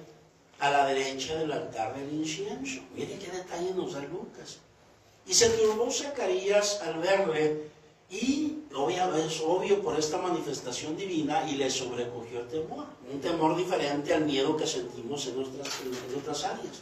a 0.61 0.69
la 0.69 0.85
derecha 0.85 1.35
del 1.35 1.51
altar 1.51 1.95
del 1.95 2.13
incienso. 2.13 2.81
Mire 2.95 3.17
qué 3.17 3.31
detalle 3.31 3.73
nos 3.73 3.93
da 3.93 4.01
Lucas. 4.01 4.59
Y 5.25 5.33
se 5.33 5.49
turbó 5.49 5.91
Zacarías 5.91 6.81
al 6.81 6.99
verle 6.99 7.71
y 8.09 8.57
es 9.25 9.41
obvio 9.41 9.81
por 9.81 9.97
esta 9.97 10.17
manifestación 10.17 10.95
divina 10.95 11.49
y 11.49 11.55
le 11.55 11.69
sobrecogió 11.69 12.41
el 12.41 12.47
temor. 12.47 12.85
Un 13.11 13.19
temor 13.19 13.55
diferente 13.55 14.13
al 14.13 14.25
miedo 14.25 14.55
que 14.55 14.67
sentimos 14.67 15.25
en, 15.27 15.37
nuestras, 15.37 15.67
en 15.81 16.19
otras 16.19 16.43
áreas. 16.43 16.81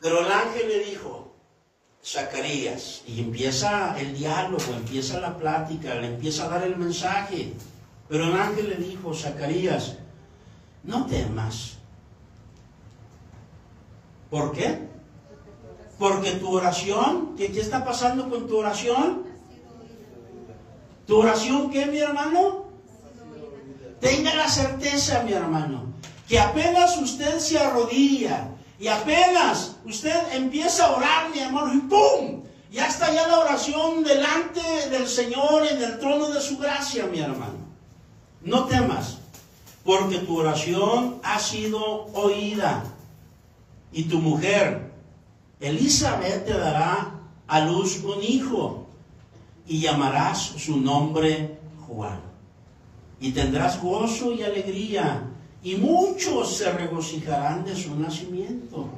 Pero 0.00 0.20
el 0.20 0.30
ángel 0.30 0.68
le 0.68 0.84
dijo, 0.84 1.32
Zacarías, 2.04 3.02
y 3.06 3.20
empieza 3.20 3.98
el 3.98 4.16
diálogo, 4.16 4.72
empieza 4.76 5.18
la 5.18 5.36
plática, 5.36 5.94
le 5.94 6.08
empieza 6.08 6.44
a 6.44 6.48
dar 6.48 6.62
el 6.64 6.76
mensaje. 6.76 7.52
Pero 8.08 8.24
el 8.24 8.34
ángel 8.34 8.68
le 8.68 8.76
dijo, 8.76 9.14
Zacarías, 9.14 9.96
no 10.82 11.06
temas. 11.06 11.73
¿Por 14.30 14.52
qué? 14.52 14.88
Porque 15.98 16.32
tu 16.32 16.50
oración, 16.54 17.34
¿qué, 17.36 17.52
¿qué 17.52 17.60
está 17.60 17.84
pasando 17.84 18.28
con 18.28 18.46
tu 18.48 18.58
oración? 18.58 19.24
¿Tu 21.06 21.16
oración 21.16 21.70
qué, 21.70 21.86
mi 21.86 21.98
hermano? 21.98 22.64
Tenga 24.00 24.34
la 24.34 24.48
certeza, 24.48 25.22
mi 25.22 25.32
hermano, 25.32 25.84
que 26.28 26.38
apenas 26.38 26.98
usted 26.98 27.38
se 27.38 27.58
arrodilla 27.58 28.48
y 28.78 28.88
apenas 28.88 29.76
usted 29.84 30.14
empieza 30.32 30.86
a 30.86 30.96
orar, 30.96 31.30
mi 31.30 31.38
hermano, 31.38 31.72
y 31.74 31.78
¡pum! 31.78 32.42
Ya 32.70 32.88
está 32.88 33.12
ya 33.12 33.28
la 33.28 33.38
oración 33.38 34.02
delante 34.02 34.60
del 34.90 35.06
Señor 35.06 35.66
en 35.66 35.80
el 35.80 35.98
trono 36.00 36.28
de 36.28 36.40
su 36.40 36.58
gracia, 36.58 37.06
mi 37.06 37.20
hermano. 37.20 37.64
No 38.42 38.64
temas, 38.64 39.18
porque 39.84 40.18
tu 40.18 40.38
oración 40.38 41.20
ha 41.22 41.38
sido 41.38 42.06
oída. 42.14 42.82
Y 43.94 44.04
tu 44.04 44.18
mujer, 44.18 44.90
Elizabeth, 45.60 46.44
te 46.44 46.52
dará 46.52 47.12
a 47.46 47.60
luz 47.64 48.02
un 48.02 48.20
hijo 48.22 48.88
y 49.68 49.78
llamarás 49.78 50.40
su 50.58 50.80
nombre 50.80 51.58
Juan. 51.86 52.20
Y 53.20 53.30
tendrás 53.30 53.80
gozo 53.80 54.32
y 54.32 54.42
alegría, 54.42 55.22
y 55.62 55.76
muchos 55.76 56.56
se 56.56 56.72
regocijarán 56.72 57.64
de 57.64 57.76
su 57.76 57.94
nacimiento, 57.94 58.88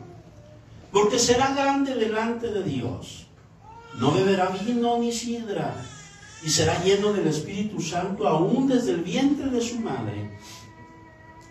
porque 0.90 1.18
será 1.18 1.54
grande 1.54 1.94
delante 1.94 2.48
de 2.48 2.62
Dios. 2.62 3.26
No 3.98 4.12
beberá 4.12 4.48
vino 4.48 4.98
ni 4.98 5.12
sidra 5.12 5.74
y 6.42 6.48
será 6.48 6.82
lleno 6.82 7.12
del 7.12 7.26
Espíritu 7.26 7.82
Santo 7.82 8.26
aún 8.26 8.66
desde 8.66 8.92
el 8.92 9.02
vientre 9.02 9.50
de 9.50 9.60
su 9.60 9.78
madre. 9.80 10.30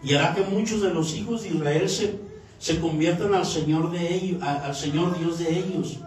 Y 0.03 0.15
hará 0.15 0.33
que 0.33 0.41
muchos 0.41 0.81
de 0.81 0.93
los 0.93 1.13
hijos 1.13 1.43
de 1.43 1.49
Israel 1.49 1.87
se, 1.87 2.24
se 2.57 2.79
conviertan 2.79 3.33
al 3.33 3.45
Señor, 3.45 3.91
de 3.91 4.15
ellos, 4.15 4.41
al 4.41 4.75
Señor 4.75 5.17
Dios 5.17 5.39
de 5.39 5.59
ellos. 5.59 5.99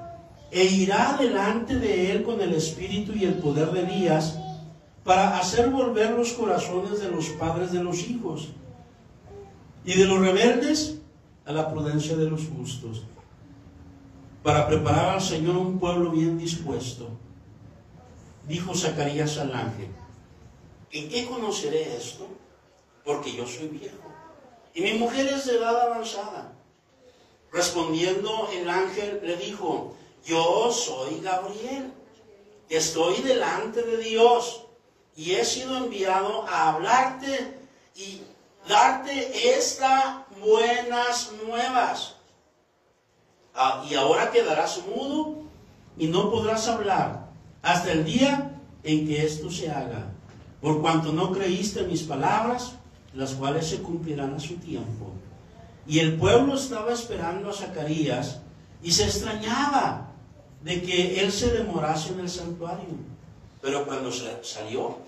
E 0.51 0.65
irá 0.65 1.17
delante 1.21 1.79
de 1.79 2.13
él 2.13 2.23
con 2.23 2.41
el 2.41 2.55
espíritu 2.55 3.13
y 3.13 3.25
el 3.25 3.35
poder 3.35 3.71
de 3.71 3.81
Elías 3.81 4.39
para 5.05 5.39
hacer 5.39 5.71
volver 5.71 6.11
los 6.13 6.33
corazones 6.33 7.01
de 7.01 7.11
los 7.11 7.27
padres 7.31 7.73
de 7.73 7.83
los 7.83 8.09
hijos 8.09 8.49
y 9.85 9.95
de 9.95 10.05
los 10.07 10.21
rebeldes 10.21 10.99
a 11.45 11.53
la 11.53 11.71
prudencia 11.71 12.17
de 12.17 12.29
los 12.29 12.47
justos, 12.47 13.05
para 14.43 14.67
preparar 14.67 15.15
al 15.15 15.21
Señor 15.21 15.57
un 15.57 15.79
pueblo 15.79 16.11
bien 16.11 16.39
dispuesto 16.39 17.09
dijo 18.49 18.75
Zacarías 18.75 19.37
al 19.39 19.55
ángel, 19.55 19.89
¿en 20.91 21.09
qué 21.09 21.27
conoceré 21.27 21.97
esto? 21.97 22.27
Porque 23.05 23.37
yo 23.37 23.47
soy 23.47 23.69
viejo. 23.69 24.08
Y 24.79 24.81
mi 24.81 24.93
mujer 24.93 25.27
es 25.27 25.47
de 25.47 25.57
edad 25.57 25.77
avanzada. 25.91 26.53
Respondiendo 27.51 28.49
el 28.53 28.71
ángel 28.71 29.19
le 29.25 29.37
dijo, 29.37 29.97
yo 30.25 30.71
soy 30.71 31.19
Gabriel, 31.19 31.93
estoy 32.69 33.21
delante 33.23 33.83
de 33.83 33.97
Dios 33.97 34.67
y 35.17 35.33
he 35.33 35.45
sido 35.45 35.79
enviado 35.79 36.47
a 36.47 36.69
hablarte 36.69 37.59
y 37.97 38.21
darte 38.69 39.57
estas 39.59 40.19
buenas 40.41 41.33
nuevas. 41.45 42.15
Ah, 43.57 43.85
y 43.91 43.97
ahora 43.97 44.31
quedarás 44.31 44.81
mudo 44.87 45.39
y 45.97 46.07
no 46.07 46.31
podrás 46.31 46.69
hablar 46.69 47.31
hasta 47.63 47.91
el 47.91 48.05
día 48.05 48.53
en 48.85 49.09
que 49.09 49.27
esto 49.27 49.51
se 49.51 49.73
haga, 49.73 50.13
por 50.61 50.81
cuanto 50.81 51.11
no 51.13 51.33
creíste 51.33 51.83
mis 51.83 52.05
palabras, 52.05 52.75
las 53.15 53.35
cuales 53.35 53.67
se 53.67 53.79
cumplirán 53.79 54.35
a 54.35 54.41
su 54.41 54.57
tiempo. 54.57 55.13
Y 55.87 56.01
el 56.01 56.17
pueblo 56.17 56.55
estaba 56.55 56.93
esperando 56.93 57.51
a 57.51 57.53
Zacarías 57.53 58.41
y 58.83 58.93
se 58.93 59.05
extrañaba 59.05 60.13
de 60.63 60.83
que 60.83 61.21
él 61.21 61.33
se 61.33 61.51
demorase 61.51 62.13
en 62.13 62.21
el 62.21 62.29
santuario. 62.29 62.89
Pero 63.63 63.87
cuando 63.87 64.11
salió, 64.13 64.99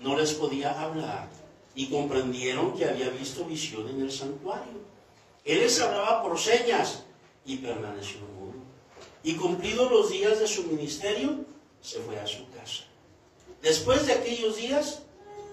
no 0.00 0.16
les 0.16 0.34
podía 0.34 0.80
hablar 0.80 1.28
y 1.74 1.86
comprendieron 1.86 2.76
que 2.76 2.88
había 2.88 3.10
visto 3.10 3.44
visión 3.44 3.88
en 3.88 4.00
el 4.02 4.10
santuario. 4.10 4.80
Él 5.44 5.58
les 5.60 5.80
hablaba 5.80 6.22
por 6.22 6.38
señas 6.38 7.04
y 7.46 7.58
permaneció 7.58 8.30
y 9.22 9.34
cumplidos 9.34 9.90
los 9.90 10.10
días 10.10 10.38
de 10.38 10.46
su 10.46 10.64
ministerio, 10.64 11.44
se 11.82 12.00
fue 12.00 12.18
a 12.18 12.26
su 12.26 12.48
casa. 12.50 12.84
Después 13.62 14.06
de 14.06 14.14
aquellos 14.14 14.56
días, 14.56 15.02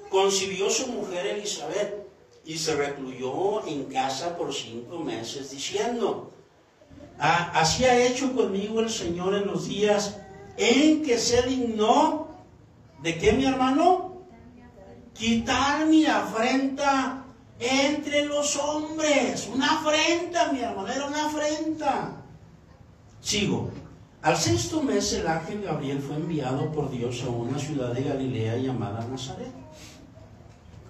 concibió 0.09 0.69
su 0.69 0.88
mujer 0.88 1.25
Elizabeth 1.27 2.07
y 2.45 2.57
se 2.57 2.75
recluyó 2.75 3.65
en 3.67 3.85
casa 3.85 4.38
por 4.38 4.53
cinco 4.53 4.99
meses, 4.99 5.51
diciendo, 5.51 6.31
Ah, 7.19 7.51
así 7.55 7.84
ha 7.84 8.05
hecho 8.05 8.34
conmigo 8.34 8.79
el 8.79 8.89
Señor 8.89 9.34
en 9.34 9.47
los 9.47 9.67
días 9.67 10.19
en 10.55 11.03
que 11.03 11.17
se 11.17 11.41
dignó, 11.43 12.27
¿de 13.01 13.17
qué 13.17 13.34
mi 13.34 13.45
hermano? 13.45 14.21
Quitar 15.13 15.88
mi 15.88 16.05
afrenta 16.05 17.25
entre 17.59 18.25
los 18.25 18.55
hombres. 18.57 19.49
Una 19.53 19.79
afrenta, 19.79 20.51
mi 20.51 20.59
hermano, 20.59 20.88
era 20.89 21.07
una 21.07 21.25
afrenta. 21.25 22.23
Sigo. 23.19 23.71
Al 24.21 24.38
sexto 24.38 24.84
mes 24.84 25.13
el 25.13 25.27
ángel 25.27 25.61
Gabriel 25.61 26.01
fue 26.01 26.15
enviado 26.15 26.71
por 26.71 26.91
Dios 26.91 27.23
a 27.23 27.29
una 27.29 27.57
ciudad 27.57 27.93
de 27.93 28.03
Galilea 28.03 28.57
llamada 28.57 29.05
Nazaret, 29.09 29.51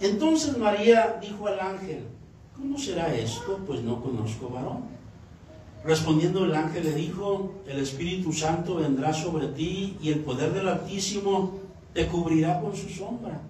Entonces 0.00 0.56
María 0.56 1.18
dijo 1.20 1.46
al 1.46 1.60
ángel, 1.60 2.04
¿cómo 2.56 2.78
será 2.78 3.14
esto? 3.14 3.58
Pues 3.66 3.80
no 3.82 4.02
conozco 4.02 4.48
varón. 4.48 4.84
Respondiendo 5.84 6.44
el 6.44 6.54
ángel 6.54 6.84
le 6.84 6.92
dijo, 6.94 7.52
el 7.66 7.78
Espíritu 7.78 8.32
Santo 8.32 8.76
vendrá 8.76 9.12
sobre 9.12 9.48
ti 9.48 9.96
y 10.00 10.10
el 10.10 10.20
poder 10.20 10.52
del 10.52 10.68
Altísimo 10.68 11.58
te 11.92 12.06
cubrirá 12.06 12.60
con 12.60 12.74
su 12.76 12.88
sombra. 12.88 13.40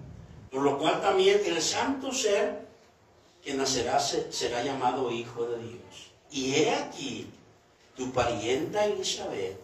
Por 0.51 0.61
lo 0.63 0.77
cual 0.77 1.01
también 1.01 1.39
el 1.45 1.61
santo 1.61 2.11
ser 2.11 2.65
que 3.43 3.53
nacerá 3.53 3.99
se- 3.99 4.31
será 4.31 4.63
llamado 4.63 5.11
Hijo 5.11 5.45
de 5.45 5.57
Dios. 5.59 6.11
Y 6.31 6.53
he 6.55 6.71
aquí, 6.75 7.27
tu 7.95 8.11
parienta 8.11 8.85
Elizabeth, 8.85 9.57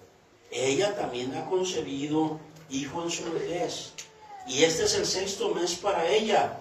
ella 0.51 0.95
también 0.95 1.33
ha 1.35 1.45
concebido 1.45 2.39
hijo 2.69 3.03
en 3.03 3.11
su 3.11 3.23
vejez. 3.33 3.91
Y 4.47 4.63
este 4.63 4.83
es 4.85 4.95
el 4.95 5.05
sexto 5.05 5.53
mes 5.53 5.75
para 5.75 6.07
ella. 6.07 6.57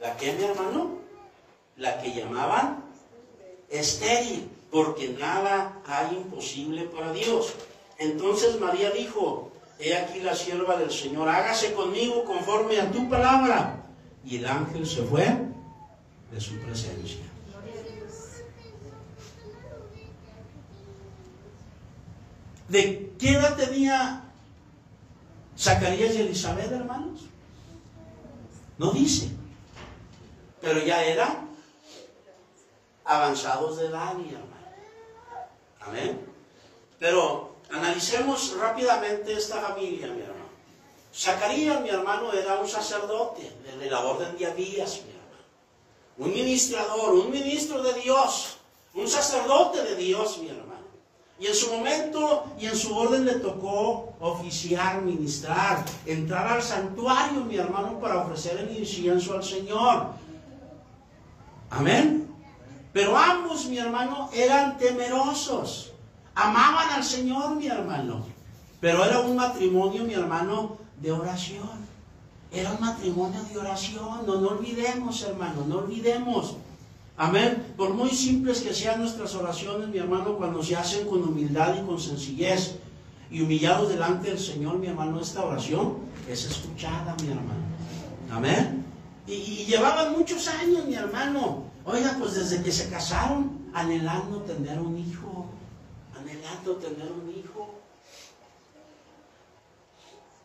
¿La 0.00 0.16
que, 0.16 0.32
mi 0.32 0.44
hermano? 0.44 0.98
La 1.76 2.00
que 2.00 2.12
llamaban 2.12 2.88
estéril, 3.68 4.48
porque 4.70 5.16
nada 5.18 5.80
hay 5.86 6.16
imposible 6.16 6.84
para 6.84 7.12
Dios. 7.12 7.54
Entonces 7.98 8.58
María 8.60 8.90
dijo, 8.90 9.50
he 9.78 9.96
aquí 9.96 10.20
la 10.20 10.34
sierva 10.34 10.76
del 10.76 10.90
Señor, 10.90 11.28
hágase 11.28 11.72
conmigo 11.72 12.24
conforme 12.24 12.80
a 12.80 12.90
tu 12.90 13.08
palabra. 13.08 13.84
Y 14.24 14.36
el 14.36 14.46
ángel 14.46 14.86
se 14.86 15.02
fue 15.02 15.24
de 16.32 16.40
su 16.40 16.58
presencia. 16.58 17.24
¿De 22.68 23.14
qué 23.18 23.30
edad 23.30 23.56
tenía 23.56 24.24
Zacarías 25.58 26.14
y 26.14 26.20
Elizabeth, 26.20 26.70
hermanos? 26.70 27.22
No 28.76 28.92
dice. 28.92 29.37
Pero 30.68 30.84
ya 30.84 31.02
eran 31.02 31.48
avanzados 33.02 33.78
de 33.78 33.86
edad, 33.86 34.12
mi 34.12 34.28
hermano. 34.28 34.68
Amén. 35.80 36.20
Pero 36.98 37.56
analicemos 37.70 38.54
rápidamente 38.60 39.32
esta 39.32 39.62
familia, 39.62 40.08
mi 40.08 40.20
hermano. 40.20 40.44
Zacarías, 41.14 41.80
mi 41.80 41.88
hermano, 41.88 42.34
era 42.34 42.60
un 42.60 42.68
sacerdote 42.68 43.50
de 43.80 43.90
la 43.90 44.00
orden 44.00 44.36
de 44.36 44.44
Abías, 44.44 45.00
mi 45.06 45.12
hermano. 45.12 45.42
Un 46.18 46.34
ministrador, 46.34 47.14
un 47.14 47.30
ministro 47.30 47.82
de 47.82 47.94
Dios, 48.02 48.58
un 48.92 49.08
sacerdote 49.08 49.82
de 49.82 49.96
Dios, 49.96 50.36
mi 50.36 50.50
hermano. 50.50 50.68
Y 51.40 51.46
en 51.46 51.54
su 51.54 51.72
momento 51.72 52.44
y 52.60 52.66
en 52.66 52.76
su 52.76 52.94
orden 52.94 53.24
le 53.24 53.36
tocó 53.36 54.12
oficiar, 54.20 55.00
ministrar, 55.00 55.82
entrar 56.04 56.46
al 56.48 56.62
santuario, 56.62 57.40
mi 57.40 57.56
hermano, 57.56 57.98
para 57.98 58.18
ofrecer 58.18 58.58
el 58.58 58.76
incienso 58.76 59.32
al 59.32 59.42
Señor. 59.42 60.27
Amén. 61.70 62.28
Pero 62.92 63.16
ambos, 63.16 63.66
mi 63.66 63.78
hermano, 63.78 64.30
eran 64.32 64.78
temerosos. 64.78 65.92
Amaban 66.34 66.90
al 66.90 67.04
Señor, 67.04 67.56
mi 67.56 67.66
hermano. 67.66 68.24
Pero 68.80 69.04
era 69.04 69.20
un 69.20 69.36
matrimonio, 69.36 70.04
mi 70.04 70.14
hermano, 70.14 70.78
de 71.00 71.12
oración. 71.12 71.86
Era 72.50 72.72
un 72.72 72.80
matrimonio 72.80 73.40
de 73.52 73.58
oración. 73.58 74.26
No, 74.26 74.40
no 74.40 74.48
olvidemos, 74.48 75.22
hermano, 75.22 75.64
no 75.66 75.78
olvidemos. 75.78 76.56
Amén. 77.16 77.74
Por 77.76 77.92
muy 77.94 78.10
simples 78.10 78.60
que 78.60 78.72
sean 78.72 79.00
nuestras 79.00 79.34
oraciones, 79.34 79.88
mi 79.88 79.98
hermano, 79.98 80.36
cuando 80.36 80.62
se 80.62 80.76
hacen 80.76 81.06
con 81.08 81.22
humildad 81.22 81.74
y 81.76 81.84
con 81.84 81.98
sencillez 81.98 82.76
y 83.30 83.42
humillados 83.42 83.88
delante 83.88 84.30
del 84.30 84.38
Señor, 84.38 84.78
mi 84.78 84.86
hermano, 84.86 85.20
esta 85.20 85.44
oración 85.44 85.96
es 86.28 86.44
escuchada, 86.44 87.16
mi 87.22 87.28
hermano. 87.28 87.66
Amén. 88.30 88.87
Y, 89.28 89.66
llevaban 89.66 90.12
muchos 90.12 90.48
años, 90.48 90.86
mi 90.86 90.94
hermano. 90.94 91.64
Oiga, 91.84 92.16
pues 92.18 92.34
desde 92.34 92.62
que 92.62 92.72
se 92.72 92.88
casaron, 92.88 93.70
anhelando 93.74 94.40
tener 94.42 94.78
un 94.78 94.96
hijo. 94.98 95.46
Anhelando 96.18 96.76
tener 96.76 97.12
un 97.12 97.30
hijo. 97.36 97.74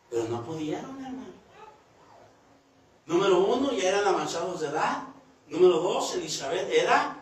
Pero 0.10 0.26
no 0.26 0.44
pudieron, 0.44 1.04
hermano. 1.04 1.24
Número 3.06 3.46
uno, 3.46 3.72
ya 3.72 3.90
eran 3.90 4.06
avanzados 4.06 4.60
de 4.60 4.68
edad. 4.68 5.04
Número 5.48 5.80
dos, 5.80 6.16
Elizabeth 6.16 6.70
era 6.70 7.18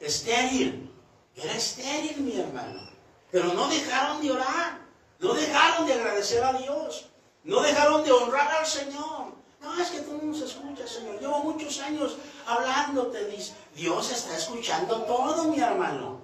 estéril. 0.00 0.92
Era 1.36 1.54
estéril, 1.54 2.20
mi 2.22 2.40
hermano. 2.40 2.88
Pero 3.30 3.52
no 3.54 3.68
dejaron 3.68 4.20
de 4.20 4.32
orar. 4.32 4.80
No 5.20 5.32
dejaron 5.32 5.86
de 5.86 5.94
agradecer 5.94 6.42
a 6.42 6.52
Dios. 6.54 7.06
No 7.44 7.60
dejaron 7.62 8.04
de 8.04 8.12
honrar 8.12 8.50
al 8.52 8.66
Señor. 8.66 9.17
No, 9.60 9.80
es 9.80 9.88
que 9.88 10.00
tú 10.00 10.12
no 10.12 10.22
nos 10.24 10.40
escuchas, 10.40 10.90
Señor. 10.90 11.20
Llevo 11.20 11.40
muchos 11.40 11.80
años 11.80 12.16
hablándote. 12.46 13.26
Dice, 13.26 13.54
Dios 13.74 14.10
está 14.10 14.36
escuchando 14.36 15.02
todo, 15.02 15.44
mi 15.44 15.60
hermano. 15.60 16.20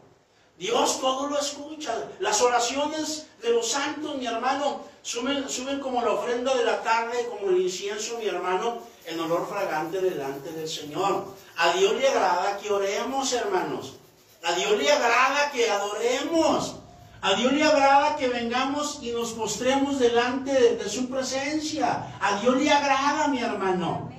Dios 0.57 1.01
todo 1.01 1.27
lo 1.27 1.39
escucha. 1.39 2.11
Las 2.21 2.41
oraciones 2.41 3.27
de 3.43 3.51
los 3.51 3.69
santos, 3.69 4.17
mi 4.17 4.27
hermano, 4.27 4.83
suben, 5.03 5.81
como 5.81 6.01
la 6.03 6.13
ofrenda 6.13 6.55
de 6.55 6.65
la 6.65 6.81
tarde, 6.83 7.27
como 7.29 7.51
el 7.51 7.63
incienso, 7.63 8.19
mi 8.19 8.27
hermano, 8.27 8.79
en 9.05 9.19
olor 9.19 9.49
fragante 9.49 10.01
delante 10.01 10.53
del 10.53 10.69
Señor. 10.69 11.27
A 11.57 11.73
Dios 11.73 11.95
le 11.95 12.09
agrada 12.09 12.57
que 12.59 12.71
oremos, 12.71 13.33
hermanos. 13.33 13.95
A 14.45 14.53
Dios 14.53 14.79
le 14.79 14.93
agrada 14.93 15.51
que 15.51 15.69
adoremos. 15.69 16.77
A 17.25 17.33
Dios 17.37 17.55
le 17.55 17.65
agrada 17.65 18.17
que 18.17 18.29
vengamos 18.29 18.99
y 19.01 19.11
nos 19.11 19.33
postremos 19.33 19.99
delante 19.99 20.53
de, 20.53 20.77
de 20.77 20.89
su 20.91 21.09
presencia. 21.09 22.15
A 22.21 22.39
Dios 22.39 22.55
le 22.55 22.71
agrada, 22.71 23.29
mi 23.29 23.39
hermano. 23.39 24.13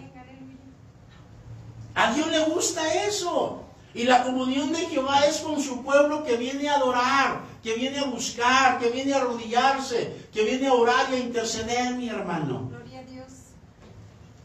A 1.94 2.14
Dios 2.16 2.28
le 2.32 2.40
gusta 2.46 2.82
eso. 3.06 3.62
Y 3.94 4.06
la 4.06 4.24
comunión 4.24 4.74
de 4.74 4.88
Jehová 4.88 5.24
es 5.28 5.38
con 5.38 5.62
su 5.62 5.84
pueblo 5.84 6.24
que 6.24 6.36
viene 6.36 6.68
a 6.68 6.78
adorar, 6.78 7.42
que 7.62 7.76
viene 7.76 8.00
a 8.00 8.06
buscar, 8.06 8.80
que 8.80 8.90
viene 8.90 9.14
a 9.14 9.18
arrodillarse, 9.18 10.28
que 10.34 10.44
viene 10.44 10.66
a 10.66 10.74
orar 10.74 11.06
y 11.12 11.14
a 11.14 11.20
interceder, 11.20 11.94
mi 11.94 12.10
hermano. 12.10 12.70
Gloria 12.70 13.02
a 13.02 13.04
Dios. 13.04 13.28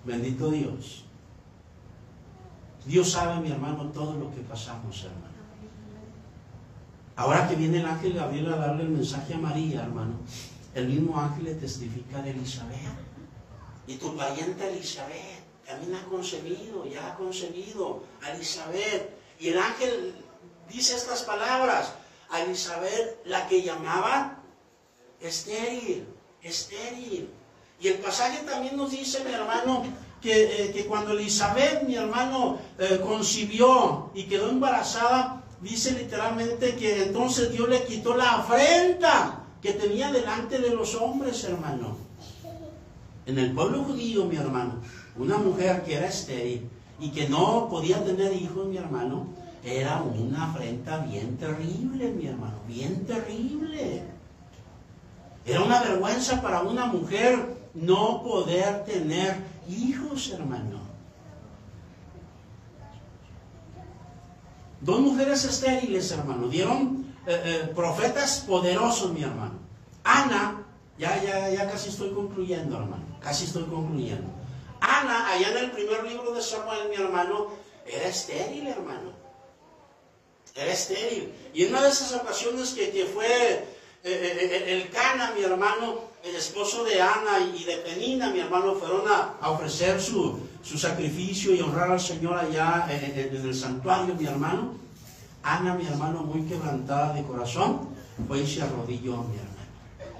Bendito 0.04 0.50
Dios. 0.50 1.06
Dios 2.84 3.10
sabe, 3.10 3.40
mi 3.40 3.50
hermano, 3.50 3.84
todo 3.86 4.12
lo 4.12 4.30
que 4.34 4.42
pasamos, 4.42 5.02
hermano. 5.02 5.29
Ahora 7.20 7.46
que 7.46 7.54
viene 7.54 7.80
el 7.80 7.84
ángel 7.84 8.14
Gabriel 8.14 8.50
a 8.50 8.56
darle 8.56 8.84
el 8.84 8.88
mensaje 8.88 9.34
a 9.34 9.36
María, 9.36 9.82
hermano, 9.82 10.14
el 10.74 10.88
mismo 10.88 11.20
ángel 11.20 11.44
le 11.44 11.54
testifica 11.54 12.22
de 12.22 12.30
Elizabeth. 12.30 12.96
Y 13.86 13.96
tu 13.96 14.16
pariente 14.16 14.66
Elizabeth 14.66 15.44
también 15.66 15.96
ha 15.96 16.04
concebido, 16.06 16.86
ya 16.86 17.08
ha 17.08 17.14
concebido 17.16 18.04
a 18.24 18.30
Elizabeth. 18.30 19.10
Y 19.38 19.48
el 19.48 19.58
ángel 19.58 20.14
dice 20.70 20.96
estas 20.96 21.24
palabras, 21.24 21.92
a 22.30 22.40
Elizabeth, 22.40 23.20
la 23.26 23.46
que 23.48 23.60
llamaban 23.60 24.38
estéril, 25.20 26.06
estéril. 26.40 27.28
Y 27.82 27.88
el 27.88 27.98
pasaje 27.98 28.38
también 28.44 28.78
nos 28.78 28.92
dice, 28.92 29.22
mi 29.24 29.32
hermano, 29.32 29.84
que, 30.22 30.64
eh, 30.68 30.72
que 30.72 30.86
cuando 30.86 31.12
Elizabeth, 31.12 31.82
mi 31.82 31.96
hermano, 31.96 32.58
eh, 32.78 32.98
concibió 33.02 34.10
y 34.14 34.24
quedó 34.24 34.48
embarazada, 34.48 35.39
dice 35.60 35.92
literalmente 35.92 36.74
que 36.76 37.04
entonces 37.04 37.52
Dios 37.52 37.68
le 37.68 37.84
quitó 37.84 38.16
la 38.16 38.36
afrenta 38.36 39.44
que 39.60 39.72
tenía 39.72 40.10
delante 40.10 40.58
de 40.58 40.70
los 40.70 40.94
hombres, 40.94 41.44
hermano. 41.44 41.96
En 43.26 43.38
el 43.38 43.52
pueblo 43.52 43.84
judío, 43.84 44.24
mi 44.24 44.36
hermano, 44.36 44.74
una 45.16 45.36
mujer 45.36 45.82
que 45.82 45.94
era 45.94 46.06
estéril 46.06 46.68
y 46.98 47.10
que 47.10 47.28
no 47.28 47.68
podía 47.68 48.02
tener 48.04 48.32
hijos, 48.32 48.66
mi 48.66 48.78
hermano, 48.78 49.26
era 49.62 50.02
una 50.02 50.50
afrenta 50.50 50.98
bien 50.98 51.36
terrible, 51.36 52.10
mi 52.12 52.26
hermano, 52.26 52.56
bien 52.66 53.04
terrible. 53.04 54.02
Era 55.44 55.62
una 55.62 55.82
vergüenza 55.82 56.40
para 56.40 56.62
una 56.62 56.86
mujer 56.86 57.56
no 57.74 58.22
poder 58.22 58.84
tener 58.84 59.36
hijos, 59.68 60.30
hermano. 60.32 60.79
Dos 64.80 65.00
mujeres 65.00 65.44
estériles, 65.44 66.10
hermano, 66.10 66.48
dieron 66.48 67.04
eh, 67.26 67.42
eh, 67.44 67.72
profetas 67.74 68.44
poderosos, 68.48 69.12
mi 69.12 69.22
hermano. 69.22 69.58
Ana, 70.04 70.64
ya, 70.96 71.22
ya, 71.22 71.50
ya 71.50 71.70
casi 71.70 71.90
estoy 71.90 72.12
concluyendo, 72.12 72.76
hermano, 72.76 73.04
casi 73.20 73.44
estoy 73.44 73.64
concluyendo. 73.64 74.28
Ana, 74.80 75.28
allá 75.28 75.50
en 75.50 75.56
el 75.58 75.70
primer 75.72 76.04
libro 76.04 76.32
de 76.32 76.40
Samuel, 76.40 76.88
mi 76.88 76.96
hermano, 76.96 77.48
era 77.86 78.08
estéril, 78.08 78.66
hermano. 78.68 79.12
Era 80.54 80.72
estéril. 80.72 81.30
Y 81.52 81.64
en 81.64 81.70
una 81.70 81.82
de 81.82 81.90
esas 81.90 82.14
ocasiones 82.14 82.70
que, 82.70 82.90
que 82.90 83.04
fue 83.04 83.66
eh, 84.02 84.64
el 84.66 84.88
Cana, 84.88 85.34
mi 85.36 85.44
hermano, 85.44 86.08
el 86.24 86.34
esposo 86.36 86.84
de 86.84 87.02
Ana 87.02 87.38
y 87.54 87.64
de 87.64 87.76
Penina, 87.78 88.30
mi 88.30 88.40
hermano, 88.40 88.74
fueron 88.76 89.02
a 89.06 89.50
ofrecer 89.50 90.00
su, 90.00 90.40
su, 90.62 90.78
sacrificio 90.78 91.54
y 91.54 91.60
honrar 91.60 91.90
al 91.90 92.00
Señor 92.00 92.38
allá 92.38 92.86
en, 92.90 93.36
en, 93.36 93.46
el 93.46 93.54
santuario, 93.54 94.14
mi 94.14 94.26
hermano. 94.26 94.74
Ana, 95.42 95.74
mi 95.74 95.86
hermano, 95.86 96.22
muy 96.22 96.42
quebrantada 96.42 97.14
de 97.14 97.22
corazón, 97.22 97.88
fue 98.28 98.42
y 98.42 98.46
se 98.46 98.62
arrodilló, 98.62 99.16
mi 99.24 99.36
hermano. 99.36 99.50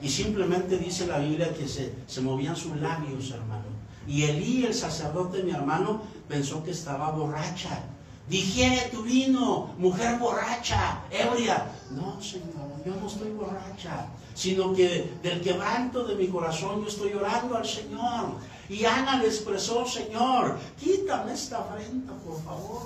Y 0.03 0.09
simplemente 0.09 0.79
dice 0.79 1.07
la 1.07 1.19
Biblia 1.19 1.53
que 1.53 1.69
se, 1.69 1.95
se 2.07 2.21
movían 2.23 2.57
sus 2.57 2.77
labios, 2.77 3.31
hermano. 3.31 3.65
Y 4.07 4.25
Elí, 4.25 4.65
el 4.65 4.75
sacerdote, 4.75 5.43
mi 5.43 5.51
hermano, 5.51 6.03
pensó 6.27 6.65
que 6.65 6.71
estaba 6.71 7.11
borracha. 7.11 7.85
Digiere 8.29 8.89
tu 8.93 9.03
vino, 9.03 9.75
mujer 9.77 10.19
borracha, 10.19 11.03
ebria. 11.11 11.71
No, 11.91 12.21
Señor, 12.23 12.71
yo 12.87 12.95
no 12.95 13.07
estoy 13.07 13.31
borracha, 13.33 14.07
sino 14.35 14.73
que 14.73 15.12
del 15.23 15.41
quebranto 15.41 16.05
de 16.05 16.15
mi 16.15 16.29
corazón 16.29 16.81
yo 16.81 16.89
estoy 16.89 17.12
orando 17.12 17.57
al 17.57 17.67
Señor. 17.67 18.37
Y 18.70 18.86
Ana 18.86 19.18
le 19.20 19.26
expresó, 19.26 19.84
Señor, 19.84 20.56
quítame 20.78 21.32
esta 21.32 21.59
afrenta, 21.59 22.12
por 22.24 22.40
favor. 22.44 22.82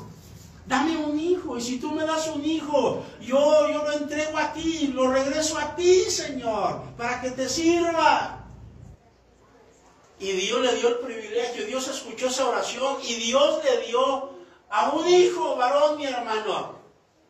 Dame 0.66 0.96
un 0.96 1.20
hijo, 1.20 1.58
y 1.58 1.60
si 1.60 1.78
tú 1.78 1.92
me 1.92 2.06
das 2.06 2.26
un 2.28 2.42
hijo, 2.42 3.04
yo, 3.20 3.68
yo 3.68 3.84
lo 3.84 3.92
entrego 3.92 4.38
a 4.38 4.50
ti, 4.54 4.92
lo 4.94 5.10
regreso 5.10 5.58
a 5.58 5.76
ti, 5.76 6.04
Señor, 6.08 6.80
para 6.96 7.20
que 7.20 7.32
te 7.32 7.50
sirva. 7.50 8.46
Y 10.18 10.32
Dios 10.32 10.62
le 10.62 10.74
dio 10.76 10.88
el 10.88 10.98
privilegio, 11.00 11.66
Dios 11.66 11.86
escuchó 11.88 12.28
esa 12.28 12.48
oración 12.48 12.96
y 13.06 13.16
Dios 13.16 13.62
le 13.62 13.86
dio 13.86 14.30
a 14.70 14.90
un 14.90 15.06
hijo 15.06 15.54
varón, 15.56 15.98
mi 15.98 16.06
hermano, 16.06 16.76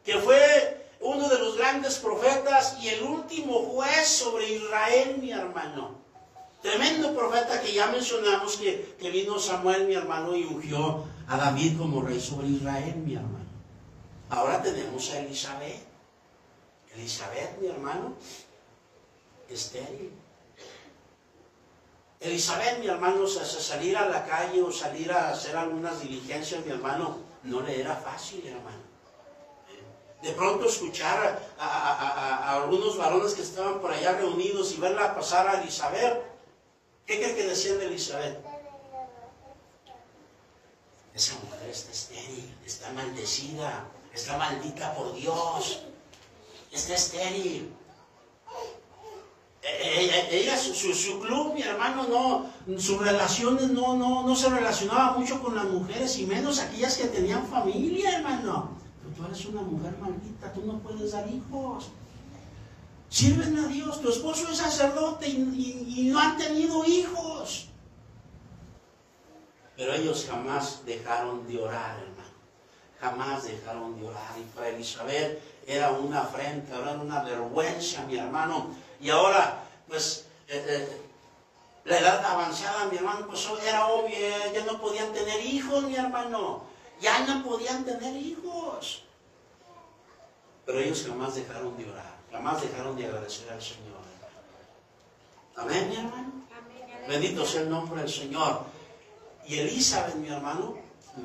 que 0.05 0.16
fue 0.20 0.86
uno 1.01 1.28
de 1.28 1.40
los 1.40 1.56
grandes 1.56 1.98
profetas 1.98 2.76
y 2.81 2.86
el 2.86 3.02
último 3.02 3.64
juez 3.64 4.06
sobre 4.06 4.48
Israel, 4.48 5.18
mi 5.20 5.32
hermano. 5.32 6.03
Tremendo 6.65 7.12
profeta 7.12 7.61
que 7.61 7.74
ya 7.74 7.89
mencionamos 7.89 8.57
que, 8.57 8.97
que 8.99 9.11
vino 9.11 9.39
Samuel, 9.39 9.86
mi 9.86 9.97
hermano, 9.97 10.35
y 10.35 10.45
ungió 10.45 11.05
a 11.28 11.36
David 11.36 11.77
como 11.77 12.01
rey 12.01 12.19
sobre 12.19 12.49
Israel, 12.49 12.97
mi 13.05 13.16
hermano. 13.16 13.45
Ahora 14.31 14.62
tenemos 14.62 15.11
a 15.11 15.19
Elizabeth. 15.19 15.85
Elizabeth, 16.97 17.61
mi 17.61 17.69
hermano, 17.69 18.15
estéril. 19.51 20.11
Elizabeth, 22.19 22.78
mi 22.78 22.86
hermano, 22.86 23.27
salir 23.28 23.99
a 23.99 24.09
la 24.09 24.24
calle 24.24 24.62
o 24.62 24.73
salir 24.73 25.12
a 25.12 25.32
hacer 25.36 25.55
algunas 25.55 26.01
diligencias, 26.01 26.65
mi 26.65 26.73
hermano, 26.73 27.19
no 27.43 27.61
le 27.61 27.78
era 27.78 27.95
fácil, 27.95 28.43
hermano. 28.47 28.81
De 30.23 30.32
pronto 30.32 30.65
escuchar 30.65 31.39
a, 31.59 31.66
a, 31.66 32.55
algunos 32.57 32.97
varones 32.97 33.35
que 33.35 33.43
estaban 33.43 33.82
por 33.82 33.93
allá 33.93 34.12
reunidos 34.12 34.73
y 34.73 34.81
verla 34.81 35.15
pasar 35.15 35.47
a 35.47 35.61
Elizabeth, 35.61 36.34
¿qué 37.06 37.18
cree 37.18 37.35
que 37.35 37.47
decían 37.47 37.78
de 37.78 37.86
Elizabeth? 37.86 38.39
Esa 41.14 41.35
mujer 41.44 41.70
está 41.70 41.93
estéril, 41.93 42.55
está 42.66 42.93
maldecida, 42.93 43.86
está 44.12 44.36
maldita 44.36 44.94
por 44.94 45.14
Dios, 45.14 45.82
está 46.72 46.94
estéril. 46.94 47.72
Ella, 49.62 50.28
ella 50.28 50.59
su, 50.59 50.74
su, 50.74 50.93
su, 50.93 51.20
club, 51.20 51.55
mi 51.55 51.62
hermano, 51.62 52.06
no, 52.66 52.78
sus 52.78 52.98
relaciones 52.98 53.70
no, 53.70 53.97
no, 53.97 54.26
no 54.26 54.36
se 54.36 54.51
relacionaba 54.51 55.16
mucho 55.16 55.43
con 55.43 55.55
las 55.55 55.64
mujeres 55.64 56.18
y 56.18 56.26
menos 56.26 56.59
aquellas 56.59 56.98
que 56.98 57.06
tenían 57.06 57.47
familia, 57.47 58.18
hermano. 58.18 58.70
Pero 59.01 59.14
tú 59.14 59.24
eres 59.24 59.47
una 59.47 59.62
mujer 59.62 59.97
maldita, 59.98 60.52
tú 60.52 60.62
no 60.66 60.81
puedes 60.81 61.12
dar 61.12 61.26
hijos. 61.31 61.90
Sirven 63.15 63.57
a 63.61 63.69
Dios, 63.69 64.01
tu 64.01 64.09
esposo 64.09 64.49
es 64.51 64.59
sacerdote 64.59 65.28
y, 65.28 66.11
no 66.11 66.19
han 66.19 66.36
tenido 66.36 66.85
hijos. 66.85 67.69
Pero 69.77 69.95
ellos 69.95 70.27
jamás 70.28 70.85
dejaron 70.85 71.47
de 71.47 71.62
orar, 71.62 71.97
hermano. 71.97 72.35
Jamás 73.01 73.45
dejaron 73.45 74.01
de 74.01 74.09
orar. 74.09 74.35
Y 74.36 74.43
para 74.55 74.69
Elizabeth 74.70 75.41
era 75.65 75.93
una 75.93 76.23
afrenta, 76.23 76.77
era 76.77 76.93
una 76.93 77.23
vergüenza, 77.23 78.05
mi 78.07 78.16
hermano 78.16 78.74
y 79.01 79.11
ahora, 79.11 79.62
pues, 79.86 80.27
eh, 80.49 80.65
eh, 80.66 81.01
la 81.85 81.99
edad 82.01 82.24
avanzada, 82.24 82.86
mi 82.86 82.97
hermano, 82.97 83.28
pues 83.28 83.47
era 83.65 83.86
obvio, 83.86 84.16
ya 84.53 84.65
no 84.65 84.81
podían 84.81 85.12
tener 85.12 85.45
hijos, 85.45 85.85
mi 85.85 85.95
hermano. 85.95 86.65
Ya 87.01 87.20
no 87.27 87.45
podían 87.45 87.85
tener 87.85 88.16
hijos. 88.16 89.05
Pero 90.65 90.81
ellos 90.81 91.05
jamás 91.07 91.35
dejaron 91.35 91.77
de 91.77 91.91
orar, 91.91 92.14
jamás 92.35 92.61
dejaron 92.62 92.97
de 92.97 93.06
agradecer 93.06 93.48
al 93.52 93.62
Señor. 93.62 94.02
Amén, 95.56 95.89
mi 95.89 95.97
hermano. 95.97 96.32
Bendito 97.09 97.47
sea 97.47 97.62
el 97.62 97.70
nombre 97.70 98.01
del 98.01 98.11
Señor. 98.11 98.65
Y 99.47 99.59
Elizabeth, 99.59 100.16
mi 100.16 100.28
hermano, 100.28 100.74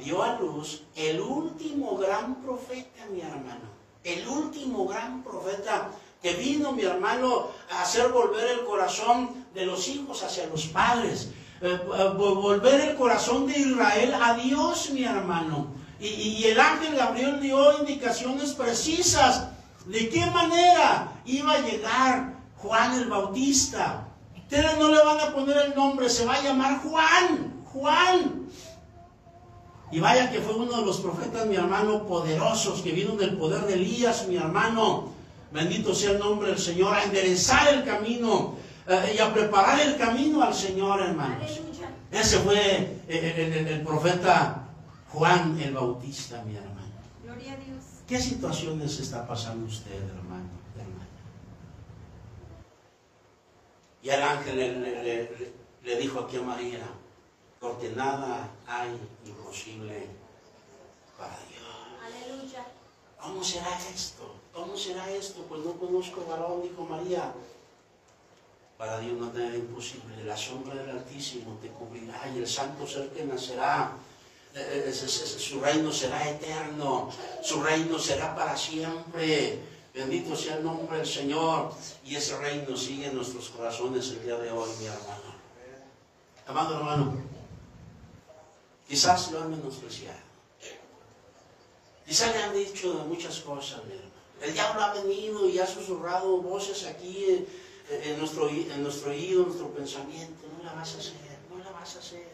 dio 0.03 0.21
a 0.21 0.39
luz 0.39 0.83
el 0.95 1.19
último 1.19 1.97
gran 1.97 2.35
profeta, 2.43 3.05
mi 3.11 3.21
hermano. 3.21 3.67
El 4.03 4.27
último 4.27 4.85
gran 4.87 5.23
profeta 5.23 5.89
que 6.21 6.33
vino 6.33 6.73
mi 6.73 6.83
hermano 6.83 7.47
a 7.71 7.81
hacer 7.81 8.09
volver 8.09 8.47
el 8.51 8.65
corazón 8.65 9.47
de 9.55 9.65
los 9.65 9.87
hijos 9.87 10.21
hacia 10.21 10.45
los 10.45 10.67
padres, 10.67 11.31
eh, 11.61 11.79
volver 12.17 12.81
el 12.81 12.95
corazón 12.95 13.47
de 13.47 13.57
Israel 13.57 14.13
a 14.13 14.35
Dios, 14.35 14.91
mi 14.91 15.05
hermano. 15.05 15.73
Y, 15.99 16.07
y, 16.07 16.43
el 16.45 16.59
ángel 16.59 16.95
Gabriel 16.95 17.41
dio 17.41 17.79
indicaciones 17.79 18.53
precisas 18.53 19.49
de 19.85 20.09
qué 20.09 20.25
manera 20.27 21.13
iba 21.25 21.53
a 21.53 21.61
llegar 21.61 22.33
Juan 22.57 22.95
el 22.95 23.09
Bautista. 23.09 24.07
Ustedes 24.37 24.77
no 24.77 24.89
le 24.89 25.03
van 25.03 25.19
a 25.19 25.33
poner 25.33 25.57
el 25.57 25.75
nombre, 25.75 26.09
se 26.09 26.25
va 26.25 26.35
a 26.35 26.41
llamar 26.41 26.81
Juan, 26.81 27.63
Juan. 27.71 28.47
Y 29.91 29.99
vaya 29.99 30.31
que 30.31 30.39
fue 30.39 30.55
uno 30.55 30.77
de 30.77 30.85
los 30.85 30.99
profetas, 30.99 31.45
mi 31.47 31.55
hermano, 31.55 32.05
poderosos, 32.05 32.81
que 32.81 32.91
vino 32.91 33.15
del 33.15 33.37
poder 33.37 33.61
de 33.61 33.73
Elías, 33.73 34.27
mi 34.27 34.37
hermano 34.37 35.19
Bendito 35.51 35.95
sea 35.95 36.11
el 36.11 36.19
nombre 36.19 36.49
del 36.49 36.59
Señor, 36.59 36.93
a 36.93 37.03
enderezar 37.03 37.73
el 37.73 37.83
camino 37.83 38.55
eh, 38.87 39.15
y 39.17 39.19
a 39.19 39.33
preparar 39.33 39.79
el 39.79 39.97
camino 39.97 40.43
al 40.43 40.53
Señor, 40.53 41.01
hermanos. 41.01 41.59
Ese 42.11 42.39
fue 42.39 43.01
el, 43.07 43.25
el, 43.25 43.67
el, 43.67 43.81
profeta 43.81 44.67
Juan 45.11 45.59
el 45.59 45.73
Bautista, 45.73 46.43
mi 46.43 46.55
hermano. 46.55 46.68
¿Qué 48.09 48.19
situaciones 48.19 48.99
está 48.99 49.27
pasando 49.27 49.67
usted, 49.67 49.93
hermano? 49.93 50.49
hermana? 50.75 51.05
Y 54.01 54.09
el 54.09 54.23
ángel 54.23 54.57
le, 54.57 54.79
le, 54.79 55.03
le, 55.03 55.53
le 55.83 55.95
dijo 55.97 56.21
aquí 56.21 56.37
a 56.37 56.41
María, 56.41 56.79
porque 57.59 57.91
nada 57.91 58.49
hay 58.65 58.97
imposible 59.27 60.07
para 61.19 61.37
Dios. 61.49 61.61
Aleluya. 62.03 62.65
¿Cómo 63.21 63.43
será 63.43 63.77
esto? 63.93 64.37
¿Cómo 64.55 64.75
será 64.75 65.07
esto? 65.11 65.45
Pues 65.47 65.63
no 65.63 65.73
conozco 65.73 66.25
varón, 66.27 66.63
dijo 66.63 66.83
María. 66.85 67.31
Para 68.79 68.97
Dios 69.01 69.19
no 69.19 69.27
nada 69.27 69.55
imposible. 69.55 70.23
La 70.23 70.35
sombra 70.35 70.73
del 70.73 70.89
Altísimo 70.89 71.59
te 71.61 71.67
cubrirá 71.67 72.27
y 72.33 72.39
el 72.39 72.47
santo 72.47 72.87
ser 72.87 73.09
que 73.09 73.23
nacerá. 73.23 73.93
Su 74.53 75.59
reino 75.61 75.91
será 75.91 76.27
eterno, 76.29 77.11
su 77.41 77.61
reino 77.61 77.99
será 77.99 78.35
para 78.35 78.57
siempre. 78.57 79.59
Bendito 79.93 80.35
sea 80.35 80.57
el 80.57 80.63
nombre 80.63 80.97
del 80.97 81.07
Señor. 81.07 81.73
Y 82.05 82.15
ese 82.15 82.37
reino 82.37 82.75
sigue 82.75 83.07
en 83.07 83.15
nuestros 83.15 83.49
corazones 83.49 84.09
el 84.09 84.23
día 84.23 84.37
de 84.37 84.51
hoy, 84.51 84.69
mi 84.79 84.85
hermano. 84.85 85.29
Amado 86.47 86.77
hermano, 86.77 87.13
quizás 88.87 89.31
lo 89.31 89.41
han 89.41 89.51
menospreciado. 89.51 90.17
Quizás 92.07 92.35
le 92.35 92.41
han 92.41 92.53
dicho 92.55 93.05
muchas 93.07 93.39
cosas, 93.41 93.85
mi 93.85 93.93
hermano. 93.93 94.09
El 94.41 94.53
diablo 94.53 94.81
ha 94.81 94.93
venido 94.93 95.47
y 95.47 95.59
ha 95.59 95.67
susurrado 95.67 96.41
voces 96.41 96.85
aquí 96.85 97.25
eh, 97.25 97.45
en, 98.05 98.17
nuestro, 98.17 98.49
en 98.49 98.81
nuestro 98.81 99.11
oído, 99.11 99.41
en 99.41 99.47
nuestro 99.47 99.69
pensamiento. 99.73 100.45
No 100.57 100.63
la 100.63 100.73
vas 100.73 100.95
a 100.95 100.97
hacer, 100.97 101.13
no 101.51 101.63
la 101.63 101.71
vas 101.71 101.95
a 101.97 101.99
hacer. 101.99 102.28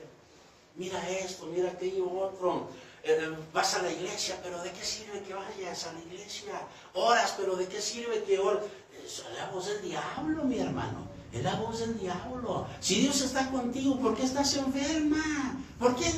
Mira 0.76 1.10
esto, 1.10 1.45
mira 1.47 1.69
aquello 1.69 2.11
otro. 2.11 2.68
Eh, 3.03 3.35
vas 3.53 3.76
a 3.76 3.84
la 3.84 3.91
iglesia, 3.91 4.38
pero 4.43 4.61
¿de 4.61 4.72
qué 4.72 4.84
sirve 4.84 5.22
que 5.22 5.34
vayas 5.34 5.85
a 5.88 5.93
la 5.93 5.99
iglesia? 5.99 6.53
Oras, 6.93 7.35
pero 7.38 7.56
¿de 7.56 7.68
qué 7.68 7.80
sirve 7.80 8.23
que 8.23 8.39
ores? 8.39 8.64
Es 9.06 9.23
la 9.38 9.52
voz 9.52 9.68
del 9.68 9.81
diablo, 9.84 10.43
mi 10.43 10.60
hermano. 10.60 11.07
Es 11.31 11.43
la 11.43 11.56
voz 11.56 11.80
del 11.80 11.99
diablo. 11.99 12.65
Si 12.80 13.02
Dios 13.02 13.22
está 13.22 13.49
contigo, 13.52 13.99
¿por 13.99 14.15
qué 14.15 14.23
estás 14.23 14.56
enferma? 14.56 15.57
¿Por 15.77 15.95
qué? 15.95 16.11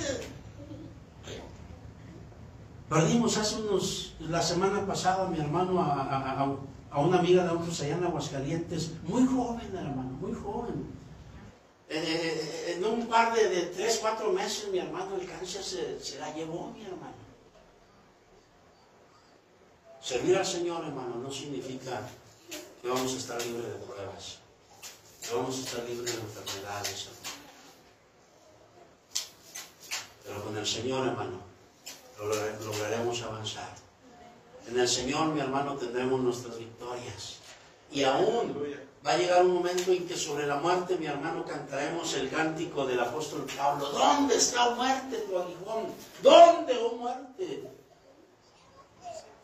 Perdimos 2.88 3.35
hace 3.38 3.61
unos, 3.61 4.15
la 4.19 4.41
semana 4.41 4.85
pasada, 4.85 5.27
mi 5.27 5.39
hermano, 5.39 5.81
a, 5.81 6.57
a 6.89 6.99
una 7.01 7.19
amiga 7.19 7.43
de 7.43 7.49
nosotros 7.49 7.81
allá 7.81 7.97
en 7.97 8.03
Aguascalientes, 8.05 8.93
muy 9.03 9.25
joven, 9.25 9.75
hermano, 9.75 10.11
muy 10.21 10.34
joven. 10.34 10.88
Eh, 11.89 12.73
en 12.76 12.85
un 12.85 13.07
par 13.07 13.34
de, 13.34 13.61
tres, 13.68 13.99
cuatro 14.01 14.31
meses, 14.31 14.68
mi 14.69 14.80
hermano, 14.80 15.15
el 15.15 15.27
cáncer 15.27 15.64
se, 15.64 16.03
se 16.03 16.19
la 16.19 16.34
llevó, 16.34 16.72
mi 16.72 16.84
hermano. 16.84 17.15
Servir 20.01 20.38
al 20.38 20.45
Señor, 20.45 20.84
hermano, 20.84 21.15
no 21.15 21.31
significa 21.31 22.01
que 22.81 22.88
vamos 22.88 23.14
a 23.14 23.18
estar 23.18 23.41
libres 23.41 23.68
de 23.68 23.85
pruebas, 23.85 24.38
que 25.22 25.35
vamos 25.35 25.57
a 25.57 25.59
estar 25.61 25.84
libres 25.84 26.14
de 26.14 26.22
enfermedades, 26.22 27.07
hermano. 27.07 27.38
Pero 30.23 30.43
con 30.43 30.57
el 30.57 30.68
Señor, 30.68 31.07
hermano, 31.07 31.39
lograremos 32.19 33.22
avanzar. 33.22 33.76
En 34.68 34.77
el 34.77 34.88
Señor, 34.88 35.27
mi 35.30 35.39
hermano, 35.39 35.76
tendremos 35.77 36.19
nuestras 36.19 36.57
victorias. 36.57 37.38
Y 37.91 38.03
aún 38.03 38.53
Va 39.07 39.13
a 39.13 39.17
llegar 39.17 39.45
un 39.45 39.53
momento 39.53 39.93
en 39.93 40.05
que 40.05 40.17
sobre 40.17 40.45
la 40.45 40.57
muerte, 40.57 40.97
mi 40.97 41.05
hermano, 41.05 41.45
cantaremos 41.45 42.13
el 42.15 42.29
cántico 42.29 42.85
del 42.85 42.99
apóstol 42.99 43.47
Pablo. 43.57 43.89
¿Dónde 43.89 44.35
está 44.35 44.71
muerte 44.71 45.19
tu 45.19 45.38
aguijón? 45.38 45.85
¿Dónde, 46.21 46.77
oh 46.77 46.95
muerte? 46.97 47.71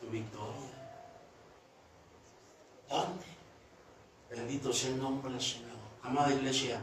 Tu 0.02 0.08
victoria. 0.10 0.70
¿Dónde? 2.90 3.26
Bendito 4.30 4.74
sea 4.74 4.90
el 4.90 5.00
nombre 5.00 5.32
del 5.32 5.42
Señor. 5.42 5.70
Amada 6.02 6.34
iglesia, 6.34 6.82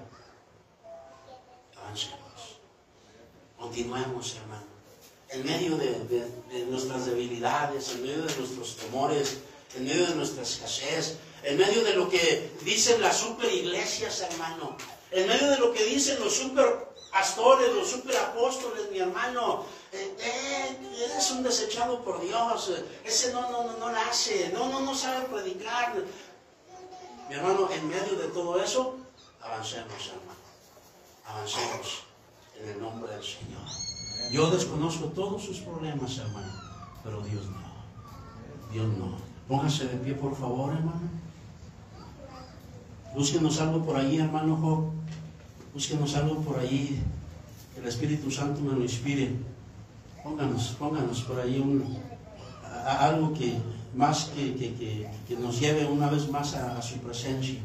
avancemos. 1.76 2.60
Continuemos, 3.58 4.36
hermano. 4.36 4.70
En 5.28 5.44
medio 5.44 5.76
de, 5.76 5.98
de 6.50 6.66
nuestras 6.70 7.04
debilidades, 7.04 7.92
en 7.92 8.02
medio 8.02 8.24
de 8.24 8.36
nuestros 8.36 8.76
temores, 8.76 9.40
en 9.76 9.84
medio 9.84 10.06
de 10.06 10.14
nuestra 10.14 10.42
escasez, 10.42 11.18
en 11.42 11.56
medio 11.58 11.84
de 11.84 11.94
lo 11.94 12.08
que 12.08 12.52
dicen 12.62 13.00
las 13.00 13.18
super 13.18 13.52
iglesias, 13.52 14.20
hermano, 14.20 14.76
en 15.10 15.26
medio 15.26 15.50
de 15.50 15.58
lo 15.58 15.72
que 15.72 15.84
dicen 15.84 16.20
los 16.20 16.34
super 16.34 16.90
pastores, 17.10 17.72
los 17.74 17.88
super 17.88 18.16
apóstoles, 18.16 18.90
mi 18.92 18.98
hermano, 18.98 19.64
eh, 19.92 20.14
eh, 20.20 20.76
es 21.16 21.30
un 21.30 21.42
desechado 21.42 22.02
por 22.04 22.20
Dios, 22.20 22.72
ese 23.04 23.32
no, 23.32 23.50
no, 23.50 23.64
no, 23.64 23.76
no 23.78 23.90
la 23.90 24.02
hace, 24.08 24.50
no, 24.52 24.68
no, 24.68 24.80
no 24.80 24.94
sabe 24.94 25.26
predicar. 25.26 25.94
Mi 27.28 27.34
hermano, 27.34 27.68
en 27.70 27.88
medio 27.88 28.16
de 28.16 28.28
todo 28.28 28.62
eso, 28.62 28.96
avancemos, 29.40 30.08
hermano, 30.08 30.40
avancemos 31.26 32.04
en 32.60 32.68
el 32.68 32.80
nombre 32.80 33.12
del 33.12 33.24
Señor. 33.24 33.62
Yo 34.30 34.50
desconozco 34.50 35.06
todos 35.06 35.42
sus 35.42 35.58
problemas, 35.58 36.18
hermano, 36.18 36.52
pero 37.02 37.20
Dios 37.22 37.46
no, 37.46 38.72
Dios 38.72 38.86
no. 38.86 39.18
Póngase 39.48 39.86
de 39.88 39.96
pie, 39.96 40.14
por 40.14 40.36
favor, 40.36 40.72
hermano. 40.72 41.10
Búsquenos 43.14 43.60
algo 43.60 43.84
por 43.84 43.96
ahí, 43.96 44.18
hermano 44.18 44.56
Job. 44.56 44.90
Búsquenos 45.74 46.14
algo 46.14 46.36
por 46.42 46.58
ahí. 46.58 47.00
Que 47.74 47.80
el 47.80 47.88
Espíritu 47.88 48.30
Santo 48.30 48.60
me 48.60 48.72
lo 48.72 48.82
inspire. 48.82 49.34
Pónganos, 50.22 50.76
pónganos 50.78 51.22
por 51.22 51.40
ahí 51.40 51.58
un, 51.58 51.98
algo 52.84 53.32
que 53.34 53.54
más 53.94 54.30
que, 54.34 55.08
nos 55.38 55.58
lleve 55.58 55.86
una 55.86 56.08
vez 56.08 56.28
más 56.30 56.54
a, 56.54 56.80
su 56.82 56.98
presencia. 56.98 57.58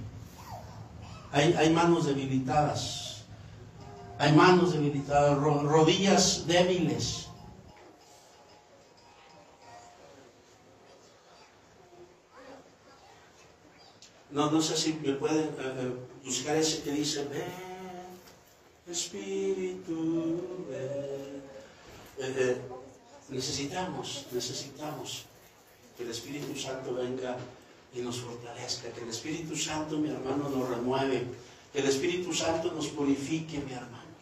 Hay, 1.31 1.53
hay, 1.53 1.69
manos 1.71 2.05
debilitadas. 2.05 3.23
Hay 4.17 4.31
manos 4.31 4.73
debilitadas, 4.73 5.37
rodillas 5.37 6.45
débiles. 6.47 7.24
No, 14.35 14.51
no 14.51 14.61
sé 14.61 14.75
si 14.75 14.91
me 14.99 15.13
pueden 15.13 15.47
eh, 15.47 15.79
eh, 15.79 15.95
buscar 16.25 16.57
ese 16.57 16.83
que 16.83 16.91
dice, 16.91 17.23
ven, 17.31 17.55
Espíritu, 18.85 20.67
ven. 20.67 21.39
Eh, 22.19 22.57
necesitamos, 23.29 24.25
necesitamos 24.33 25.23
que 25.95 26.03
el 26.03 26.11
Espíritu 26.11 26.53
Santo 26.59 26.95
venga 26.95 27.37
y 27.95 28.01
nos 28.01 28.17
fortalezca, 28.19 28.91
que 28.91 29.03
el 29.03 29.09
Espíritu 29.09 29.55
Santo, 29.55 29.97
mi 29.97 30.09
hermano, 30.09 30.49
nos 30.49 30.67
remueve, 30.67 31.23
que 31.71 31.79
el 31.79 31.87
Espíritu 31.87 32.33
Santo 32.33 32.73
nos 32.73 32.87
purifique, 32.87 33.59
mi 33.59 33.71
hermano. 33.71 34.19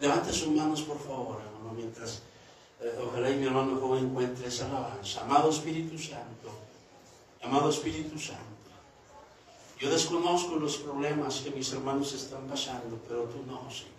Levante 0.00 0.32
sus 0.32 0.48
manos, 0.48 0.82
por 0.82 0.98
favor, 0.98 1.40
hermano, 1.40 1.72
mientras 1.76 2.22
ojalá 3.06 3.30
y 3.30 3.36
mi 3.36 3.46
hermano 3.46 3.80
joven 3.80 4.06
encuentre 4.06 4.48
esa 4.48 4.66
alabanza. 4.66 5.20
Amado 5.22 5.48
Espíritu 5.50 5.96
Santo, 5.96 6.50
amado 7.40 7.70
Espíritu 7.70 8.18
Santo. 8.18 8.53
Yo 9.84 9.90
desconozco 9.90 10.56
los 10.56 10.78
problemas 10.78 11.40
que 11.40 11.50
mis 11.50 11.70
hermanos 11.74 12.14
están 12.14 12.46
pasando, 12.46 12.98
pero 13.06 13.24
tú 13.24 13.44
no, 13.46 13.70
Señor. 13.70 13.92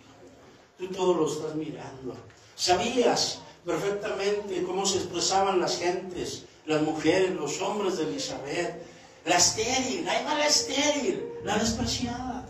Tú 0.76 0.88
todo 0.88 1.14
lo 1.14 1.28
estás 1.28 1.54
mirando. 1.54 2.16
Sabías 2.56 3.40
perfectamente 3.64 4.64
cómo 4.64 4.84
se 4.84 4.98
expresaban 4.98 5.60
las 5.60 5.78
gentes, 5.78 6.44
las 6.66 6.82
mujeres, 6.82 7.30
los 7.36 7.62
hombres 7.62 7.98
de 7.98 8.02
Elizabeth. 8.02 8.82
La 9.26 9.36
estéril, 9.36 10.08
ahí 10.08 10.24
va 10.24 10.34
la 10.34 10.48
estéril, 10.48 11.22
la 11.44 11.56
despreciada. 11.56 12.48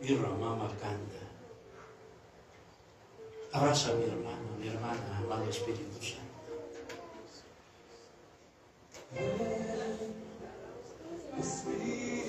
Mi 0.00 0.14
mamá 0.14 0.68
canta. 0.80 1.20
Abraza 3.52 3.90
a 3.90 3.94
mi 3.94 4.04
hermano, 4.04 4.56
mi 4.58 4.68
hermana, 4.68 5.18
amado 5.18 5.50
Espíritu 5.50 6.00
Santo. 6.00 6.17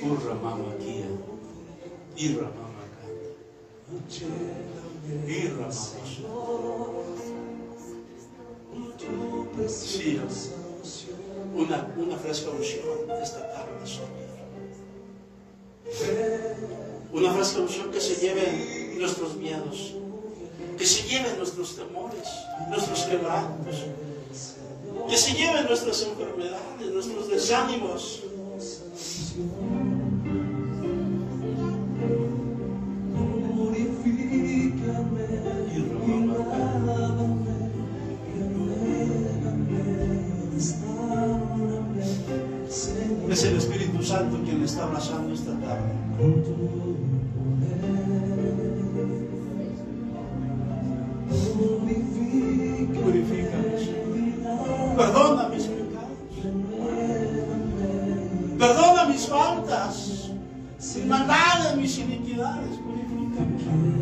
Urra 0.02 0.34
mama 0.36 0.74
kia. 0.80 1.10
Irra 2.18 2.48
mama 2.56 2.84
kanda. 2.96 3.30
Irra 5.28 5.68
mama 5.68 6.00
Sí, 9.68 10.20
una, 11.54 11.94
una 11.98 12.18
fresca 12.18 12.52
unción 12.52 13.12
esta 13.22 13.52
tarde. 13.52 13.74
Una 17.12 17.34
fresca 17.34 17.60
unción 17.60 17.92
que 17.92 18.00
se 18.00 18.16
lleve 18.22 18.96
nuestros 18.98 19.36
miedos, 19.36 19.96
que 20.78 20.86
se 20.86 21.08
lleven 21.10 21.38
nuestros 21.38 21.76
temores, 21.76 22.28
nuestros 22.70 23.04
quebrantos, 23.04 23.84
que 25.08 25.18
se 25.18 25.34
lleven 25.34 25.66
nuestras 25.66 26.02
enfermedades, 26.04 26.94
nuestros 26.94 27.30
desánimos. 27.30 28.24
Es 43.30 43.44
el 43.44 43.58
Espíritu 43.58 44.04
Santo 44.04 44.44
quien 44.44 44.60
le 44.60 44.66
está 44.66 44.84
abrazando 44.84 45.34
esta 45.34 45.52
tarde. 45.60 45.99
Mis 62.40 62.48
iniquidades. 62.48 62.78
Purifícame. 62.78 63.58
Te 63.58 63.99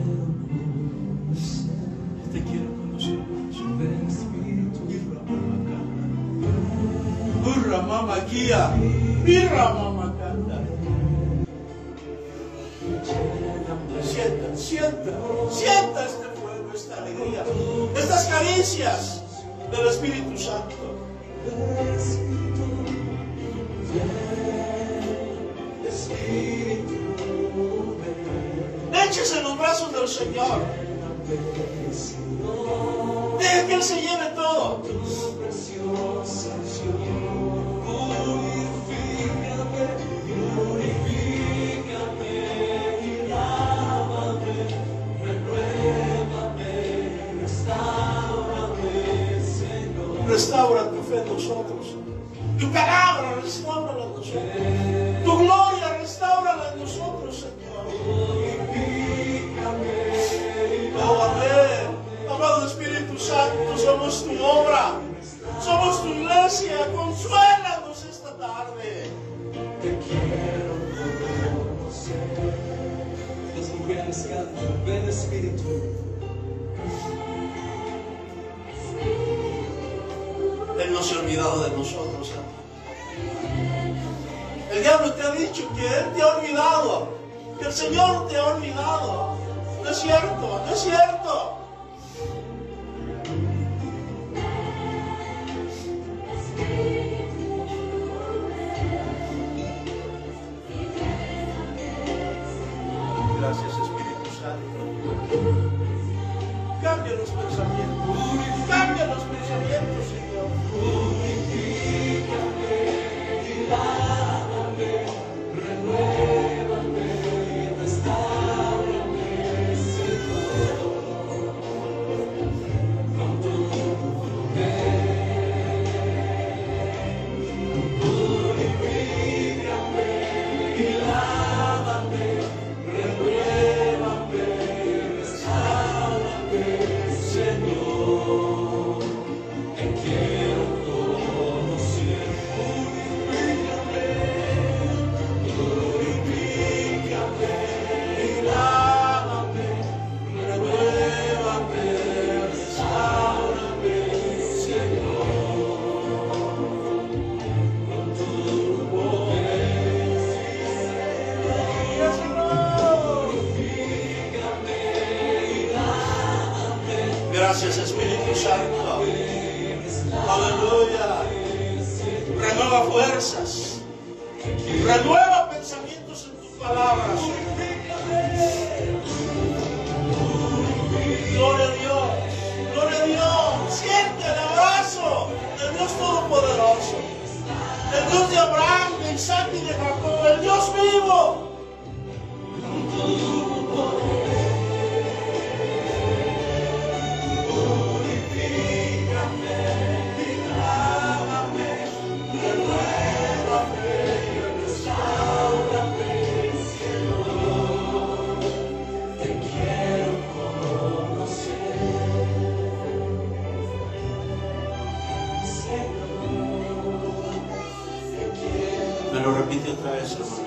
repite 219.48 219.72
otra 219.72 219.92
vez, 219.92 220.12
hermano. 220.12 220.38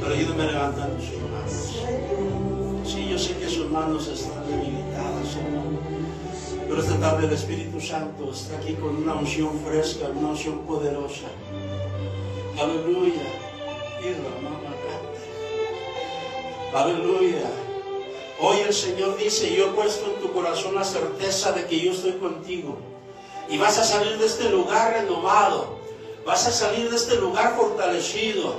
Pero 0.00 0.14
ayúdame 0.14 0.42
a 0.42 0.46
levantar 0.46 0.90
sus 1.00 1.20
manos. 1.30 2.86
Sí, 2.86 3.08
yo 3.08 3.18
sé 3.18 3.36
que 3.36 3.48
sus 3.48 3.70
manos 3.70 4.06
están 4.08 4.46
debilitadas, 4.46 5.36
hermano. 5.36 5.78
Pero 6.68 6.80
esta 6.80 6.98
tarde 7.00 7.26
el 7.26 7.32
Espíritu 7.32 7.80
Santo 7.80 8.32
está 8.32 8.56
aquí 8.56 8.74
con 8.74 8.96
una 8.96 9.14
unción 9.14 9.58
fresca, 9.60 10.08
una 10.14 10.28
unción 10.28 10.60
poderosa. 10.60 11.26
Aleluya. 12.58 13.22
Aleluya. 16.74 17.50
Hoy 18.40 18.56
el 18.66 18.72
Señor 18.72 19.16
dice, 19.18 19.54
yo 19.54 19.66
he 19.66 19.70
puesto 19.70 20.10
en 20.10 20.20
tu 20.20 20.32
corazón 20.32 20.74
la 20.74 20.84
certeza 20.84 21.52
de 21.52 21.66
que 21.66 21.78
yo 21.78 21.92
estoy 21.92 22.12
contigo. 22.12 22.78
Y 23.48 23.58
vas 23.58 23.78
a 23.78 23.84
salir 23.84 24.16
de 24.18 24.26
este 24.26 24.48
lugar 24.48 24.94
renovado. 24.94 25.81
Vas 26.24 26.46
a 26.46 26.52
salir 26.52 26.88
de 26.88 26.96
este 26.96 27.16
lugar 27.16 27.56
fortalecido. 27.56 28.54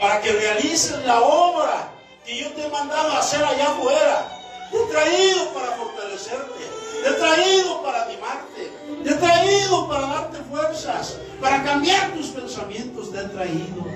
Para 0.00 0.20
que 0.20 0.32
realices 0.32 1.04
la 1.04 1.20
obra 1.20 1.92
que 2.24 2.38
yo 2.38 2.50
te 2.52 2.66
he 2.66 2.68
mandado 2.68 3.12
a 3.12 3.18
hacer 3.18 3.42
allá 3.42 3.68
afuera. 3.68 4.28
Te 4.70 4.76
he 4.76 4.86
traído 4.86 5.48
para 5.54 5.72
fortalecerte. 5.72 6.64
Te 7.02 7.08
he 7.08 7.12
traído 7.14 7.82
para 7.82 8.04
animarte. 8.04 8.70
Te 9.02 9.10
he 9.10 9.14
traído 9.14 9.88
para 9.88 10.06
darte 10.06 10.38
fuerzas. 10.50 11.18
Para 11.40 11.64
cambiar 11.64 12.12
tus 12.12 12.26
pensamientos. 12.28 13.10
Te 13.10 13.18
he 13.18 13.24
traído. 13.24 13.86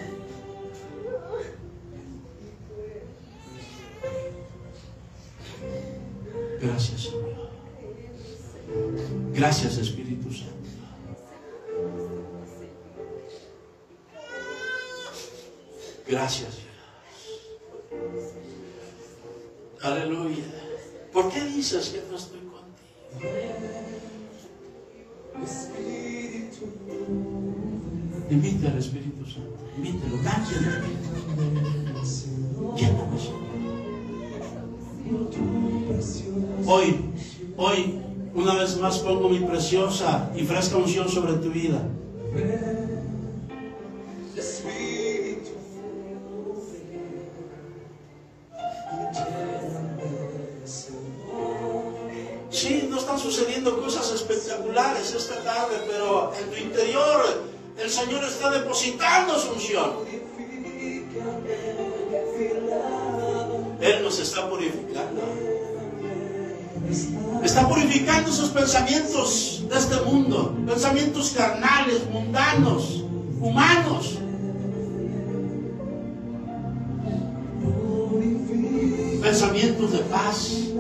Gracias, 6.61 7.01
Señor. 7.03 7.51
Gracias, 9.35 9.77
Espíritu 9.79 10.02
Gracias, 16.13 16.59
Dios. 16.59 16.69
Aleluya. 19.81 20.45
¿Por 21.11 21.33
qué 21.33 21.43
dices 21.45 21.89
que 21.89 22.03
no 22.11 22.19
estoy 22.19 22.41
contigo? 22.41 23.31
Imita 28.31 28.69
al 28.69 28.79
Espíritu 28.79 29.25
Santo. 29.25 29.57
Imítalo. 29.79 30.19
Cállate. 30.23 30.53
Lléname, 32.77 33.17
Hoy, 36.67 37.01
hoy, 37.57 38.01
una 38.35 38.55
vez 38.57 38.77
más 38.77 38.99
pongo 38.99 39.31
mi 39.31 39.41
preciosa 39.41 40.31
y 40.37 40.43
fresca 40.45 40.77
unción 40.77 41.09
sobre 41.09 41.33
tu 41.35 41.51
vida. 41.51 41.83
Espíritu. 44.37 45.02
Sí, 52.63 52.87
no 52.89 52.97
están 52.97 53.19
sucediendo 53.19 53.83
cosas 53.83 54.13
espectaculares 54.13 55.13
esta 55.13 55.35
tarde, 55.43 55.83
pero 55.89 56.33
en 56.41 56.49
tu 56.49 56.57
interior 56.59 57.43
el 57.77 57.91
Señor 57.91 58.23
está 58.23 58.53
depositando 58.53 59.37
su 59.37 59.55
unción. 59.55 59.91
Él 63.81 64.03
nos 64.05 64.17
está 64.21 64.49
purificando. 64.49 65.23
Está 67.43 67.69
purificando 67.69 68.31
esos 68.31 68.51
pensamientos 68.51 69.65
de 69.69 69.77
este 69.77 69.97
mundo, 70.03 70.57
pensamientos 70.65 71.33
carnales, 71.37 72.07
mundanos, 72.13 73.03
humanos. 73.41 74.21
Pensamientos 79.21 79.93
de 79.93 79.99
paz, 79.99 80.72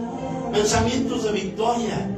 pensamientos 0.52 1.24
de 1.24 1.32
victoria, 1.32 2.08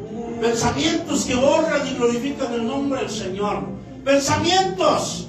pensamientos 0.40 1.24
que 1.24 1.34
honran 1.34 1.86
y 1.86 1.94
glorifican 1.94 2.52
el 2.54 2.66
nombre 2.66 3.00
del 3.00 3.10
Señor, 3.10 3.64
pensamientos 4.04 5.28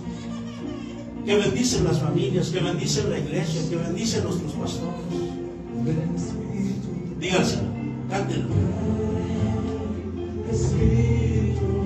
que 1.26 1.36
bendicen 1.36 1.84
las 1.84 2.00
familias, 2.00 2.50
que 2.50 2.60
bendicen 2.60 3.10
la 3.10 3.20
iglesia, 3.20 3.62
que 3.70 3.76
bendicen 3.76 4.24
nuestros 4.24 4.52
pastores. 4.54 4.94
Díganselo, 7.20 7.68
cántenlo. 8.10 8.56
Espíritu, 10.52 11.86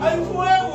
Aí 0.00 0.18
o 0.18 0.69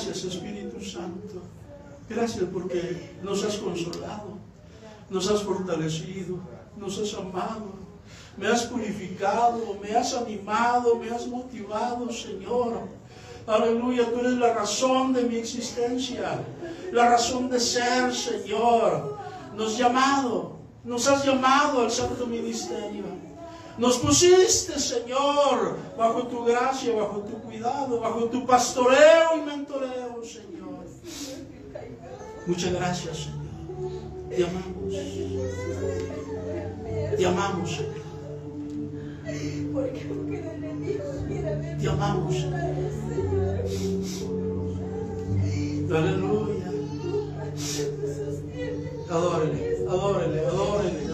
Gracias, 0.00 0.24
Espíritu 0.24 0.82
Santo. 0.82 1.42
Gracias 2.08 2.46
porque 2.50 3.12
nos 3.22 3.44
has 3.44 3.58
consolado, 3.58 4.38
nos 5.10 5.30
has 5.30 5.42
fortalecido, 5.42 6.38
nos 6.74 6.98
has 6.98 7.12
amado, 7.12 7.74
me 8.38 8.46
has 8.46 8.62
purificado, 8.64 9.76
me 9.78 9.94
has 9.94 10.14
animado, 10.14 10.96
me 10.96 11.10
has 11.10 11.26
motivado, 11.26 12.10
Señor. 12.10 12.88
Aleluya, 13.46 14.10
tú 14.10 14.20
eres 14.20 14.38
la 14.38 14.54
razón 14.54 15.12
de 15.12 15.24
mi 15.24 15.36
existencia, 15.36 16.46
la 16.92 17.10
razón 17.10 17.50
de 17.50 17.60
ser, 17.60 18.14
Señor. 18.14 19.18
Nos 19.54 19.74
has 19.74 19.78
llamado, 19.78 20.56
nos 20.82 21.06
has 21.08 21.26
llamado 21.26 21.82
al 21.82 21.90
santo 21.90 22.26
ministerio. 22.26 23.19
Nos 23.80 23.96
pusiste, 23.96 24.78
Señor, 24.78 25.78
bajo 25.96 26.26
tu 26.26 26.44
gracia, 26.44 26.94
bajo 26.94 27.20
tu 27.20 27.40
cuidado, 27.40 27.98
bajo 27.98 28.26
tu 28.26 28.44
pastoreo 28.44 29.38
y 29.38 29.40
mentoreo, 29.40 30.22
Señor. 30.22 30.84
Muchas 32.46 32.74
gracias, 32.74 33.16
Señor. 33.16 33.40
Te 34.28 34.44
amamos. 34.44 34.94
Te 37.16 37.26
amamos, 37.26 37.70
Señor. 37.70 37.94
Te 41.80 41.88
amamos, 41.88 42.34
Señor. 42.34 42.60
Aleluya. 45.96 46.66
Adórele, 49.08 49.76
adórele, 49.88 50.46
adórele. 50.46 51.09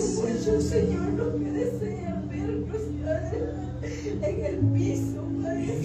Muchos, 0.00 0.64
Señor, 0.64 1.12
los 1.12 1.34
que 1.34 1.50
desean 1.50 2.28
vernos, 2.28 2.80
Padre, 3.04 3.54
en 4.22 4.44
el 4.46 4.56
piso, 4.72 5.22
Padre. 5.42 5.80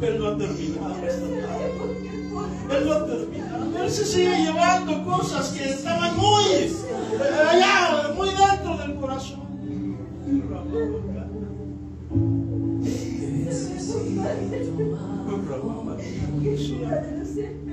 Él 0.00 0.18
no 0.18 0.28
ha 0.28 0.38
terminado. 0.38 0.94
Él 2.70 2.86
no 2.86 2.92
ha 2.92 3.06
terminado. 3.06 3.82
Él 3.82 3.90
se 3.90 4.04
sigue 4.06 4.36
llevando 4.42 5.04
cosas 5.04 5.48
que 5.50 5.68
estaban 5.68 6.16
muy 6.16 6.44
allá, 7.50 8.14
muy 8.16 8.28
dentro 8.28 8.78
del 8.78 8.94
corazón. 8.96 9.40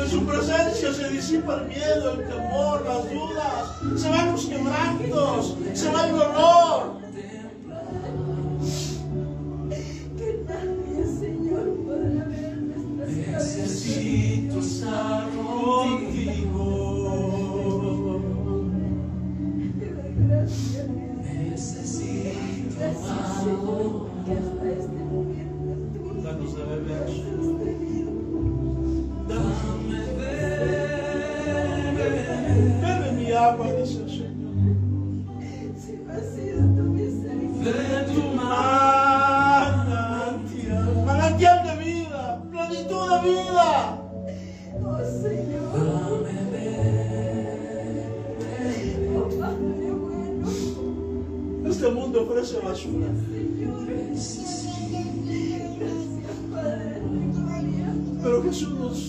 En 0.00 0.10
su 0.10 0.24
presencia 0.24 0.92
se 0.92 1.08
disipa 1.08 1.54
el 1.56 1.68
miedo, 1.68 2.12
el 2.12 2.28
temor, 2.28 2.84
las 2.84 3.10
dudas. 3.10 4.00
Se 4.00 4.08
van 4.08 4.32
los 4.32 4.46
quebrantos. 4.46 5.56
Se 5.74 5.90
va 5.90 6.06
el 6.06 6.16
dolor. 6.16 7.03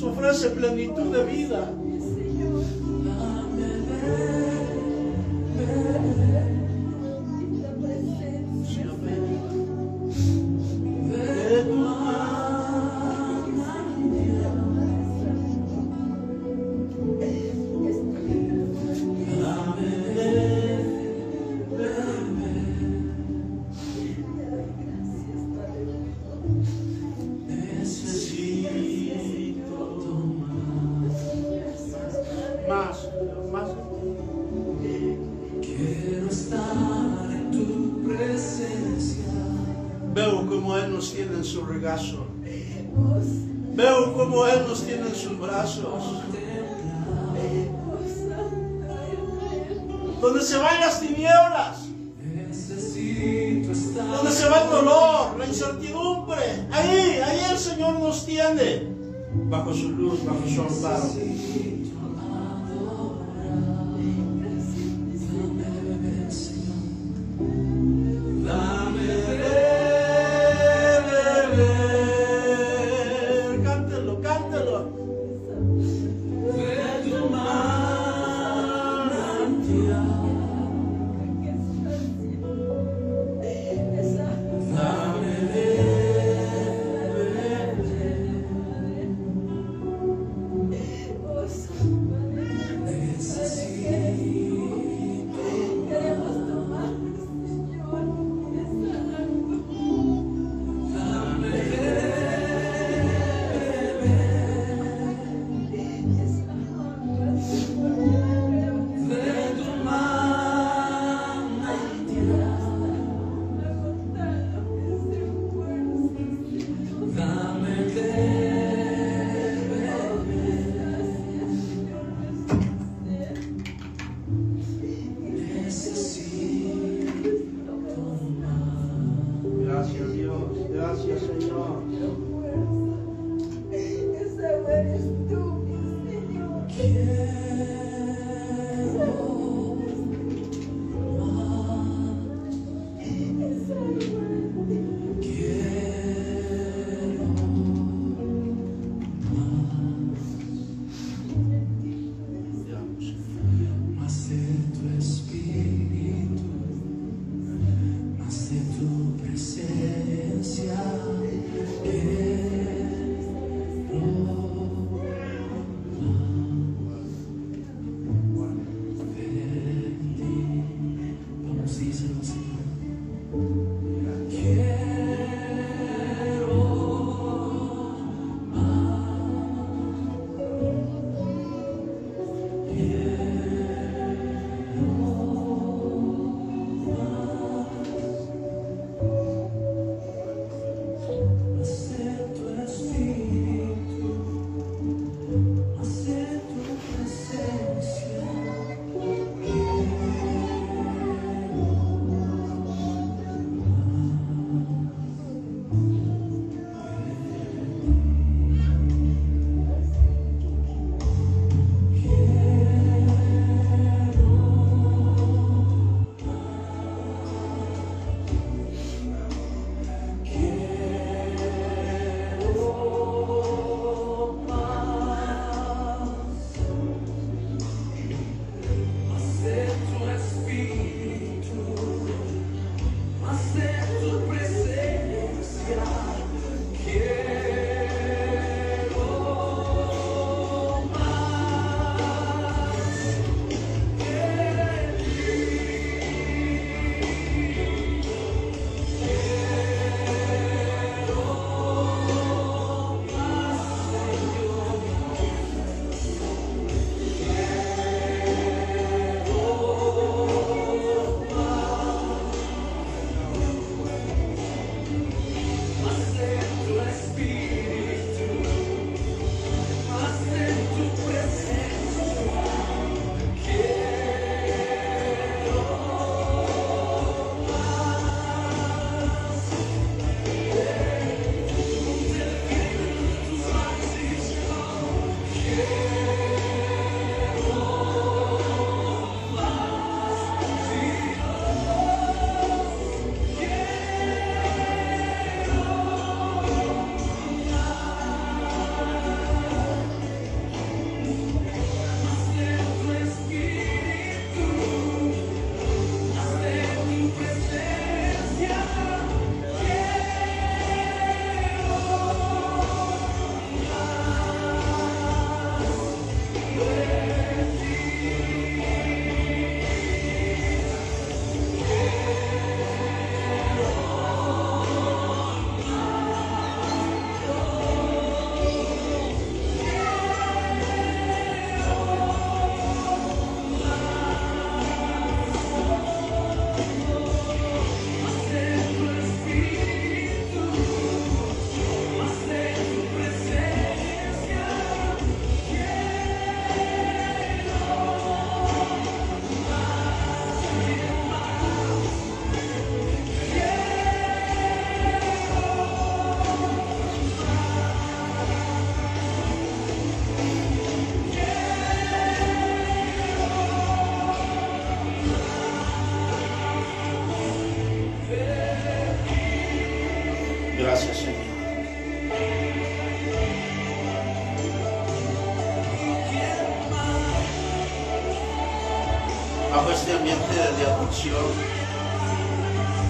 Ofrece 0.06 0.50
plenitud 0.50 1.12
de 1.16 1.24
vida. 1.24 1.72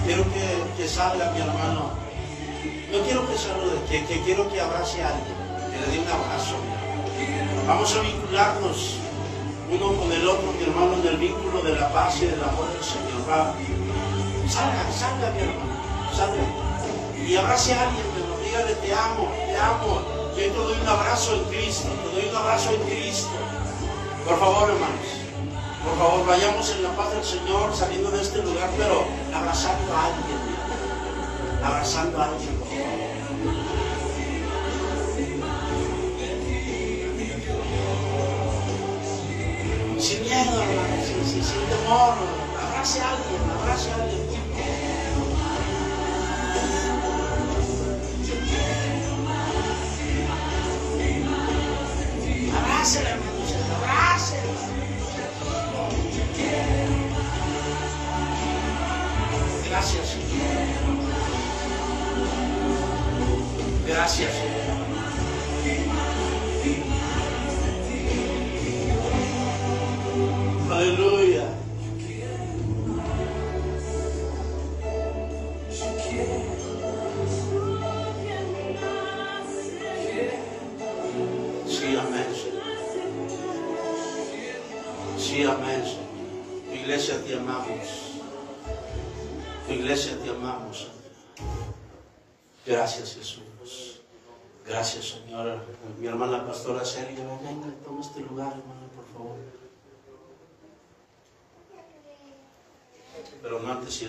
Quiero 0.06 0.24
que, 0.32 0.82
que 0.82 0.88
salga 0.88 1.32
mi 1.32 1.40
hermano. 1.40 1.90
No 2.90 2.98
quiero 3.04 3.28
que 3.28 3.36
salude, 3.36 3.76
que, 3.90 4.06
que 4.06 4.22
quiero 4.22 4.50
que 4.50 4.58
abrace 4.58 5.02
a 5.02 5.15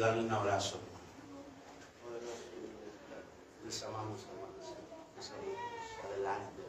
darle 0.07 0.23
un 0.23 0.31
abrazo. 0.31 0.77
Les 3.65 3.83
amamos, 3.83 4.21
hermanos. 4.23 4.73
Les 5.17 5.29
amamos. 5.31 5.57
Adelante. 6.05 6.61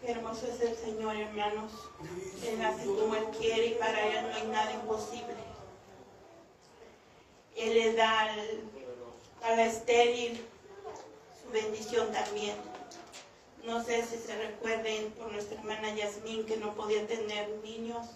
Qué 0.00 0.10
hermoso 0.12 0.46
es 0.46 0.60
el 0.60 0.76
Señor, 0.76 1.16
hermanos. 1.16 1.72
Él 2.46 2.62
hace 2.62 2.84
como 2.86 3.14
Él 3.14 3.24
quiere 3.38 3.66
y 3.68 3.74
para 3.74 4.06
Él 4.06 4.26
no 4.28 4.34
hay 4.34 4.46
nada 4.48 4.72
imposible. 4.72 5.34
Él 7.56 7.74
le 7.74 7.92
da 7.94 8.20
al- 8.22 8.60
a 9.44 9.56
la 9.56 9.66
estéril 9.66 10.40
su 11.42 11.50
bendición 11.52 12.10
también. 12.12 12.56
No 13.74 13.82
sé 13.82 14.04
si 14.06 14.16
se 14.18 14.36
recuerden 14.36 15.10
por 15.18 15.32
nuestra 15.32 15.58
hermana 15.58 15.92
Yasmín 15.96 16.46
que 16.46 16.56
no 16.58 16.76
podía 16.76 17.04
tener 17.08 17.48
niños 17.64 18.06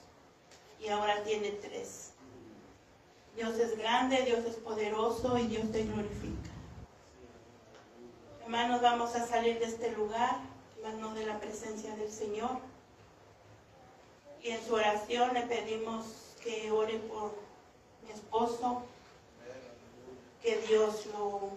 y 0.78 0.86
ahora 0.86 1.24
tiene 1.24 1.50
tres. 1.50 2.12
Dios 3.34 3.56
es 3.56 3.76
grande, 3.76 4.22
Dios 4.22 4.44
es 4.44 4.54
poderoso 4.54 5.36
y 5.36 5.48
Dios 5.48 5.72
te 5.72 5.82
glorifica. 5.82 6.50
Hermanos, 8.44 8.80
vamos 8.82 9.16
a 9.16 9.26
salir 9.26 9.58
de 9.58 9.64
este 9.64 9.90
lugar, 9.96 10.36
manos 10.80 11.16
de 11.16 11.26
la 11.26 11.40
presencia 11.40 11.92
del 11.96 12.12
Señor. 12.12 12.60
Y 14.40 14.50
en 14.50 14.64
su 14.64 14.74
oración 14.74 15.34
le 15.34 15.42
pedimos 15.42 16.36
que 16.40 16.70
ore 16.70 16.98
por 17.00 17.34
mi 18.06 18.12
esposo, 18.12 18.84
que 20.40 20.56
Dios 20.68 21.06
lo 21.06 21.50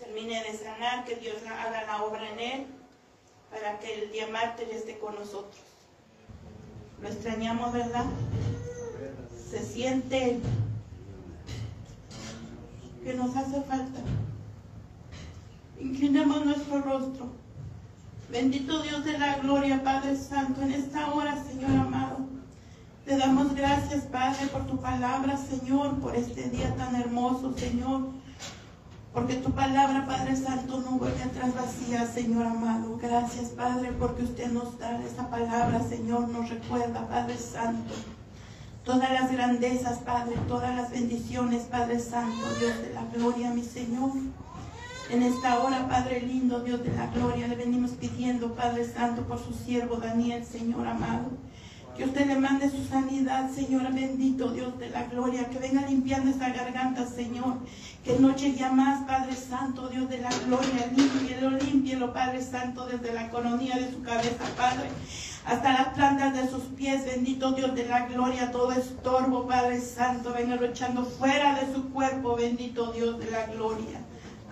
termine 0.00 0.42
de 0.42 0.58
sanar, 0.58 1.04
que 1.04 1.14
Dios 1.14 1.36
haga 1.46 1.84
la 1.84 2.02
obra 2.02 2.28
en 2.30 2.40
él, 2.40 2.77
para 3.50 3.78
que 3.78 4.02
el 4.02 4.12
día 4.12 4.26
martes 4.28 4.68
esté 4.70 4.98
con 4.98 5.14
nosotros. 5.14 5.56
Lo 7.00 7.08
extrañamos, 7.08 7.72
¿verdad? 7.72 8.04
Se 9.50 9.64
siente 9.64 10.40
que 13.04 13.14
nos 13.14 13.34
hace 13.36 13.62
falta. 13.62 14.00
Inclinemos 15.80 16.44
nuestro 16.44 16.82
rostro. 16.82 17.26
Bendito 18.30 18.82
Dios 18.82 19.04
de 19.04 19.18
la 19.18 19.38
gloria, 19.38 19.82
Padre 19.82 20.16
Santo, 20.16 20.60
en 20.60 20.72
esta 20.72 21.14
hora, 21.14 21.42
Señor 21.44 21.70
amado. 21.70 22.18
Te 23.06 23.16
damos 23.16 23.54
gracias, 23.54 24.04
Padre, 24.04 24.48
por 24.48 24.66
tu 24.66 24.76
palabra, 24.76 25.38
Señor, 25.38 25.98
por 26.00 26.14
este 26.14 26.50
día 26.50 26.74
tan 26.76 26.94
hermoso, 26.94 27.54
Señor. 27.56 28.17
Porque 29.12 29.36
tu 29.36 29.50
palabra, 29.52 30.06
Padre 30.06 30.36
Santo, 30.36 30.80
no 30.80 30.98
vuelve 30.98 31.22
atrás 31.22 31.54
vacía, 31.54 32.06
Señor 32.06 32.46
amado. 32.46 32.98
Gracias, 33.00 33.50
Padre, 33.50 33.92
porque 33.98 34.22
usted 34.24 34.52
nos 34.52 34.78
da 34.78 35.00
esa 35.02 35.28
palabra, 35.30 35.80
Señor, 35.88 36.28
nos 36.28 36.48
recuerda, 36.50 37.08
Padre 37.08 37.36
Santo. 37.36 37.94
Todas 38.84 39.10
las 39.10 39.32
grandezas, 39.32 39.98
Padre, 39.98 40.36
todas 40.46 40.74
las 40.76 40.90
bendiciones, 40.90 41.64
Padre 41.64 41.98
Santo, 41.98 42.42
Dios 42.58 42.80
de 42.82 42.94
la 42.94 43.04
gloria, 43.14 43.50
mi 43.50 43.62
Señor. 43.62 44.12
En 45.10 45.22
esta 45.22 45.60
hora, 45.60 45.88
Padre 45.88 46.20
lindo, 46.20 46.60
Dios 46.60 46.82
de 46.84 46.94
la 46.94 47.06
gloria, 47.06 47.48
le 47.48 47.56
venimos 47.56 47.92
pidiendo, 47.92 48.54
Padre 48.54 48.86
Santo, 48.86 49.22
por 49.22 49.38
su 49.38 49.54
siervo 49.54 49.96
Daniel, 49.96 50.44
Señor 50.44 50.86
amado. 50.86 51.30
Que 51.98 52.04
usted 52.04 52.26
le 52.28 52.38
mande 52.38 52.70
su 52.70 52.84
sanidad, 52.84 53.50
Señor 53.50 53.92
bendito, 53.92 54.52
Dios 54.52 54.78
de 54.78 54.88
la 54.88 55.02
gloria. 55.06 55.50
Que 55.50 55.58
venga 55.58 55.84
limpiando 55.84 56.30
esa 56.30 56.50
garganta, 56.50 57.04
Señor. 57.04 57.56
Que 58.04 58.16
no 58.20 58.36
llegue 58.36 58.62
a 58.62 58.70
más, 58.70 59.04
Padre 59.04 59.34
Santo, 59.34 59.88
Dios 59.88 60.08
de 60.08 60.18
la 60.18 60.30
gloria. 60.46 60.92
Límpielo, 60.94 61.50
límpielo, 61.50 62.12
Padre 62.12 62.40
Santo, 62.40 62.86
desde 62.86 63.12
la 63.12 63.28
coronilla 63.30 63.78
de 63.78 63.90
su 63.90 64.00
cabeza, 64.02 64.44
Padre. 64.56 64.90
Hasta 65.44 65.72
las 65.72 65.88
plantas 65.88 66.34
de 66.34 66.48
sus 66.48 66.62
pies, 66.76 67.04
bendito 67.04 67.50
Dios 67.50 67.74
de 67.74 67.86
la 67.86 68.06
gloria. 68.06 68.52
Todo 68.52 68.70
estorbo, 68.70 69.48
Padre 69.48 69.80
Santo. 69.80 70.32
Venga 70.32 70.54
echando 70.64 71.04
fuera 71.04 71.56
de 71.58 71.74
su 71.74 71.90
cuerpo, 71.90 72.36
bendito 72.36 72.92
Dios 72.92 73.18
de 73.18 73.28
la 73.32 73.46
gloria. 73.46 73.98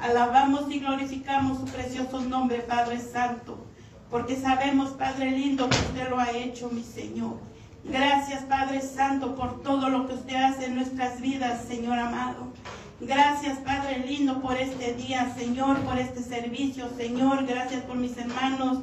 Alabamos 0.01 0.65
y 0.69 0.81
glorificamos 0.81 1.59
su 1.59 1.65
precioso 1.67 2.21
nombre, 2.23 2.59
Padre 2.59 3.01
Santo, 3.01 3.66
porque 4.11 4.37
sabemos, 4.37 4.91
Padre 4.91 5.33
lindo, 5.33 5.69
que 5.69 5.77
usted 5.77 6.11
lo 6.11 6.19
ha 6.19 6.31
hecho, 6.31 6.71
mi 6.71 6.83
Señor. 6.83 7.37
Gracias, 7.85 8.43
Padre 8.45 8.81
Santo, 8.81 9.37
por 9.37 9.63
todo 9.63 9.89
lo 9.89 10.09
que 10.09 10.15
usted 10.15 10.37
hace 10.37 10.67
en 10.67 10.75
nuestras 10.75 11.21
vidas, 11.21 11.63
Señor 11.69 11.99
amado. 11.99 12.53
Gracias, 13.01 13.59
Padre 13.59 14.05
lindo, 14.07 14.41
por 14.41 14.57
este 14.57 14.95
día, 14.95 15.33
Señor, 15.37 15.79
por 15.81 15.99
este 15.99 16.23
servicio, 16.23 16.89
Señor. 16.97 17.47
Gracias 17.47 17.83
por 17.83 17.97
mis 17.97 18.17
hermanos 18.17 18.79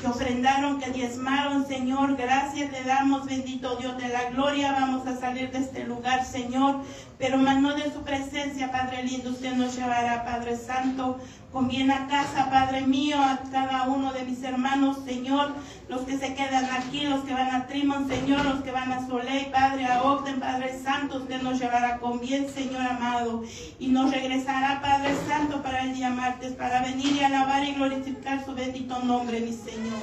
que 0.00 0.06
ofrendaron, 0.06 0.78
que 0.78 0.90
diezmaron, 0.90 1.66
Señor. 1.66 2.16
Gracias 2.16 2.70
le 2.70 2.84
damos, 2.84 3.26
bendito 3.26 3.76
Dios 3.76 3.98
de 3.98 4.08
la 4.08 4.30
gloria. 4.30 4.72
Vamos 4.72 5.06
a 5.06 5.18
salir 5.18 5.50
de 5.50 5.58
este 5.58 5.84
lugar, 5.84 6.24
Señor. 6.24 6.76
Pero 7.18 7.36
más 7.36 7.60
no 7.60 7.74
de 7.74 7.92
su 7.92 8.02
presencia, 8.02 8.70
Padre 8.70 9.02
lindo, 9.02 9.30
usted 9.30 9.54
nos 9.54 9.76
llevará, 9.76 10.24
Padre 10.24 10.56
Santo, 10.56 11.18
con 11.52 11.66
bien 11.66 11.90
a 11.90 12.06
casa, 12.08 12.50
Padre 12.50 12.82
mío, 12.82 13.16
a 13.18 13.38
cada 13.50 13.84
uno 13.88 14.12
de 14.12 14.24
mis 14.24 14.42
hermanos, 14.42 14.98
Señor, 15.06 15.52
los 15.88 16.02
que 16.02 16.18
se 16.18 16.34
quedan 16.34 16.66
aquí, 16.66 17.06
los 17.06 17.24
que 17.24 17.32
van 17.32 17.54
a 17.54 17.66
Trimon, 17.66 18.06
Señor, 18.06 18.44
los 18.44 18.62
que 18.62 18.70
van 18.70 18.92
a 18.92 19.06
Soleil, 19.06 19.46
Padre, 19.46 19.86
a 19.86 20.02
Ogden, 20.02 20.40
Padre 20.40 20.78
Santo, 20.78 21.18
usted 21.18 21.40
nos 21.40 21.58
llevará 21.58 21.98
con 21.98 22.20
bien, 22.20 22.48
Señor 22.52 22.82
amado, 22.82 23.44
y 23.78 23.88
nos 23.88 24.10
regresará, 24.10 24.82
Padre 24.82 25.14
Santo, 25.26 25.62
para 25.62 25.84
el 25.84 25.94
día 25.94 26.10
martes, 26.10 26.52
para 26.52 26.82
venir 26.82 27.16
y 27.16 27.24
alabar 27.24 27.64
y 27.64 27.74
glorificar 27.74 28.44
su 28.44 28.54
bendito 28.54 28.98
nombre, 29.00 29.40
mi 29.40 29.52
Señor. 29.52 30.02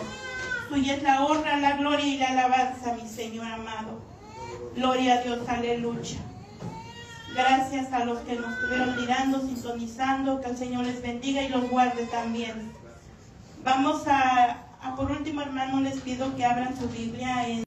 Suya 0.70 0.96
es 0.96 1.04
la 1.04 1.24
honra, 1.26 1.58
la 1.58 1.78
gloria 1.78 2.06
y 2.08 2.18
la 2.18 2.30
alabanza, 2.30 2.96
mi 3.00 3.08
Señor 3.08 3.46
amado. 3.46 4.02
Gloria 4.76 5.16
a 5.16 5.22
Dios, 5.22 5.48
aleluya. 5.48 6.18
Gracias 7.36 7.92
a 7.92 8.06
los 8.06 8.20
que 8.20 8.36
nos 8.36 8.54
estuvieron 8.54 8.96
mirando, 8.96 9.42
sintonizando, 9.42 10.40
que 10.40 10.50
el 10.50 10.58
Señor 10.58 10.86
les 10.86 11.02
bendiga 11.02 11.42
y 11.42 11.50
los 11.50 11.70
guarde 11.70 12.06
también. 12.06 12.72
Vamos 13.64 14.08
a, 14.08 14.58
a 14.82 14.96
por 14.96 15.12
último, 15.12 15.42
hermano, 15.42 15.82
les 15.82 16.00
pido 16.00 16.36
que 16.36 16.46
abran 16.46 16.78
su 16.78 16.88
Biblia 16.88 17.48
en 17.48 17.64